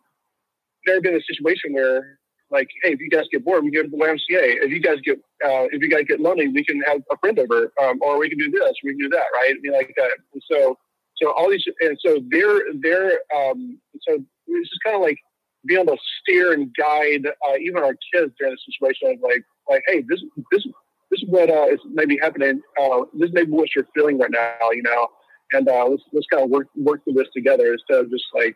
never 0.87 1.01
been 1.01 1.15
a 1.15 1.21
situation 1.21 1.73
where 1.73 2.19
like, 2.53 2.69
hey, 2.83 2.93
if 2.93 2.99
you 2.99 3.09
guys 3.09 3.25
get 3.31 3.43
bored, 3.43 3.63
we 3.63 3.71
go 3.71 3.83
to 3.83 3.89
the 3.89 3.97
YMCA. 3.97 4.63
If 4.63 4.71
you 4.71 4.79
guys 4.79 4.97
get 5.03 5.17
uh, 5.43 5.67
if 5.71 5.81
you 5.81 5.89
guys 5.89 6.05
get 6.07 6.21
lonely, 6.21 6.47
we 6.47 6.63
can 6.63 6.79
have 6.81 7.01
a 7.11 7.17
friend 7.17 7.37
over, 7.39 7.73
um, 7.81 7.99
or 8.01 8.19
we 8.19 8.29
can 8.29 8.37
do 8.37 8.49
this, 8.51 8.73
we 8.83 8.91
can 8.91 8.99
do 8.99 9.09
that, 9.09 9.25
right? 9.33 9.55
I 9.57 9.59
mean, 9.61 9.73
like 9.73 9.93
uh, 10.01 10.39
so 10.49 10.77
so 11.21 11.31
all 11.31 11.49
these 11.49 11.65
and 11.81 11.97
so 12.05 12.19
they're 12.29 12.61
they're 12.81 13.19
um, 13.35 13.79
so 14.01 14.23
it's 14.47 14.69
just 14.69 14.83
kind 14.83 14.95
of 14.95 15.01
like 15.01 15.17
being 15.65 15.81
able 15.81 15.95
to 15.95 16.01
steer 16.21 16.53
and 16.53 16.73
guide 16.75 17.25
uh, 17.27 17.55
even 17.59 17.77
our 17.77 17.95
kids 18.13 18.33
during 18.37 18.53
a 18.53 18.71
situation 18.71 19.11
of 19.11 19.21
like, 19.21 19.43
like, 19.69 19.83
hey, 19.87 20.03
this 20.07 20.21
this 20.51 20.63
this 21.11 21.21
is 21.21 21.29
what 21.29 21.49
uh, 21.49 21.67
is 21.67 21.79
maybe 21.91 22.17
happening. 22.21 22.61
Uh, 22.79 23.01
this 23.13 23.31
may 23.33 23.45
be 23.45 23.51
what 23.51 23.73
you're 23.75 23.87
feeling 23.95 24.17
right 24.17 24.31
now, 24.31 24.71
you 24.71 24.83
know, 24.83 25.07
and 25.53 25.67
uh, 25.69 25.85
let's 25.85 26.03
let's 26.11 26.27
kind 26.27 26.43
of 26.43 26.49
work 26.49 26.67
work 26.75 27.03
through 27.03 27.13
this 27.13 27.27
together 27.35 27.73
instead 27.73 27.99
of 27.99 28.09
just 28.09 28.25
like, 28.33 28.55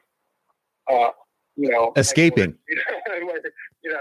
uh, 0.92 1.10
you 1.58 1.70
know, 1.70 1.92
escaping. 1.96 2.56
yeah. 3.84 3.92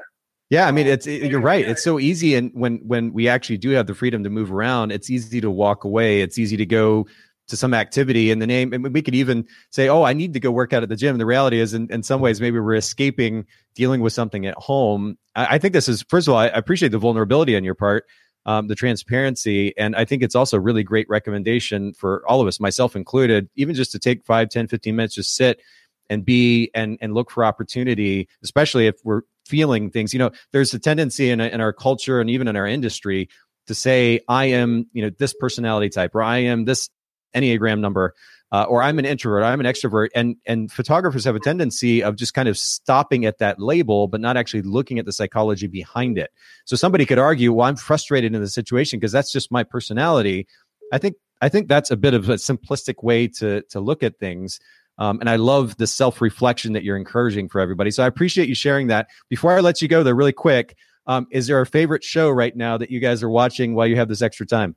Yeah, 0.48 0.68
I 0.68 0.70
mean, 0.70 0.86
it's 0.86 1.08
it, 1.08 1.28
you're 1.28 1.40
right. 1.40 1.66
It's 1.66 1.82
so 1.82 1.98
easy, 1.98 2.36
and 2.36 2.52
when 2.54 2.76
when 2.86 3.12
we 3.12 3.26
actually 3.26 3.58
do 3.58 3.70
have 3.70 3.88
the 3.88 3.96
freedom 3.96 4.22
to 4.22 4.30
move 4.30 4.52
around, 4.52 4.92
it's 4.92 5.10
easy 5.10 5.40
to 5.40 5.50
walk 5.50 5.82
away. 5.82 6.20
It's 6.20 6.38
easy 6.38 6.56
to 6.56 6.66
go 6.66 7.06
to 7.48 7.56
some 7.56 7.74
activity 7.74 8.30
in 8.30 8.38
the 8.38 8.46
name 8.46 8.72
and 8.72 8.92
we 8.92 9.02
could 9.02 9.14
even 9.14 9.46
say 9.70 9.88
oh 9.88 10.02
i 10.02 10.12
need 10.12 10.32
to 10.32 10.40
go 10.40 10.50
work 10.50 10.72
out 10.72 10.82
at 10.82 10.88
the 10.88 10.96
gym 10.96 11.14
and 11.14 11.20
the 11.20 11.26
reality 11.26 11.60
is 11.60 11.74
in, 11.74 11.86
in 11.92 12.02
some 12.02 12.20
ways 12.20 12.40
maybe 12.40 12.58
we're 12.58 12.74
escaping 12.74 13.44
dealing 13.74 14.00
with 14.00 14.12
something 14.12 14.46
at 14.46 14.54
home 14.56 15.16
i, 15.34 15.46
I 15.54 15.58
think 15.58 15.72
this 15.72 15.88
is 15.88 16.02
first 16.08 16.26
of 16.26 16.34
all 16.34 16.40
i 16.40 16.46
appreciate 16.46 16.92
the 16.92 16.98
vulnerability 16.98 17.56
on 17.56 17.64
your 17.64 17.74
part 17.74 18.04
um, 18.46 18.68
the 18.68 18.74
transparency 18.74 19.76
and 19.76 19.94
i 19.96 20.04
think 20.04 20.22
it's 20.22 20.34
also 20.34 20.56
a 20.56 20.60
really 20.60 20.82
great 20.82 21.08
recommendation 21.08 21.92
for 21.94 22.24
all 22.28 22.40
of 22.40 22.48
us 22.48 22.58
myself 22.58 22.96
included 22.96 23.48
even 23.54 23.74
just 23.74 23.92
to 23.92 23.98
take 23.98 24.24
5 24.24 24.48
10 24.48 24.68
15 24.68 24.96
minutes 24.96 25.14
just 25.14 25.36
sit 25.36 25.60
and 26.08 26.24
be 26.24 26.70
and 26.74 26.98
and 27.00 27.14
look 27.14 27.30
for 27.30 27.44
opportunity 27.44 28.28
especially 28.42 28.86
if 28.86 28.96
we're 29.04 29.22
feeling 29.46 29.90
things. 29.90 30.12
You 30.12 30.18
know 30.18 30.30
there's 30.52 30.74
a 30.74 30.78
tendency 30.78 31.30
in, 31.30 31.40
in 31.40 31.60
our 31.60 31.72
culture 31.72 32.20
and 32.20 32.28
even 32.30 32.48
in 32.48 32.56
our 32.56 32.66
industry 32.66 33.28
to 33.66 33.74
say 33.74 34.20
i 34.28 34.46
am 34.46 34.86
you 34.92 35.02
know 35.02 35.10
this 35.18 35.34
personality 35.34 35.88
type 35.88 36.14
or 36.14 36.22
i 36.22 36.38
am 36.38 36.64
this 36.64 36.88
enneagram 37.34 37.80
number 37.80 38.14
uh, 38.52 38.64
or 38.64 38.82
i'm 38.82 38.98
an 38.98 39.04
introvert 39.04 39.42
i'm 39.42 39.60
an 39.60 39.66
extrovert 39.66 40.08
and 40.14 40.36
and 40.46 40.70
photographers 40.70 41.24
have 41.24 41.36
a 41.36 41.40
tendency 41.40 42.02
of 42.02 42.16
just 42.16 42.34
kind 42.34 42.48
of 42.48 42.56
stopping 42.56 43.24
at 43.24 43.38
that 43.38 43.60
label 43.60 44.06
but 44.06 44.20
not 44.20 44.36
actually 44.36 44.62
looking 44.62 44.98
at 44.98 45.04
the 45.04 45.12
psychology 45.12 45.66
behind 45.66 46.18
it. 46.18 46.30
So 46.64 46.76
somebody 46.76 47.06
could 47.06 47.18
argue 47.18 47.52
well 47.52 47.66
i'm 47.66 47.76
frustrated 47.76 48.34
in 48.34 48.40
the 48.40 48.48
situation 48.48 48.98
because 48.98 49.12
that's 49.12 49.32
just 49.32 49.52
my 49.52 49.64
personality. 49.64 50.46
I 50.92 50.98
think 50.98 51.16
I 51.42 51.48
think 51.48 51.68
that's 51.68 51.90
a 51.90 51.96
bit 51.96 52.14
of 52.14 52.28
a 52.28 52.34
simplistic 52.34 53.02
way 53.02 53.28
to 53.28 53.62
to 53.70 53.80
look 53.80 54.02
at 54.02 54.18
things. 54.18 54.58
Um, 54.98 55.20
and 55.20 55.28
I 55.28 55.36
love 55.36 55.76
the 55.76 55.86
self 55.86 56.20
reflection 56.20 56.72
that 56.72 56.84
you're 56.84 56.96
encouraging 56.96 57.48
for 57.48 57.60
everybody. 57.60 57.90
So 57.90 58.02
I 58.02 58.06
appreciate 58.06 58.48
you 58.48 58.54
sharing 58.54 58.86
that. 58.88 59.08
Before 59.28 59.52
I 59.52 59.60
let 59.60 59.82
you 59.82 59.88
go, 59.88 60.02
though, 60.02 60.12
really 60.12 60.32
quick, 60.32 60.76
um, 61.06 61.26
is 61.30 61.46
there 61.46 61.60
a 61.60 61.66
favorite 61.66 62.02
show 62.02 62.30
right 62.30 62.56
now 62.56 62.76
that 62.78 62.90
you 62.90 63.00
guys 63.00 63.22
are 63.22 63.30
watching 63.30 63.74
while 63.74 63.86
you 63.86 63.96
have 63.96 64.08
this 64.08 64.22
extra 64.22 64.46
time? 64.46 64.74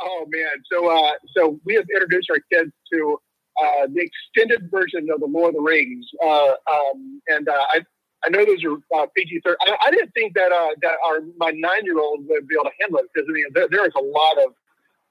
Oh 0.00 0.26
man, 0.28 0.56
so 0.70 0.88
uh, 0.88 1.12
so 1.36 1.60
we 1.64 1.74
have 1.74 1.86
introduced 1.94 2.28
our 2.30 2.40
kids 2.52 2.72
to 2.92 3.18
uh, 3.62 3.86
the 3.92 4.02
extended 4.02 4.68
version 4.70 5.08
of 5.12 5.20
the 5.20 5.26
Lord 5.26 5.50
of 5.50 5.54
the 5.54 5.60
Rings, 5.62 6.04
uh, 6.22 6.54
um, 6.70 7.22
and 7.28 7.48
uh, 7.48 7.64
I 7.70 7.80
I 8.24 8.30
know 8.30 8.44
those 8.44 8.64
are 8.64 8.76
uh, 8.98 9.06
PG 9.16 9.40
thirteen. 9.44 9.74
I, 9.80 9.90
didn't 9.90 10.10
think 10.12 10.34
that 10.34 10.50
uh, 10.50 10.74
that 10.82 10.96
our 11.06 11.20
my 11.36 11.52
nine 11.52 11.84
year 11.84 11.98
old 11.98 12.26
would 12.26 12.48
be 12.48 12.56
able 12.56 12.64
to 12.64 12.76
handle 12.80 12.98
it 12.98 13.06
because 13.14 13.28
I 13.28 13.32
mean 13.32 13.44
there, 13.54 13.68
there 13.70 13.86
is 13.86 13.92
a 13.96 14.02
lot 14.02 14.38
of 14.38 14.54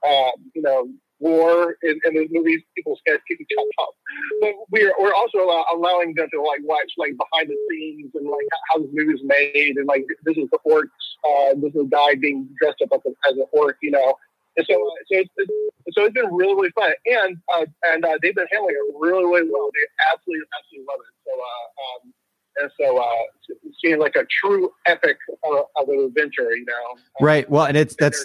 uh, 0.06 0.32
you 0.54 0.62
know 0.62 0.90
war 1.24 1.78
in, 1.82 1.96
in 2.06 2.12
the 2.14 2.28
movies. 2.30 2.62
People's 2.76 3.00
heads 3.08 3.24
getting 3.28 3.48
chopped 3.48 3.72
off. 3.80 3.96
But 4.42 4.54
we're 4.70 4.94
we're 5.00 5.16
also 5.16 5.40
allow, 5.40 5.66
allowing 5.74 6.14
them 6.16 6.28
to 6.34 6.42
like 6.42 6.60
watch 6.64 6.92
like 6.98 7.16
behind 7.18 7.50
the 7.50 7.58
scenes 7.70 8.12
and 8.14 8.28
like 8.28 8.48
how 8.70 8.80
this 8.80 8.92
movie 8.92 9.14
is 9.14 9.24
made 9.24 9.76
and 9.78 9.88
like 9.88 10.06
this 10.26 10.38
is 10.38 10.50
the 10.52 10.60
orcs. 10.68 10.92
Uh, 11.24 11.56
this 11.56 11.74
is 11.74 11.88
a 11.88 11.90
guy 11.90 12.16
being 12.16 12.50
dressed 12.60 12.82
up 12.84 12.90
as, 12.94 13.00
a, 13.08 13.12
as 13.32 13.38
an 13.38 13.48
orc, 13.54 13.78
you 13.82 13.92
know. 13.92 14.14
And 14.56 14.68
so, 14.70 14.76
uh, 14.76 15.02
so 15.10 15.18
it's, 15.18 15.30
it's, 15.38 15.52
so 15.98 16.06
it's 16.06 16.14
been 16.14 16.32
really, 16.32 16.54
really 16.54 16.70
fun, 16.72 16.92
and 17.08 17.38
uh, 17.56 17.66
and 17.86 18.06
uh, 18.06 18.18
they've 18.22 18.36
been 18.36 18.46
handling 18.52 18.76
it 18.76 18.96
really, 19.00 19.26
really 19.26 19.50
well. 19.50 19.72
They 19.74 20.14
absolutely, 20.14 20.46
absolutely 20.60 20.86
love 20.92 21.02
it. 21.02 21.14
So, 21.26 21.32
uh, 21.42 21.66
um, 21.82 22.14
and 22.62 22.72
so 22.80 22.98
uh, 23.02 23.56
seeing 23.84 24.00
like 24.00 24.16
a 24.16 24.26
true 24.42 24.70
epic 24.86 25.18
of, 25.44 25.66
of 25.76 25.90
an 25.90 26.06
adventure, 26.06 26.56
you 26.56 26.66
know. 26.66 27.02
Right. 27.20 27.50
Well, 27.50 27.66
and 27.66 27.76
it's 27.76 27.96
that's 27.96 28.24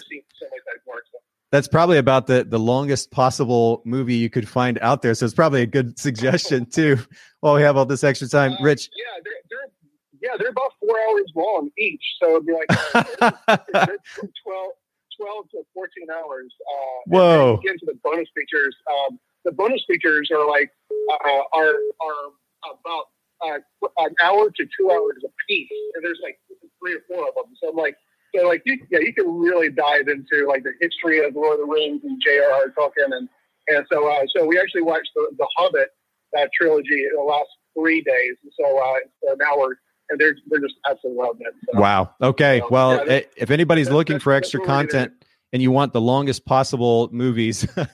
that's 1.51 1.67
probably 1.67 1.97
about 1.97 2.27
the 2.27 2.43
the 2.43 2.59
longest 2.59 3.11
possible 3.11 3.81
movie 3.85 4.15
you 4.15 4.29
could 4.29 4.47
find 4.47 4.77
out 4.81 5.01
there. 5.01 5.13
So 5.13 5.25
it's 5.25 5.33
probably 5.33 5.61
a 5.61 5.67
good 5.67 5.97
suggestion 6.07 6.65
too. 6.65 6.97
While 7.39 7.55
we 7.55 7.61
have 7.61 7.77
all 7.77 7.85
this 7.85 8.03
extra 8.03 8.27
time, 8.27 8.53
uh, 8.53 8.63
Rich. 8.63 8.89
Yeah, 8.95 9.21
they're, 9.23 9.33
they're 9.49 10.29
yeah 10.31 10.37
they're 10.37 10.49
about 10.49 10.73
four 10.79 10.95
hours 11.09 11.31
long 11.35 11.69
each, 11.77 12.03
so 12.21 12.31
it'd 12.31 12.45
be 12.45 12.53
like 12.53 12.69
uh, 12.93 13.31
12, 13.73 14.71
12 15.17 15.49
to 15.51 15.63
fourteen 15.73 16.07
hours. 16.11 16.53
Uh, 16.61 17.01
Whoa! 17.07 17.59
get 17.63 17.73
into 17.73 17.85
the 17.85 17.99
bonus 18.03 18.27
features. 18.35 18.75
Um, 18.89 19.19
the 19.45 19.51
bonus 19.51 19.83
features 19.87 20.29
are 20.31 20.47
like 20.47 20.71
uh, 20.91 21.41
are 21.53 21.73
are 22.01 22.73
about 22.73 23.05
uh, 23.45 23.59
an 23.97 24.13
hour 24.23 24.49
to 24.49 24.65
two 24.77 24.91
hours 24.91 25.23
a 25.25 25.29
piece, 25.47 25.69
and 25.95 26.03
there's 26.03 26.19
like 26.21 26.39
three 26.79 26.95
or 26.95 27.01
four 27.07 27.27
of 27.27 27.35
them. 27.35 27.45
So 27.61 27.69
I'm 27.69 27.75
like, 27.75 27.95
so 28.35 28.47
like, 28.47 28.61
you, 28.65 28.77
yeah, 28.91 28.99
you 28.99 29.13
can 29.13 29.27
really 29.27 29.69
dive 29.69 30.07
into 30.07 30.47
like 30.47 30.63
the 30.63 30.73
history 30.79 31.25
of 31.25 31.35
Lord 31.35 31.59
of 31.59 31.67
the 31.67 31.71
Rings 31.71 32.01
and 32.03 32.21
J.R.R. 32.25 32.73
Tolkien, 32.77 33.15
and 33.15 33.29
and 33.67 33.85
so 33.91 34.07
uh, 34.07 34.23
so 34.35 34.45
we 34.45 34.59
actually 34.59 34.83
watched 34.83 35.09
the, 35.15 35.29
the 35.37 35.47
Hobbit 35.57 35.89
uh, 36.37 36.45
trilogy 36.55 37.03
in 37.03 37.11
the 37.15 37.23
last 37.23 37.49
three 37.77 38.01
days. 38.01 38.35
and 38.43 38.51
So 38.59 38.77
uh, 38.77 38.99
so 39.23 39.35
now 39.39 39.57
we're 39.57 39.75
and 40.09 40.19
they're 40.19 40.35
they're 40.47 40.59
just 40.59 40.75
absolutely 40.89 41.23
loving 41.23 41.41
it. 41.41 41.53
So, 41.71 41.79
wow. 41.79 42.13
Okay. 42.21 42.59
So, 42.59 42.67
well, 42.69 43.07
yeah, 43.07 43.21
if 43.37 43.51
anybody's 43.51 43.89
looking 43.89 44.19
for 44.19 44.33
extra 44.33 44.59
content 44.59 45.13
and 45.51 45.61
you 45.61 45.71
want 45.71 45.93
the 45.93 46.01
longest 46.01 46.45
possible 46.45 47.09
movies, 47.11 47.67
oh 47.77 47.85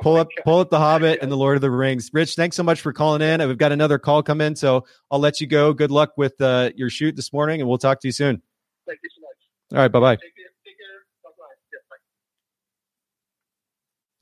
pull 0.00 0.16
up 0.16 0.28
God. 0.36 0.44
pull 0.44 0.58
up 0.60 0.70
The 0.70 0.78
Hobbit 0.78 1.20
and 1.22 1.30
The 1.30 1.36
Lord 1.36 1.56
of 1.56 1.62
the 1.62 1.70
Rings. 1.70 2.10
Rich, 2.12 2.36
thanks 2.36 2.56
so 2.56 2.62
much 2.62 2.80
for 2.80 2.92
calling 2.92 3.22
in. 3.22 3.46
We've 3.46 3.58
got 3.58 3.72
another 3.72 3.98
call 3.98 4.22
come 4.22 4.40
in, 4.40 4.56
so 4.56 4.84
I'll 5.10 5.20
let 5.20 5.40
you 5.40 5.46
go. 5.46 5.72
Good 5.72 5.90
luck 5.90 6.12
with 6.16 6.40
uh, 6.40 6.70
your 6.76 6.90
shoot 6.90 7.16
this 7.16 7.32
morning, 7.32 7.60
and 7.60 7.68
we'll 7.68 7.78
talk 7.78 8.00
to 8.00 8.08
you 8.08 8.12
soon. 8.12 8.42
Thank 8.86 9.00
you 9.02 9.10
so 9.72 9.76
much. 9.76 9.78
All 9.78 9.82
right, 9.82 9.92
bye 9.92 10.00
bye. 10.00 10.18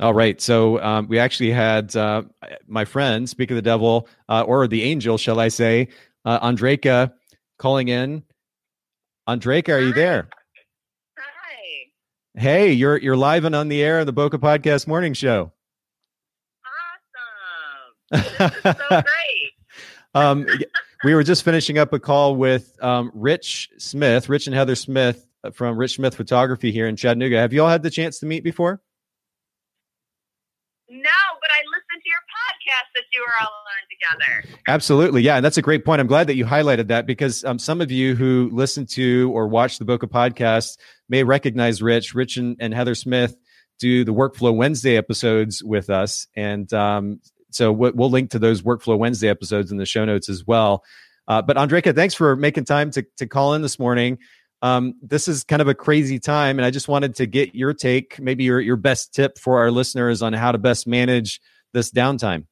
All 0.01 0.15
right. 0.15 0.41
So 0.41 0.81
um, 0.81 1.09
we 1.09 1.19
actually 1.19 1.51
had 1.51 1.95
uh, 1.95 2.23
my 2.67 2.87
friend, 2.87 3.29
speak 3.29 3.51
of 3.51 3.57
the 3.57 3.63
devil, 3.63 4.09
uh, 4.31 4.43
or 4.43 4.67
the 4.67 4.83
angel, 4.83 5.19
shall 5.19 5.39
I 5.39 5.49
say, 5.49 5.89
uh, 6.25 6.41
Andreka 6.41 7.13
calling 7.59 7.89
in. 7.89 8.23
Andreka, 9.29 9.75
are 9.75 9.81
you 9.81 9.93
there? 9.93 10.31
Hi. 11.19 12.41
Hey, 12.41 12.73
you're 12.73 12.97
you're 12.97 13.17
live 13.17 13.45
and 13.45 13.55
on 13.55 13.69
the 13.69 13.83
air 13.83 14.01
of 14.01 14.07
the 14.07 14.13
Bokeh 14.15 14.41
Podcast 14.41 14.87
Morning 14.87 15.13
Show. 15.13 15.53
Awesome. 18.13 18.51
so 18.63 19.03
great. 19.03 19.05
um, 20.15 20.47
we 21.05 21.15
were 21.15 21.23
just 21.23 21.45
finishing 21.45 21.77
up 21.77 21.93
a 21.93 21.99
call 21.99 22.37
with 22.37 22.83
um, 22.83 23.11
Rich 23.15 23.69
Smith, 23.77 24.31
Rich 24.31 24.47
and 24.47 24.57
Heather 24.57 24.75
Smith 24.75 25.27
from 25.53 25.77
Rich 25.77 25.97
Smith 25.97 26.15
Photography 26.15 26.73
here 26.73 26.87
in 26.87 26.97
Chattanooga. 26.97 27.39
Have 27.39 27.53
you 27.53 27.63
all 27.63 27.69
had 27.69 27.83
the 27.83 27.91
chance 27.91 28.19
to 28.21 28.27
meet 28.27 28.45
before? 28.45 28.81
No, 30.89 31.21
but 31.41 31.51
I 31.51 31.63
listened 31.69 32.03
to 32.03 32.09
your 32.09 32.19
podcast 32.35 32.91
that 32.97 33.05
you 33.13 33.21
were 33.21 33.33
all 33.41 33.47
on 33.47 34.19
together. 34.19 34.61
Absolutely. 34.67 35.23
Yeah. 35.23 35.37
And 35.37 35.45
that's 35.45 35.57
a 35.57 35.63
great 35.63 35.85
point. 35.85 36.01
I'm 36.01 36.09
glad 36.09 36.27
that 36.27 36.35
you 36.35 36.45
highlighted 36.45 36.89
that 36.89 37.07
because 37.07 37.45
um, 37.45 37.59
some 37.61 37.81
of 37.81 37.93
you 37.93 38.17
who 38.17 38.51
listen 38.53 38.87
to 38.87 39.31
or 39.33 39.47
watch 39.47 39.79
the 39.79 39.85
Bokeh 39.85 40.11
podcast 40.11 40.79
may 41.09 41.23
recognize 41.23 41.81
Rich. 41.81 42.15
Rich 42.15 42.39
and, 42.39 42.57
and 42.59 42.75
Heather 42.75 42.97
Smith 42.97 43.37
do 43.79 44.05
the 44.05 44.13
Workflow 44.13 44.55
Wednesday 44.55 44.97
episodes 44.97 45.63
with 45.63 45.91
us. 45.91 46.27
And 46.35 46.73
um, 46.73 47.21
so 47.51 47.71
we'll 47.73 48.11
link 48.11 48.31
to 48.31 48.39
those 48.41 48.63
Workflow 48.63 48.99
Wednesday 48.99 49.29
episodes 49.29 49.71
in 49.71 49.79
the 49.79 49.87
show 49.87 50.05
notes 50.05 50.29
as 50.29 50.45
well. 50.45 50.85
Uh, 51.29 51.41
but 51.41 51.57
Andreka, 51.57 51.95
thanks 51.95 52.15
for 52.15 52.35
making 52.35 52.65
time 52.65 52.91
to, 52.91 53.07
to 53.19 53.27
call 53.27 53.55
in 53.55 53.63
this 53.63 53.79
morning. 53.79 54.19
Um, 54.63 54.95
this 55.01 55.29
is 55.29 55.45
kind 55.45 55.63
of 55.63 55.69
a 55.69 55.75
crazy 55.75 56.19
time, 56.19 56.59
and 56.59 56.67
I 56.67 56.71
just 56.71 56.89
wanted 56.89 57.15
to 57.17 57.27
get 57.27 57.55
your 57.55 57.73
take, 57.73 58.19
maybe 58.21 58.45
your 58.45 58.61
your 58.61 58.77
best 58.77 59.15
tip 59.15 59.39
for 59.39 59.59
our 59.59 59.71
listeners 59.71 60.23
on 60.23 60.33
how 60.33 60.53
to 60.53 60.59
best 60.59 60.87
manage 60.87 61.41
this 61.73 61.91
downtime. 61.91 62.45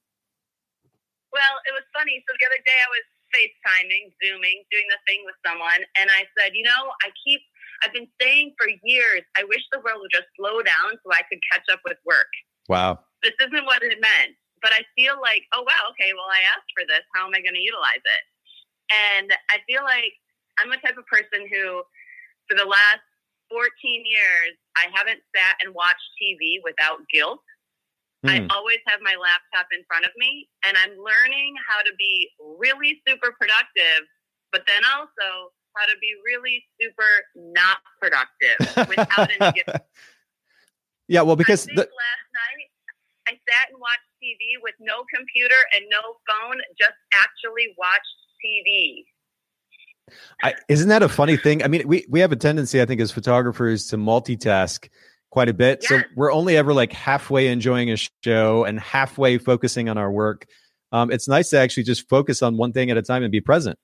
Well, 1.32 1.54
it 1.68 1.72
was 1.72 1.84
funny. 1.92 2.24
So 2.26 2.32
the 2.38 2.46
other 2.46 2.62
day 2.64 2.78
I 2.80 2.88
was 2.88 3.04
FaceTiming, 3.34 4.12
Zooming, 4.24 4.64
doing 4.72 4.88
the 4.88 5.00
thing 5.06 5.22
with 5.26 5.36
someone, 5.44 5.84
and 6.00 6.08
I 6.10 6.24
said, 6.38 6.52
you 6.54 6.64
know, 6.64 6.92
I 7.04 7.10
keep 7.24 7.40
I've 7.84 7.92
been 7.92 8.08
saying 8.20 8.54
for 8.58 8.66
years, 8.82 9.22
I 9.36 9.44
wish 9.44 9.62
the 9.70 9.78
world 9.78 10.00
would 10.00 10.10
just 10.10 10.26
slow 10.36 10.62
down 10.62 10.98
so 11.04 11.12
I 11.12 11.22
could 11.28 11.38
catch 11.52 11.64
up 11.70 11.80
with 11.84 11.98
work. 12.04 12.26
Wow. 12.68 13.00
This 13.22 13.34
isn't 13.40 13.64
what 13.66 13.82
it 13.82 14.00
meant 14.00 14.34
but 14.62 14.72
I 14.74 14.82
feel 14.94 15.18
like, 15.20 15.46
oh 15.54 15.62
wow, 15.62 15.82
okay, 15.94 16.12
well 16.14 16.30
I 16.30 16.42
asked 16.54 16.70
for 16.74 16.86
this. 16.86 17.02
How 17.14 17.26
am 17.26 17.34
I 17.34 17.42
going 17.42 17.56
to 17.56 17.62
utilize 17.62 18.02
it? 18.02 18.22
And 18.88 19.28
I 19.50 19.60
feel 19.68 19.84
like 19.84 20.14
I'm 20.58 20.70
the 20.70 20.78
type 20.82 20.98
of 20.98 21.06
person 21.06 21.46
who, 21.46 21.82
for 22.50 22.58
the 22.58 22.66
last 22.66 23.04
14 23.50 23.64
years, 24.04 24.52
I 24.76 24.90
haven't 24.92 25.22
sat 25.34 25.56
and 25.64 25.74
watched 25.74 26.04
TV 26.20 26.60
without 26.62 27.00
guilt. 27.12 27.40
Mm. 28.26 28.30
I 28.30 28.36
hmm. 28.42 28.50
always 28.50 28.82
have 28.90 29.00
my 29.00 29.14
laptop 29.14 29.70
in 29.70 29.86
front 29.86 30.04
of 30.04 30.10
me, 30.18 30.50
and 30.66 30.76
I'm 30.76 30.98
learning 30.98 31.54
how 31.62 31.80
to 31.86 31.92
be 31.98 32.28
really 32.58 32.98
super 33.06 33.30
productive, 33.38 34.10
but 34.50 34.66
then 34.66 34.82
also 34.90 35.54
how 35.78 35.86
to 35.86 35.96
be 36.02 36.10
really 36.26 36.64
super 36.82 37.22
not 37.54 37.78
productive 38.02 38.58
without 38.90 39.30
any 39.30 39.62
guilt. 39.62 39.82
Yeah, 41.08 41.24
well, 41.24 41.40
because 41.40 41.64
the- 41.64 41.72
last 41.88 42.28
night 42.36 42.68
I 43.28 43.32
sat 43.48 43.72
and 43.72 43.80
watched 43.80 44.04
TV 44.20 44.60
with 44.60 44.76
no 44.78 45.08
computer 45.08 45.56
and 45.72 45.88
no 45.88 46.20
phone, 46.28 46.60
just 46.76 47.00
actually 47.16 47.72
watched 47.80 48.18
TV. 48.44 49.08
I, 50.42 50.54
isn't 50.68 50.88
that 50.88 51.02
a 51.02 51.08
funny 51.08 51.36
thing? 51.36 51.62
I 51.62 51.68
mean, 51.68 51.86
we, 51.86 52.06
we 52.08 52.20
have 52.20 52.32
a 52.32 52.36
tendency, 52.36 52.80
I 52.80 52.86
think, 52.86 53.00
as 53.00 53.10
photographers 53.10 53.86
to 53.88 53.96
multitask 53.96 54.88
quite 55.30 55.48
a 55.48 55.54
bit. 55.54 55.84
So 55.84 56.00
we're 56.16 56.32
only 56.32 56.56
ever 56.56 56.72
like 56.72 56.92
halfway 56.92 57.48
enjoying 57.48 57.90
a 57.90 57.96
show 58.24 58.64
and 58.64 58.80
halfway 58.80 59.38
focusing 59.38 59.88
on 59.88 59.98
our 59.98 60.10
work. 60.10 60.46
Um, 60.90 61.10
it's 61.10 61.28
nice 61.28 61.50
to 61.50 61.58
actually 61.58 61.84
just 61.84 62.08
focus 62.08 62.42
on 62.42 62.56
one 62.56 62.72
thing 62.72 62.90
at 62.90 62.96
a 62.96 63.02
time 63.02 63.22
and 63.22 63.30
be 63.30 63.40
present. 63.40 63.78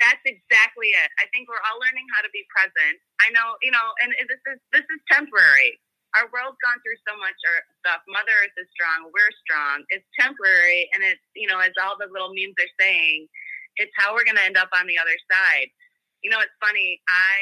That's 0.00 0.20
exactly 0.26 0.88
it. 0.88 1.10
I 1.18 1.24
think 1.32 1.48
we're 1.48 1.62
all 1.62 1.78
learning 1.80 2.04
how 2.14 2.22
to 2.22 2.28
be 2.32 2.44
present. 2.52 2.98
I 3.22 3.30
know, 3.30 3.56
you 3.62 3.70
know, 3.70 3.86
and 4.02 4.12
this 4.28 4.42
is 4.52 4.60
this 4.72 4.82
is 4.82 5.00
temporary 5.10 5.78
our 6.16 6.26
world's 6.32 6.56
gone 6.64 6.80
through 6.80 6.96
so 7.04 7.12
much 7.20 7.36
stuff. 7.84 8.00
Mother 8.08 8.32
Earth 8.40 8.56
is 8.56 8.68
strong. 8.72 9.12
We're 9.12 9.34
strong. 9.44 9.84
It's 9.92 10.06
temporary, 10.16 10.88
and 10.96 11.04
it's 11.04 11.20
you 11.36 11.44
know, 11.44 11.60
as 11.60 11.76
all 11.76 12.00
the 12.00 12.08
little 12.08 12.32
memes 12.32 12.56
are 12.56 12.72
saying, 12.80 13.28
it's 13.76 13.92
how 13.96 14.12
we're 14.12 14.24
going 14.24 14.40
to 14.40 14.44
end 14.48 14.56
up 14.56 14.70
on 14.74 14.86
the 14.86 14.98
other 14.98 15.16
side. 15.30 15.68
You 16.24 16.30
know, 16.30 16.40
it's 16.40 16.56
funny. 16.60 17.00
I 17.08 17.36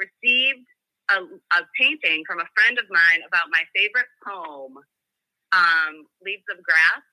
received 0.00 0.66
a, 1.12 1.18
a 1.56 1.60
painting 1.78 2.24
from 2.26 2.40
a 2.40 2.48
friend 2.56 2.78
of 2.80 2.86
mine 2.88 3.20
about 3.26 3.52
my 3.52 3.62
favorite 3.76 4.10
poem, 4.24 4.80
um, 5.52 5.92
"Leaves 6.24 6.46
of 6.50 6.62
Grass." 6.62 7.04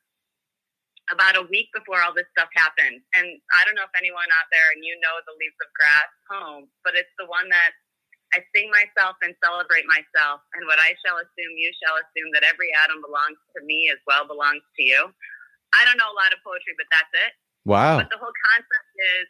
About 1.07 1.39
a 1.39 1.47
week 1.47 1.71
before 1.71 2.03
all 2.03 2.11
this 2.11 2.27
stuff 2.35 2.51
happened. 2.51 2.99
And 3.15 3.27
I 3.55 3.63
don't 3.63 3.79
know 3.79 3.87
if 3.87 3.95
anyone 3.95 4.27
out 4.27 4.51
there 4.51 4.75
and 4.75 4.83
you 4.83 4.91
know 4.99 5.15
the 5.23 5.39
Leaves 5.39 5.55
of 5.63 5.71
Grass 5.71 6.11
poem, 6.27 6.67
but 6.83 6.99
it's 6.99 7.15
the 7.15 7.23
one 7.31 7.47
that 7.47 7.71
I 8.35 8.43
sing 8.51 8.67
myself 8.67 9.15
and 9.23 9.31
celebrate 9.39 9.87
myself, 9.87 10.43
and 10.51 10.67
what 10.67 10.83
I 10.83 10.91
shall 10.99 11.15
assume, 11.15 11.53
you 11.55 11.71
shall 11.79 11.95
assume 11.95 12.35
that 12.35 12.43
every 12.43 12.67
atom 12.75 12.99
belongs 12.99 13.39
to 13.55 13.63
me 13.63 13.87
as 13.87 14.03
well 14.03 14.27
belongs 14.27 14.63
to 14.75 14.83
you. 14.83 15.07
I 15.71 15.87
don't 15.87 15.95
know 15.95 16.11
a 16.11 16.19
lot 16.19 16.35
of 16.35 16.43
poetry, 16.43 16.75
but 16.75 16.91
that's 16.91 17.13
it. 17.15 17.33
Wow. 17.67 17.99
But 17.99 18.07
the 18.07 18.15
whole 18.15 18.31
concept 18.55 18.89
is 18.95 19.27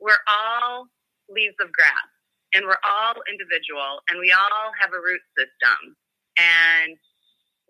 we're 0.00 0.24
all 0.24 0.88
leaves 1.28 1.56
of 1.60 1.68
grass, 1.76 2.08
and 2.56 2.64
we're 2.64 2.80
all 2.80 3.20
individual, 3.28 4.00
and 4.08 4.16
we 4.16 4.32
all 4.32 4.72
have 4.80 4.96
a 4.96 5.00
root 5.04 5.20
system. 5.36 5.92
And 6.40 6.96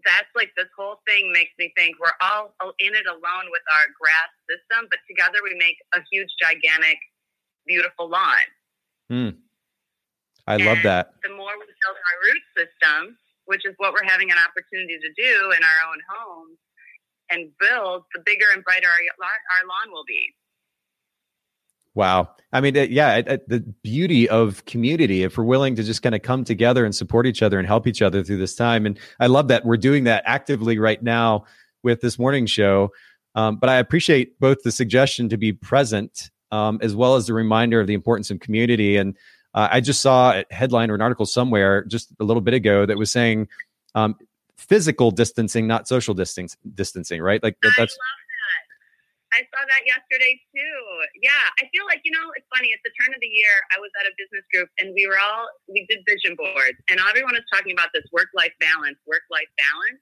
that's 0.07 0.31
like 0.39 0.55
this 0.55 0.71
whole 0.79 1.03
thing 1.03 1.35
makes 1.35 1.51
me 1.59 1.75
think 1.75 1.99
we're 1.99 2.15
all 2.23 2.55
in 2.79 2.95
it 2.95 3.11
alone 3.11 3.51
with 3.51 3.67
our 3.75 3.91
grass 3.99 4.31
system, 4.47 4.87
but 4.87 5.03
together 5.11 5.43
we 5.43 5.59
make 5.59 5.83
a 5.99 6.01
huge, 6.15 6.31
gigantic, 6.39 7.03
beautiful 7.67 8.07
lawn. 8.07 8.47
Hmm. 9.11 9.35
I 10.47 10.63
love 10.63 10.79
that. 10.87 11.19
The 11.27 11.35
more 11.35 11.59
we 11.59 11.67
build 11.67 11.99
our 11.99 12.17
root 12.23 12.43
system, 12.55 13.19
which 13.51 13.67
is 13.67 13.75
what 13.83 13.91
we're 13.91 14.07
having 14.07 14.31
an 14.31 14.39
opportunity 14.39 14.95
to 14.95 15.11
do 15.19 15.51
in 15.51 15.59
our 15.59 15.79
own 15.91 15.99
homes 16.07 16.59
and 17.31 17.51
build, 17.59 18.05
the 18.15 18.23
bigger 18.25 18.47
and 18.55 18.63
brighter 18.65 18.89
our, 18.89 18.95
our 18.95 19.67
lawn 19.67 19.93
will 19.93 20.05
be. 20.07 20.35
Wow. 21.95 22.29
I 22.53 22.61
mean, 22.61 22.75
yeah, 22.75 23.23
the 23.23 23.65
beauty 23.83 24.29
of 24.29 24.65
community, 24.67 25.23
if 25.23 25.39
we're 25.39 25.45
willing 25.45 25.75
to 25.77 25.83
just 25.83 26.03
kind 26.03 26.15
of 26.15 26.21
come 26.21 26.45
together 26.45 26.85
and 26.85 26.95
support 26.95 27.27
each 27.27 27.43
other 27.43 27.59
and 27.59 27.67
help 27.67 27.87
each 27.87 28.03
other 28.03 28.23
through 28.23 28.37
this 28.37 28.55
time. 28.55 28.85
And 28.85 28.99
I 29.19 29.29
love 29.29 29.49
that 29.49 29.65
we're 29.65 29.79
doing 29.79 30.05
that 30.05 30.23
actively 30.27 30.79
right 30.79 31.03
now 31.03 31.47
with 31.83 32.03
this 32.03 32.19
morning 32.19 32.45
show. 32.45 32.93
Um, 33.35 33.57
but 33.57 33.71
I 33.71 33.77
appreciate 33.77 34.39
both 34.41 34.63
the 34.63 34.73
suggestion 34.73 35.31
to 35.31 35.39
be 35.39 35.55
present 35.55 36.31
um, 36.53 36.79
as 36.83 36.95
well 36.95 37.17
as 37.17 37.27
the 37.27 37.35
reminder 37.35 37.81
of 37.81 37.87
the 37.87 37.95
importance 37.95 38.31
of 38.31 38.41
community. 38.41 38.99
And 38.99 39.17
uh, 39.55 39.69
I 39.71 39.81
just 39.81 40.03
saw 40.03 40.33
a 40.33 40.45
headline 40.51 40.91
or 40.91 40.95
an 40.95 41.01
article 41.01 41.25
somewhere 41.25 41.83
just 41.85 42.13
a 42.21 42.25
little 42.25 42.43
bit 42.43 42.53
ago 42.53 42.85
that 42.85 42.99
was 42.99 43.11
saying 43.11 43.49
um, 43.95 44.17
physical 44.57 45.11
distancing, 45.11 45.67
not 45.67 45.87
social 45.87 46.15
distance, 46.15 46.57
distancing, 46.75 47.23
right? 47.23 47.43
Like 47.43 47.57
that's 47.63 47.97
I 49.37 49.45
saw 49.53 49.61
that 49.69 49.85
yesterday 49.85 50.41
too. 50.49 50.81
Yeah, 51.21 51.45
I 51.61 51.69
feel 51.69 51.85
like 51.85 52.01
you 52.09 52.13
know 52.13 52.25
it's 52.41 52.49
funny. 52.49 52.73
At 52.73 52.81
the 52.89 52.93
turn 52.97 53.13
of 53.13 53.21
the 53.21 53.29
year, 53.29 53.53
I 53.69 53.77
was 53.77 53.93
at 54.01 54.09
a 54.09 54.15
business 54.17 54.49
group 54.49 54.73
and 54.81 54.97
we 54.97 55.05
were 55.05 55.21
all 55.21 55.53
we 55.69 55.85
did 55.93 56.01
vision 56.09 56.33
boards, 56.41 56.81
and 56.89 56.97
everyone 57.05 57.37
is 57.37 57.45
talking 57.53 57.77
about 57.77 57.93
this 57.93 58.09
work 58.17 58.33
life 58.33 58.57
balance, 58.65 58.97
work 59.05 59.29
life 59.29 59.51
balance. 59.61 60.01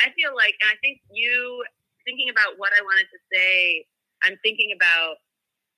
I 0.00 0.08
feel 0.16 0.32
like, 0.32 0.56
and 0.64 0.72
I 0.72 0.78
think 0.80 1.04
you 1.12 1.60
thinking 2.08 2.32
about 2.32 2.56
what 2.56 2.72
I 2.72 2.80
wanted 2.80 3.12
to 3.12 3.20
say. 3.28 3.84
I'm 4.24 4.40
thinking 4.42 4.72
about. 4.72 5.20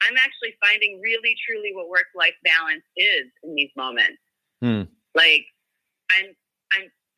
I'm 0.03 0.19
actually 0.19 0.55
finding 0.59 0.99
really, 0.99 1.35
truly 1.47 1.71
what 1.75 1.87
work 1.87 2.11
life 2.15 2.35
balance 2.43 2.83
is 2.99 3.31
in 3.47 3.55
these 3.55 3.71
moments. 3.79 4.19
Hmm. 4.59 4.91
Like, 5.15 5.47
I'm, 6.11 6.35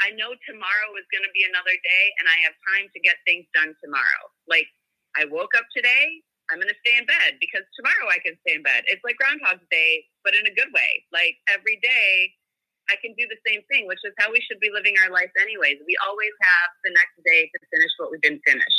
I 0.03 0.11
know 0.14 0.34
tomorrow 0.47 0.90
is 0.99 1.07
going 1.14 1.24
to 1.24 1.34
be 1.34 1.47
another 1.47 1.74
day, 1.74 2.05
and 2.18 2.26
I 2.26 2.36
have 2.47 2.55
time 2.74 2.90
to 2.90 2.99
get 3.01 3.18
things 3.26 3.47
done 3.55 3.74
tomorrow. 3.78 4.24
Like 4.51 4.66
I 5.14 5.26
woke 5.30 5.55
up 5.55 5.66
today, 5.70 6.22
I'm 6.51 6.59
going 6.61 6.72
to 6.72 6.80
stay 6.84 6.99
in 6.99 7.07
bed 7.07 7.40
because 7.40 7.64
tomorrow 7.78 8.11
I 8.11 8.20
can 8.20 8.36
stay 8.45 8.59
in 8.59 8.62
bed. 8.62 8.84
It's 8.90 9.01
like 9.07 9.16
Groundhog's 9.16 9.64
Day, 9.70 10.05
but 10.26 10.34
in 10.36 10.45
a 10.45 10.53
good 10.53 10.68
way. 10.74 11.05
Like 11.12 11.40
every 11.49 11.80
day, 11.80 12.34
I 12.90 12.97
can 13.01 13.14
do 13.16 13.24
the 13.28 13.40
same 13.49 13.62
thing, 13.72 13.86
which 13.88 14.01
is 14.05 14.12
how 14.18 14.30
we 14.30 14.45
should 14.45 14.61
be 14.61 14.68
living 14.68 14.95
our 15.01 15.11
life, 15.11 15.32
anyways. 15.40 15.80
We 15.86 15.97
always 16.05 16.34
have 16.42 16.68
the 16.84 16.92
next 16.92 17.16
day 17.24 17.49
to 17.49 17.59
finish 17.72 17.92
what 17.97 18.11
we 18.11 18.18
didn't 18.18 18.42
finish. 18.47 18.76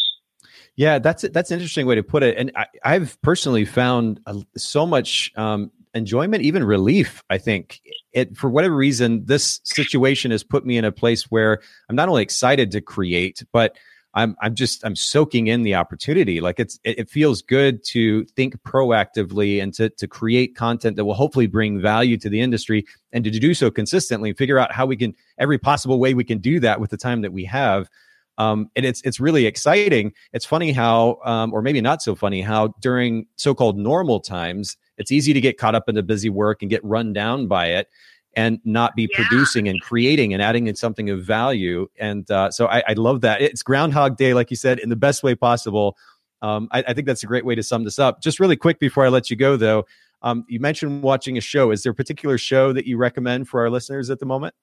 Yeah, 0.76 0.99
that's 0.99 1.24
that's 1.34 1.49
an 1.49 1.57
interesting 1.57 1.88
way 1.88 1.95
to 1.95 2.03
put 2.03 2.22
it, 2.22 2.38
and 2.38 2.51
I, 2.84 2.93
have 2.93 3.20
personally 3.22 3.66
found 3.66 4.20
so 4.55 4.86
much 4.86 5.32
um, 5.36 5.72
enjoyment, 5.96 6.43
even 6.43 6.64
relief. 6.64 7.24
I 7.30 7.38
think 7.38 7.82
it 8.14 8.38
for 8.38 8.50
whatever 8.50 8.76
reason, 8.76 9.26
this 9.26 9.62
situation 9.64 10.32
has 10.32 10.43
put 10.43 10.66
me 10.66 10.78
in 10.78 10.86
a 10.86 10.91
place 10.91 11.24
where 11.32 11.62
I'm 11.89 11.96
not 11.96 12.10
only 12.10 12.22
excited 12.22 12.72
to 12.72 12.82
create, 12.82 13.43
but 13.52 13.76
I'm 14.16 14.36
I'm 14.41 14.56
just 14.56 14.86
I'm 14.86 14.96
soaking 14.96 15.48
in 15.48 15.64
the 15.64 15.76
opportunity. 15.76 16.39
Like 16.41 16.60
it's 16.60 16.80
it, 16.84 17.00
it, 17.00 17.10
feels 17.10 17.41
good 17.41 17.84
to 17.86 18.26
think 18.36 18.56
proactively 18.64 19.62
and 19.62 19.74
to 19.76 19.89
to 19.89 20.08
create 20.08 20.56
content 20.56 20.96
that 20.96 21.06
will 21.06 21.14
hopefully 21.14 21.48
bring 21.48 21.82
value 21.82 22.18
to 22.18 22.30
the 22.30 22.41
industry 22.41 22.86
and 23.12 23.24
to 23.26 23.32
do 23.32 23.54
so 23.54 23.70
consistently. 23.70 24.30
and 24.30 24.38
Figure 24.38 24.58
out 24.58 24.72
how 24.72 24.86
we 24.86 24.96
can 24.96 25.14
every 25.38 25.58
possible 25.58 26.00
way 26.00 26.14
we 26.14 26.24
can 26.24 26.39
do 26.39 26.60
that 26.62 26.80
with 26.80 26.91
the 26.91 26.98
time 26.98 27.22
that 27.22 27.34
we 27.34 27.46
have. 27.46 27.89
Um, 28.38 28.70
and 28.76 28.86
it's 28.86 29.02
it's 29.02 29.20
really 29.20 29.46
exciting. 29.46 30.14
It's 30.34 30.46
funny 30.46 30.72
how, 30.72 31.20
um, 31.24 31.54
or 31.54 31.62
maybe 31.62 31.82
not 31.82 32.02
so 32.02 32.16
funny, 32.16 32.42
how 32.42 32.74
during 32.82 33.28
so-called 33.38 33.78
normal 33.78 34.20
times, 34.20 34.76
it's 34.98 35.12
easy 35.12 35.34
to 35.34 35.42
get 35.42 35.58
caught 35.58 35.76
up 35.76 35.88
in 35.88 35.96
the 35.96 36.04
busy 36.04 36.30
work 36.30 36.62
and 36.62 36.70
get 36.70 36.84
run 36.84 37.14
down 37.14 37.48
by 37.48 37.68
it 37.68 37.88
and 38.36 38.60
not 38.66 38.96
be 38.96 39.08
yeah. 39.10 39.18
producing 39.18 39.68
and 39.68 39.82
creating 39.82 40.34
and 40.34 40.42
adding 40.42 40.68
in 40.68 40.76
something 40.76 41.10
of 41.10 41.24
value. 41.24 41.88
And 42.00 42.30
uh, 42.30 42.52
so 42.52 42.68
I, 42.68 42.84
I, 42.88 42.94
love 42.94 43.22
that. 43.22 43.42
It's 43.42 43.64
Groundhog 43.64 44.18
Day, 44.18 44.34
like 44.34 44.50
you 44.50 44.58
said, 44.58 44.80
in 44.80 44.90
the 44.90 44.96
best 44.96 45.24
way 45.24 45.36
possible. 45.36 45.98
Um, 46.42 46.68
I, 46.72 46.84
I, 46.88 46.94
think 46.94 47.08
that's 47.08 47.24
a 47.24 47.28
great 47.28 47.46
way 47.46 47.56
to 47.56 47.64
sum 47.64 47.86
this 47.86 47.98
up. 47.98 48.22
Just 48.22 48.40
really 48.40 48.58
quick 48.58 48.78
before 48.78 49.06
I 49.06 49.10
let 49.10 49.30
you 49.30 49.38
go, 49.38 49.56
though, 49.56 49.86
um, 50.22 50.44
you 50.50 50.60
mentioned 50.60 51.02
watching 51.02 51.38
a 51.38 51.42
show. 51.42 51.72
Is 51.72 51.84
there 51.84 51.92
a 51.92 51.96
particular 51.96 52.38
show 52.38 52.74
that 52.74 52.86
you 52.86 52.98
recommend 52.98 53.48
for 53.48 53.62
our 53.62 53.70
listeners 53.70 54.10
at 54.10 54.20
the 54.20 54.26
moment? 54.26 54.54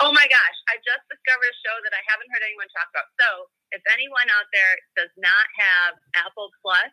Oh 0.00 0.12
my 0.16 0.24
gosh, 0.32 0.58
I 0.72 0.80
just 0.80 1.04
discovered 1.12 1.52
a 1.52 1.58
show 1.60 1.76
that 1.84 1.92
I 1.92 2.00
haven't 2.08 2.32
heard 2.32 2.40
anyone 2.40 2.68
talk 2.72 2.88
about. 2.88 3.08
So 3.20 3.52
if 3.76 3.84
anyone 3.92 4.28
out 4.32 4.48
there 4.48 4.74
does 4.96 5.12
not 5.20 5.46
have 5.60 6.00
Apple 6.16 6.48
Plus, 6.64 6.88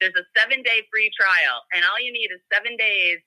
there's 0.00 0.16
a 0.16 0.24
seven 0.32 0.64
day 0.64 0.88
free 0.88 1.12
trial, 1.12 1.60
and 1.76 1.84
all 1.84 2.00
you 2.00 2.08
need 2.08 2.32
is 2.32 2.40
seven 2.48 2.80
days 2.80 3.20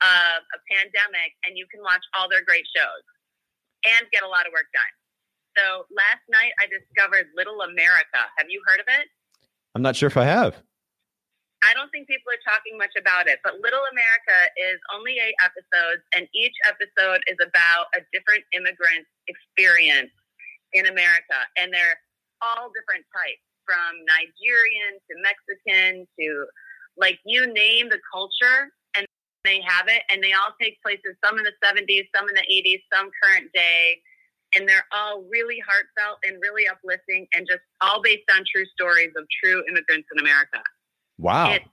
of 0.00 0.40
a 0.54 0.58
pandemic 0.70 1.36
and 1.44 1.58
you 1.58 1.66
can 1.68 1.82
watch 1.84 2.00
all 2.16 2.30
their 2.30 2.46
great 2.46 2.64
shows 2.72 3.04
and 3.84 4.08
get 4.12 4.24
a 4.24 4.30
lot 4.30 4.46
of 4.46 4.52
work 4.52 4.70
done. 4.72 4.92
So 5.56 5.84
last 5.92 6.24
night 6.30 6.52
I 6.56 6.70
discovered 6.70 7.28
Little 7.36 7.60
America. 7.60 8.22
Have 8.38 8.48
you 8.48 8.62
heard 8.64 8.80
of 8.80 8.86
it? 8.88 9.08
I'm 9.74 9.82
not 9.82 9.96
sure 9.96 10.06
if 10.06 10.16
I 10.16 10.24
have. 10.24 10.56
I 11.60 11.76
don't 11.76 11.92
think 11.92 12.08
people 12.08 12.32
are 12.32 12.40
talking 12.40 12.80
much 12.80 12.96
about 12.96 13.28
it, 13.28 13.38
but 13.44 13.60
Little 13.60 13.84
America 13.92 14.38
is 14.56 14.80
only 14.96 15.20
eight 15.20 15.36
episodes, 15.44 16.00
and 16.16 16.24
each 16.32 16.56
episode 16.64 17.20
is 17.28 17.36
about 17.36 17.92
a 17.92 18.00
different 18.16 18.44
immigrant 18.56 19.04
experience 19.28 20.12
in 20.72 20.88
America. 20.88 21.36
And 21.60 21.68
they're 21.68 22.00
all 22.40 22.72
different 22.72 23.04
types 23.12 23.44
from 23.68 23.92
Nigerian 24.08 24.96
to 25.04 25.12
Mexican 25.20 26.08
to 26.18 26.26
like 26.96 27.20
you 27.24 27.46
name 27.52 27.88
the 27.92 28.00
culture 28.08 28.72
and 28.96 29.04
they 29.44 29.60
have 29.60 29.88
it, 29.88 30.02
and 30.10 30.24
they 30.24 30.32
all 30.32 30.56
take 30.60 30.80
places. 30.80 31.16
Some 31.24 31.38
in 31.38 31.44
the 31.44 31.56
70s, 31.64 32.08
some 32.16 32.28
in 32.28 32.34
the 32.34 32.44
80s, 32.48 32.80
some 32.92 33.10
current 33.22 33.52
day, 33.52 34.00
and 34.56 34.68
they're 34.68 34.88
all 34.92 35.22
really 35.30 35.60
heartfelt 35.60 36.18
and 36.24 36.40
really 36.40 36.66
uplifting, 36.68 37.28
and 37.36 37.46
just 37.48 37.64
all 37.80 38.00
based 38.02 38.28
on 38.32 38.44
true 38.48 38.66
stories 38.72 39.12
of 39.16 39.24
true 39.44 39.62
immigrants 39.68 40.08
in 40.12 40.20
America. 40.20 40.60
Wow, 41.20 41.52
it's 41.52 41.64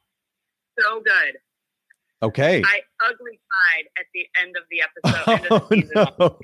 so 0.79 1.01
good. 1.01 1.37
Okay. 2.23 2.63
I 2.65 2.81
ugly 3.07 3.39
cried 3.47 3.85
at 3.99 4.05
the 4.13 4.27
end 4.41 4.55
of 4.57 4.63
the 4.71 4.81
episode. 5.21 6.39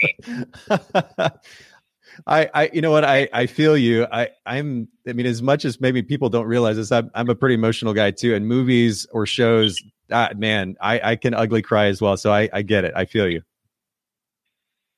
Oh, 0.70 1.22
no. 1.22 1.32
I, 2.28 2.50
I, 2.54 2.70
you 2.72 2.82
know 2.82 2.92
what? 2.92 3.04
I, 3.04 3.28
I 3.34 3.48
feel 3.48 3.76
you. 3.76 4.06
I, 4.12 4.30
I'm, 4.46 4.88
I 5.08 5.14
mean, 5.14 5.26
as 5.26 5.42
much 5.42 5.66
as 5.66 5.82
maybe 5.82 6.04
people 6.04 6.30
don't 6.30 6.46
realize 6.46 6.76
this, 6.76 6.92
I'm, 6.92 7.10
I'm 7.16 7.28
a 7.28 7.34
pretty 7.34 7.56
emotional 7.56 7.94
guy 7.94 8.12
too. 8.12 8.36
And 8.36 8.48
movies 8.48 9.08
or 9.12 9.26
shows 9.26 9.82
ah, 10.12 10.30
man, 10.36 10.76
I, 10.80 11.12
I 11.12 11.16
can 11.16 11.34
ugly 11.34 11.62
cry 11.62 11.86
as 11.88 12.02
well. 12.02 12.18
So 12.18 12.32
I, 12.32 12.50
I 12.54 12.62
get 12.62 12.86
it. 12.86 12.94
I 12.96 13.06
feel 13.06 13.28
you. 13.28 13.42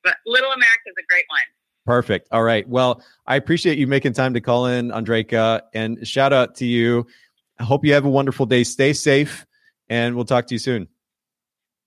But 0.03 0.15
Little 0.25 0.51
America 0.51 0.83
is 0.87 0.95
a 0.99 1.05
great 1.07 1.25
one. 1.29 1.41
Perfect. 1.85 2.27
All 2.31 2.43
right. 2.43 2.67
Well, 2.67 3.03
I 3.27 3.35
appreciate 3.35 3.77
you 3.77 3.87
making 3.87 4.13
time 4.13 4.33
to 4.33 4.41
call 4.41 4.65
in, 4.65 4.89
Andreka, 4.89 5.61
and 5.73 6.05
shout 6.07 6.33
out 6.33 6.55
to 6.55 6.65
you. 6.65 7.05
I 7.59 7.63
hope 7.63 7.85
you 7.85 7.93
have 7.93 8.05
a 8.05 8.09
wonderful 8.09 8.45
day. 8.45 8.63
Stay 8.63 8.93
safe, 8.93 9.45
and 9.89 10.15
we'll 10.15 10.25
talk 10.25 10.47
to 10.47 10.55
you 10.55 10.59
soon. 10.59 10.87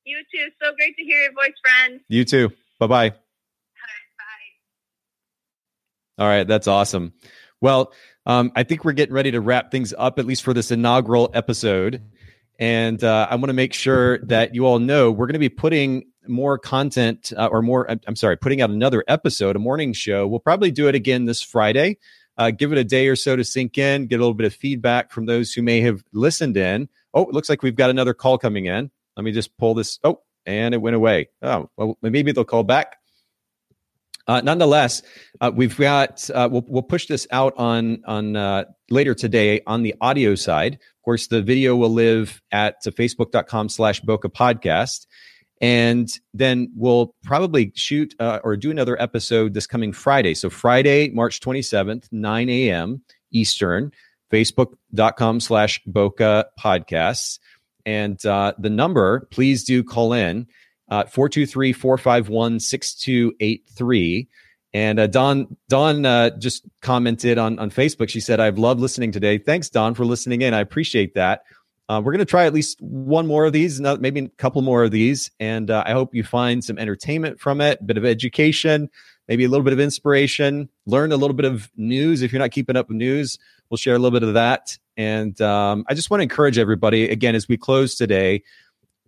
You 0.05 0.19
too. 0.33 0.49
So 0.63 0.73
great 0.77 0.97
to 0.97 1.05
hear 1.05 1.23
your 1.23 1.33
voice, 1.33 1.53
friend. 1.63 2.01
You 2.09 2.25
too. 2.25 2.51
Bye-bye. 2.79 3.11
Bye. 3.11 3.17
All 6.19 6.27
right. 6.27 6.49
That's 6.49 6.67
awesome. 6.67 7.13
Well, 7.61 7.93
um, 8.25 8.51
I 8.57 8.63
think 8.63 8.85
we're 8.85 8.93
getting 8.93 9.15
ready 9.15 9.33
to 9.33 9.41
wrap 9.41 9.71
things 9.71 9.93
up, 9.99 10.19
at 10.19 10.25
least 10.25 10.43
for 10.45 10.55
this 10.55 10.71
inaugural 10.71 11.31
episode. 11.35 12.03
And 12.59 13.05
uh, 13.05 13.29
I 13.31 13.35
want 13.37 13.49
to 13.49 13.55
make 13.55 13.75
sure 13.75 14.19
that 14.25 14.55
you 14.55 14.65
all 14.67 14.79
know 14.79 15.11
we're 15.11 15.27
going 15.27 15.35
to 15.35 15.39
be 15.39 15.49
putting 15.49 16.05
more 16.27 16.59
content 16.59 17.33
uh, 17.37 17.47
or 17.47 17.63
more, 17.63 17.89
I'm 18.07 18.17
sorry, 18.17 18.37
putting 18.37 18.61
out 18.61 18.71
another 18.71 19.05
episode, 19.09 19.57
a 19.57 19.59
morning 19.59 19.93
show. 19.93 20.27
We'll 20.27 20.41
probably 20.41 20.71
do 20.71 20.89
it 20.89 20.95
again 20.95 21.25
this 21.25 21.43
Friday. 21.43 21.99
Uh, 22.39 22.51
give 22.51 22.73
it 22.73 22.79
a 22.79 22.85
day 22.85 23.09
or 23.09 23.17
so 23.17 23.37
to 23.37 23.45
sink 23.45 23.77
in, 23.77 24.07
get 24.07 24.17
a 24.17 24.23
little 24.23 24.33
bit 24.33 24.47
of 24.47 24.55
feedback 24.55 25.11
from 25.11 25.27
those 25.27 25.53
who 25.53 25.61
may 25.61 25.81
have 25.81 26.03
listened 26.13 26.57
in. 26.57 26.89
Oh, 27.13 27.23
it 27.23 27.33
looks 27.35 27.49
like 27.49 27.63
we've 27.63 27.77
got 27.77 27.91
another 27.91 28.15
call 28.15 28.39
coming 28.39 28.67
in. 28.67 28.91
Let 29.17 29.25
me 29.25 29.33
just 29.33 29.57
pull 29.59 29.75
this. 29.75 29.99
Oh, 30.05 30.21
and 30.47 30.73
it 30.73 30.79
went 30.79 30.97
away. 30.97 31.29
Oh, 31.43 31.69
well, 31.77 31.99
maybe 32.01 32.33
they'll 32.33 32.45
call 32.45 32.65
back. 32.65 32.97
Uh, 34.29 34.43
nonetheless, 34.43 35.03
uh, 35.41 35.51
we've 35.55 35.77
got 35.77 36.29
uh, 36.31 36.49
we'll 36.53 36.65
we'll 36.69 36.83
push 36.83 37.07
this 37.07 37.27
out 37.31 37.55
on 37.57 38.03
on 38.07 38.37
uh, 38.37 38.65
later 38.91 39.15
today 39.15 39.63
on 39.67 39.83
the 39.83 39.95
audio 40.03 40.35
side. 40.35 40.75
Of 40.75 41.03
course, 41.03 41.29
the 41.29 41.41
video 41.41 41.75
will 41.77 41.93
live 41.93 42.43
at 42.53 42.85
facebook.com 42.85 43.71
slash 43.71 44.03
Bokeh 44.03 44.31
Podcast. 44.33 45.07
And 45.61 46.09
then 46.33 46.73
we'll 46.77 47.15
probably 47.25 47.73
shoot 47.75 48.15
uh, 48.21 48.39
or 48.45 48.57
do 48.57 48.71
another 48.71 49.01
episode 49.01 49.55
this 49.55 49.67
coming 49.67 49.93
Friday. 49.93 50.35
So 50.35 50.51
Friday, 50.51 51.11
March 51.11 51.41
27th, 51.41 52.07
9 52.13 52.49
a.m. 52.49 53.03
Eastern, 53.33 53.93
facebook.com 54.33 55.41
slash 55.41 55.83
Bokeh 55.85 56.45
Podcasts. 56.59 57.41
And 57.85 58.25
uh, 58.25 58.53
the 58.59 58.71
number, 58.71 59.27
please 59.31 59.65
do 59.65 59.83
call 59.83 60.13
in 60.13 60.47
uh, 60.91 61.05
423 61.05 61.73
451 61.73 62.61
6283. 62.61 64.29
And 64.75 65.01
uh, 65.01 65.07
Don 65.07 65.57
Dawn 65.69 66.05
uh, 66.05 66.31
just 66.39 66.65
commented 66.83 67.39
on, 67.39 67.59
on 67.59 67.71
Facebook. 67.71 68.11
She 68.11 68.21
said, 68.21 68.39
I've 68.39 68.59
loved 68.59 68.81
listening 68.81 69.13
today. 69.13 69.39
Thanks, 69.39 69.71
Don, 69.71 69.95
for 69.95 70.05
listening 70.05 70.43
in. 70.43 70.53
I 70.55 70.61
appreciate 70.61 71.15
that. 71.15 71.43
Uh, 71.89 72.03
we're 72.05 72.13
going 72.13 72.19
to 72.19 72.27
try 72.27 72.45
at 72.45 72.53
least 72.53 72.81
one 72.83 73.27
more 73.27 73.47
of 73.47 73.53
these, 73.53 73.81
maybe 73.81 74.21
a 74.21 74.29
couple 74.37 74.61
more 74.61 74.85
of 74.85 74.91
these. 74.91 75.31
And 75.41 75.71
uh, 75.71 75.85
I 75.87 75.93
hope 75.93 76.15
you 76.15 76.23
find 76.23 76.63
some 76.63 76.79
entertainment 76.79 77.41
from 77.41 77.63
it, 77.63 77.81
a 77.81 77.85
bit 77.85 77.97
of 77.97 78.05
education, 78.05 78.91
maybe 79.27 79.45
a 79.45 79.49
little 79.49 79.65
bit 79.65 79.73
of 79.73 79.81
inspiration, 79.81 80.69
learn 80.85 81.13
a 81.13 81.17
little 81.17 81.35
bit 81.35 81.47
of 81.47 81.71
news. 81.77 82.21
If 82.21 82.31
you're 82.31 82.41
not 82.43 82.51
keeping 82.51 82.77
up 82.77 82.89
with 82.89 82.99
news, 82.99 83.39
we'll 83.71 83.79
share 83.79 83.95
a 83.95 83.99
little 83.99 84.19
bit 84.19 84.27
of 84.27 84.35
that. 84.35 84.77
And 84.99 85.41
um, 85.41 85.87
I 85.89 85.95
just 85.95 86.11
want 86.11 86.21
to 86.21 86.25
encourage 86.25 86.59
everybody, 86.59 87.09
again, 87.09 87.35
as 87.35 87.49
we 87.49 87.57
close 87.57 87.95
today, 87.95 88.43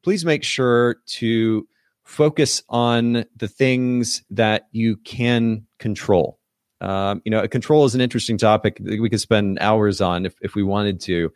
please 0.02 0.24
make 0.24 0.42
sure 0.42 0.96
to 1.06 1.68
focus 2.04 2.62
on 2.68 3.26
the 3.36 3.48
things 3.48 4.22
that 4.30 4.68
you 4.72 4.96
can 4.96 5.66
control. 5.78 6.38
Um, 6.80 7.20
you 7.26 7.30
know, 7.30 7.46
control 7.46 7.84
is 7.84 7.94
an 7.94 8.00
interesting 8.00 8.38
topic 8.38 8.78
that 8.80 9.00
we 9.00 9.10
could 9.10 9.20
spend 9.20 9.58
hours 9.60 10.00
on 10.00 10.24
if, 10.24 10.34
if 10.40 10.54
we 10.54 10.62
wanted 10.62 11.00
to. 11.00 11.30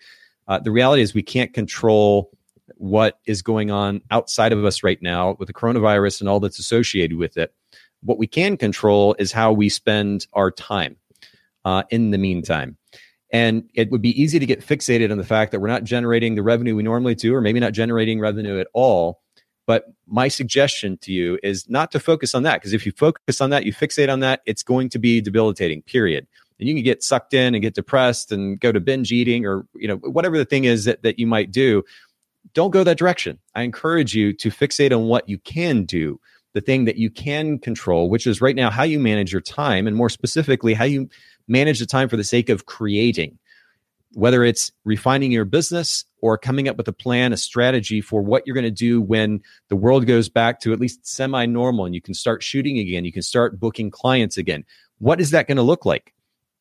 Uh, 0.47 0.59
the 0.59 0.71
reality 0.71 1.03
is 1.03 1.15
we 1.15 1.23
can't 1.23 1.55
control 1.55 2.31
what 2.77 3.19
is 3.27 3.43
going 3.43 3.71
on 3.71 4.01
outside 4.11 4.53
of 4.53 4.65
us 4.65 4.83
right 4.83 5.01
now 5.01 5.37
with 5.39 5.49
the 5.49 5.55
coronavirus 5.55 6.21
and 6.21 6.29
all 6.29 6.41
that's 6.41 6.59
associated 6.59 7.17
with 7.17 7.37
it. 7.37 7.55
What 8.03 8.19
we 8.19 8.27
can 8.27 8.57
control 8.57 9.15
is 9.19 9.33
how 9.33 9.53
we 9.53 9.69
spend 9.69 10.27
our 10.33 10.51
time 10.51 10.97
uh, 11.65 11.85
in 11.91 12.11
the 12.11 12.19
meantime. 12.19 12.77
And 13.33 13.65
it 13.75 13.91
would 13.91 14.03
be 14.03 14.21
easy 14.21 14.39
to 14.39 14.47
get 14.47 14.61
fixated 14.61 15.11
on 15.11 15.19
the 15.19 15.25
fact 15.25 15.51
that 15.53 15.61
we're 15.61 15.69
not 15.69 15.85
generating 15.85 16.35
the 16.35 16.43
revenue 16.43 16.77
we 16.77 16.83
normally 16.83 17.15
do, 17.15 17.35
or 17.35 17.41
maybe 17.41 17.59
not 17.61 17.73
generating 17.73 18.21
revenue 18.21 18.61
at 18.61 18.69
all. 18.75 19.21
But 19.67 19.87
my 20.07 20.29
suggestion 20.29 20.99
to 20.99 21.13
you 21.13 21.39
is 21.43 21.69
not 21.69 21.91
to 21.93 22.01
focus 22.01 22.35
on 22.35 22.43
that, 22.43 22.61
because 22.61 22.75
if 22.75 22.85
you 22.85 22.93
focus 22.93 23.41
on 23.41 23.51
that, 23.51 23.65
you 23.65 23.73
fixate 23.73 24.13
on 24.13 24.21
that, 24.21 24.43
it's 24.45 24.63
going 24.63 24.91
to 24.91 24.99
be 24.99 25.23
debilitating, 25.23 25.83
period 25.83 26.27
and 26.59 26.69
you 26.69 26.75
can 26.75 26.85
get 26.85 27.03
sucked 27.03 27.35
in 27.35 27.55
and 27.55 27.63
get 27.63 27.75
depressed 27.75 28.33
and 28.33 28.61
go 28.61 28.73
to 28.73 28.81
binge 28.81 29.13
eating 29.13 29.47
or 29.47 29.67
you 29.75 29.89
know 29.89 29.97
whatever 29.97 30.39
the 30.39 30.45
thing 30.45 30.65
is 30.65 30.85
that, 30.85 31.03
that 31.03 31.19
you 31.19 31.27
might 31.27 31.51
do 31.51 31.83
don't 32.53 32.71
go 32.71 32.85
that 32.85 32.99
direction 32.99 33.39
i 33.55 33.63
encourage 33.63 34.15
you 34.15 34.33
to 34.33 34.51
fixate 34.51 34.95
on 34.95 35.05
what 35.05 35.29
you 35.29 35.39
can 35.39 35.85
do 35.85 36.19
the 36.53 36.61
thing 36.61 36.85
that 36.85 36.97
you 36.97 37.11
can 37.11 37.59
control 37.59 38.09
which 38.09 38.27
is 38.27 38.41
right 38.41 38.57
now 38.57 38.71
how 38.71 38.83
you 38.85 38.99
manage 38.99 39.33
your 39.33 39.41
time 39.41 39.87
and 39.87 39.97
more 39.97 40.11
specifically 40.11 40.75
how 40.75 40.85
you 40.85 41.09
manage 41.49 41.79
the 41.79 41.87
time 41.87 42.09
for 42.09 42.17
the 42.17 42.25
sake 42.25 42.49
of 42.49 42.67
creating 42.67 43.39
whether 44.15 44.45
it's 44.45 44.73
refining 44.85 45.33
your 45.33 45.45
business 45.45 46.05
or 46.21 46.39
coming 46.39 46.69
up 46.69 46.77
with 46.77 46.89
a 46.89 46.93
plan, 46.93 47.33
a 47.33 47.37
strategy 47.37 48.01
for 48.01 48.23
what 48.23 48.47
you're 48.47 48.55
going 48.55 48.65
to 48.65 48.71
do 48.71 49.01
when 49.01 49.43
the 49.69 49.77
world 49.77 50.07
goes 50.07 50.29
back 50.29 50.61
to 50.61 50.73
at 50.73 50.81
least 50.81 51.07
semi 51.07 51.45
normal 51.47 51.85
and 51.85 51.95
you 51.95 52.01
can 52.01 52.15
start 52.15 52.43
shooting 52.43 52.79
again, 52.79 53.05
you 53.05 53.13
can 53.13 53.23
start 53.23 53.61
booking 53.61 53.91
clients 53.91 54.39
again. 54.39 54.65
What 54.99 55.21
is 55.21 55.31
that 55.33 55.47
going 55.47 55.57
to 55.57 55.63
look 55.63 55.85
like? 55.85 56.14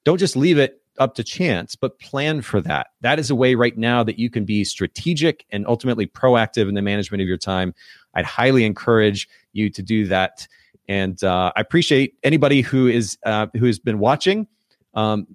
Don't 0.04 0.18
just 0.18 0.36
leave 0.36 0.58
it 0.58 0.82
up 1.00 1.16
to 1.16 1.24
chance, 1.24 1.76
but 1.76 2.00
plan 2.00 2.42
for 2.42 2.62
that. 2.62 2.88
That 3.02 3.20
is 3.20 3.30
a 3.30 3.36
way 3.36 3.56
right 3.56 3.78
now 3.78 4.04
that 4.04 4.20
you 4.20 4.30
can 4.30 4.46
be 4.46 4.64
strategic 4.64 5.46
and 5.52 5.66
ultimately 5.68 6.06
proactive 6.06 6.70
in 6.70 6.76
the 6.76 6.82
management 6.82 7.22
of 7.22 7.28
your 7.28 7.38
time. 7.38 7.74
I'd 8.14 8.26
highly 8.26 8.64
encourage 8.64 9.28
you 9.54 9.70
to 9.72 9.82
do 9.82 10.06
that. 10.08 10.48
And 10.88 11.24
uh, 11.24 11.52
I 11.56 11.62
appreciate 11.62 12.16
anybody 12.24 12.62
who 12.62 12.88
is 12.88 13.18
uh, 13.26 13.48
who 13.54 13.66
has 13.66 13.80
been 13.80 14.00
watching 14.00 14.48
um, 14.94 15.28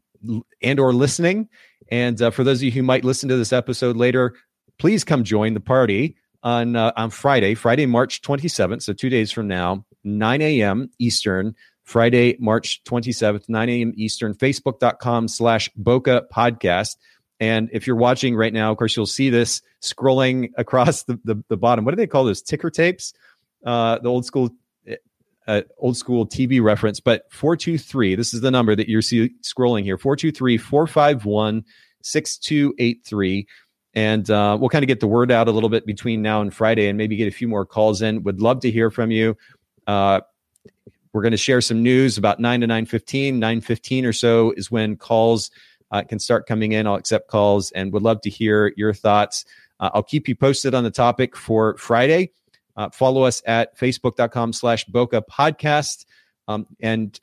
and 0.62 0.78
or 0.78 0.92
listening. 0.92 1.48
And 1.90 2.20
uh, 2.20 2.30
for 2.30 2.44
those 2.44 2.58
of 2.58 2.64
you 2.64 2.70
who 2.70 2.82
might 2.82 3.04
listen 3.04 3.28
to 3.30 3.36
this 3.36 3.52
episode 3.52 3.96
later, 3.96 4.34
please 4.78 5.04
come 5.04 5.24
join 5.24 5.54
the 5.54 5.60
party 5.60 6.16
on 6.42 6.76
uh, 6.76 6.92
on 6.96 7.10
Friday, 7.10 7.54
Friday, 7.54 7.86
March 7.86 8.20
27th. 8.22 8.82
So 8.82 8.92
two 8.92 9.08
days 9.08 9.32
from 9.32 9.48
now, 9.48 9.84
9 10.04 10.42
a.m. 10.42 10.90
Eastern. 10.98 11.54
Friday, 11.88 12.36
March 12.38 12.82
27th, 12.84 13.48
9 13.48 13.68
a.m. 13.70 13.94
Eastern, 13.96 14.34
facebook.com 14.34 15.26
slash 15.26 15.70
Bokeh 15.80 16.28
podcast. 16.30 16.96
And 17.40 17.70
if 17.72 17.86
you're 17.86 17.96
watching 17.96 18.36
right 18.36 18.52
now, 18.52 18.70
of 18.70 18.76
course, 18.76 18.94
you'll 18.94 19.06
see 19.06 19.30
this 19.30 19.62
scrolling 19.80 20.50
across 20.58 21.04
the, 21.04 21.18
the, 21.24 21.42
the 21.48 21.56
bottom. 21.56 21.86
What 21.86 21.92
do 21.92 21.96
they 21.96 22.06
call 22.06 22.24
those? 22.24 22.42
Ticker 22.42 22.68
tapes? 22.68 23.14
Uh, 23.64 23.98
the 24.00 24.08
old 24.10 24.26
school 24.26 24.50
uh, 25.46 25.62
old 25.78 25.96
school 25.96 26.26
TV 26.26 26.62
reference, 26.62 27.00
but 27.00 27.22
423, 27.32 28.16
this 28.16 28.34
is 28.34 28.42
the 28.42 28.50
number 28.50 28.76
that 28.76 28.86
you're 28.86 29.00
see, 29.00 29.30
scrolling 29.40 29.82
here 29.82 29.96
423 29.96 30.58
451 30.58 31.64
6283. 32.02 33.46
And 33.94 34.30
uh, 34.30 34.58
we'll 34.60 34.68
kind 34.68 34.84
of 34.84 34.88
get 34.88 35.00
the 35.00 35.06
word 35.06 35.32
out 35.32 35.48
a 35.48 35.52
little 35.52 35.70
bit 35.70 35.86
between 35.86 36.20
now 36.20 36.42
and 36.42 36.52
Friday 36.52 36.88
and 36.88 36.98
maybe 36.98 37.16
get 37.16 37.28
a 37.28 37.34
few 37.34 37.48
more 37.48 37.64
calls 37.64 38.02
in. 38.02 38.22
Would 38.24 38.42
love 38.42 38.60
to 38.60 38.70
hear 38.70 38.90
from 38.90 39.10
you. 39.10 39.38
Uh, 39.86 40.20
we're 41.12 41.22
going 41.22 41.32
to 41.32 41.36
share 41.36 41.60
some 41.60 41.82
news 41.82 42.18
about 42.18 42.40
9 42.40 42.60
to 42.60 42.66
9.15 42.66 43.34
9.15 43.34 44.04
or 44.04 44.12
so 44.12 44.52
is 44.52 44.70
when 44.70 44.96
calls 44.96 45.50
uh, 45.90 46.02
can 46.02 46.18
start 46.18 46.46
coming 46.46 46.72
in. 46.72 46.86
I'll 46.86 46.96
accept 46.96 47.28
calls 47.28 47.70
and 47.70 47.92
would 47.92 48.02
love 48.02 48.20
to 48.22 48.30
hear 48.30 48.72
your 48.76 48.92
thoughts. 48.92 49.44
Uh, 49.80 49.90
i'll 49.94 50.02
keep 50.02 50.28
you 50.28 50.34
posted 50.34 50.74
on 50.74 50.84
the 50.84 50.90
topic 50.90 51.36
for 51.36 51.76
friday. 51.76 52.30
Uh, 52.76 52.90
follow 52.90 53.22
us 53.22 53.42
at 53.46 53.76
facebook.com 53.78 54.52
slash 54.52 54.86
bokeh 54.86 55.22
podcast. 55.30 56.04
Um, 56.46 56.66
and 56.80 57.18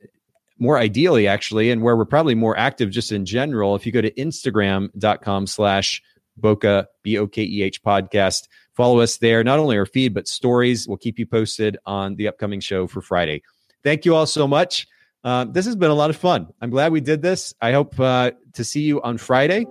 more 0.59 0.77
ideally 0.77 1.27
actually 1.27 1.69
and 1.71 1.81
where 1.81 1.97
we're 1.97 2.05
probably 2.05 2.35
more 2.35 2.57
active 2.57 2.89
just 2.89 3.11
in 3.11 3.25
general 3.25 3.75
if 3.75 3.85
you 3.85 3.91
go 3.91 4.01
to 4.01 4.11
instagram.com 4.11 5.47
slash 5.47 6.01
bokeh 6.39 6.85
b-o-k-e-h 7.03 7.83
podcast 7.83 8.47
follow 8.73 8.99
us 8.99 9.17
there. 9.17 9.43
Not 9.43 9.59
only 9.59 9.77
our 9.77 9.85
feed 9.85 10.13
but 10.13 10.27
stories. 10.27 10.87
We'll 10.87 10.97
keep 10.97 11.17
you 11.19 11.25
posted 11.25 11.77
on 11.85 12.15
the 12.15 12.27
upcoming 12.27 12.59
show 12.59 12.87
for 12.87 13.01
friday 13.01 13.41
thank 13.85 14.03
you 14.03 14.13
all 14.13 14.25
so 14.25 14.45
much. 14.45 14.87
Uh, 15.23 15.45
this 15.45 15.65
has 15.65 15.77
been 15.77 15.89
a 15.89 15.95
lot 15.95 16.09
of 16.09 16.17
fun. 16.17 16.47
I'm 16.61 16.69
glad 16.69 16.91
we 16.91 16.99
did 16.99 17.21
this. 17.21 17.53
I 17.61 17.71
hope 17.71 17.97
uh, 17.99 18.31
to 18.53 18.63
see 18.65 18.81
you 18.81 19.01
on 19.01 19.17
Friday, 19.17 19.65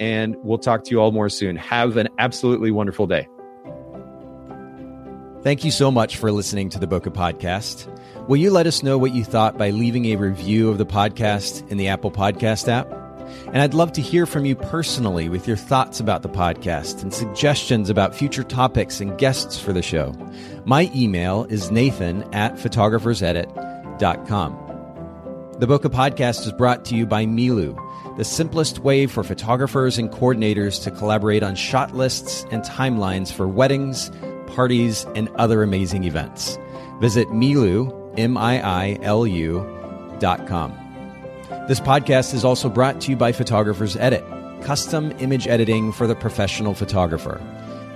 and 0.00 0.34
we'll 0.42 0.58
talk 0.58 0.82
to 0.84 0.90
you 0.90 1.00
all 1.00 1.12
more 1.12 1.28
soon. 1.28 1.54
Have 1.54 1.96
an 1.96 2.08
absolutely 2.18 2.72
wonderful 2.72 3.06
day. 3.06 3.28
Thank 5.42 5.64
you 5.64 5.70
so 5.70 5.90
much 5.90 6.16
for 6.16 6.32
listening 6.32 6.68
to 6.70 6.80
the 6.80 6.88
Bokeh 6.88 7.14
Podcast. 7.14 7.86
Will 8.28 8.38
you 8.38 8.50
let 8.50 8.66
us 8.66 8.82
know 8.82 8.98
what 8.98 9.14
you 9.14 9.24
thought 9.24 9.56
by 9.56 9.70
leaving 9.70 10.06
a 10.06 10.16
review 10.16 10.68
of 10.68 10.78
the 10.78 10.84
podcast 10.84 11.66
in 11.70 11.78
the 11.78 11.88
Apple 11.88 12.10
Podcast 12.10 12.68
app? 12.68 12.97
And 13.46 13.62
I'd 13.62 13.74
love 13.74 13.92
to 13.92 14.00
hear 14.00 14.26
from 14.26 14.44
you 14.44 14.56
personally 14.56 15.28
with 15.28 15.46
your 15.46 15.56
thoughts 15.56 16.00
about 16.00 16.22
the 16.22 16.28
podcast 16.28 17.02
and 17.02 17.14
suggestions 17.14 17.90
about 17.90 18.14
future 18.14 18.44
topics 18.44 19.00
and 19.00 19.18
guests 19.18 19.58
for 19.58 19.72
the 19.72 19.82
show. 19.82 20.14
My 20.64 20.90
email 20.94 21.44
is 21.44 21.70
nathan 21.70 22.22
at 22.34 22.56
photographersedit.com. 22.56 24.64
The 25.58 25.66
Bokeh 25.66 25.90
Podcast 25.90 26.46
is 26.46 26.52
brought 26.52 26.84
to 26.84 26.94
you 26.94 27.04
by 27.04 27.26
Miilu, 27.26 27.76
the 28.16 28.24
simplest 28.24 28.78
way 28.78 29.06
for 29.06 29.24
photographers 29.24 29.98
and 29.98 30.08
coordinators 30.08 30.80
to 30.84 30.92
collaborate 30.92 31.42
on 31.42 31.56
shot 31.56 31.96
lists 31.96 32.46
and 32.52 32.62
timelines 32.62 33.32
for 33.32 33.48
weddings, 33.48 34.12
parties, 34.46 35.04
and 35.16 35.28
other 35.30 35.64
amazing 35.64 36.04
events. 36.04 36.56
Visit 37.00 37.26
Miilu, 37.28 37.92
M-I-I-L-U 38.18 39.66
dot 40.20 40.46
com. 40.46 40.87
This 41.68 41.80
podcast 41.80 42.32
is 42.32 42.46
also 42.46 42.70
brought 42.70 43.02
to 43.02 43.10
you 43.10 43.16
by 43.16 43.30
Photographers 43.30 43.94
Edit, 43.96 44.24
custom 44.62 45.12
image 45.18 45.46
editing 45.46 45.92
for 45.92 46.06
the 46.06 46.14
professional 46.14 46.72
photographer. 46.72 47.42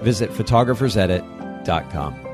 Visit 0.02 0.28
photographersedit.com. 0.28 2.31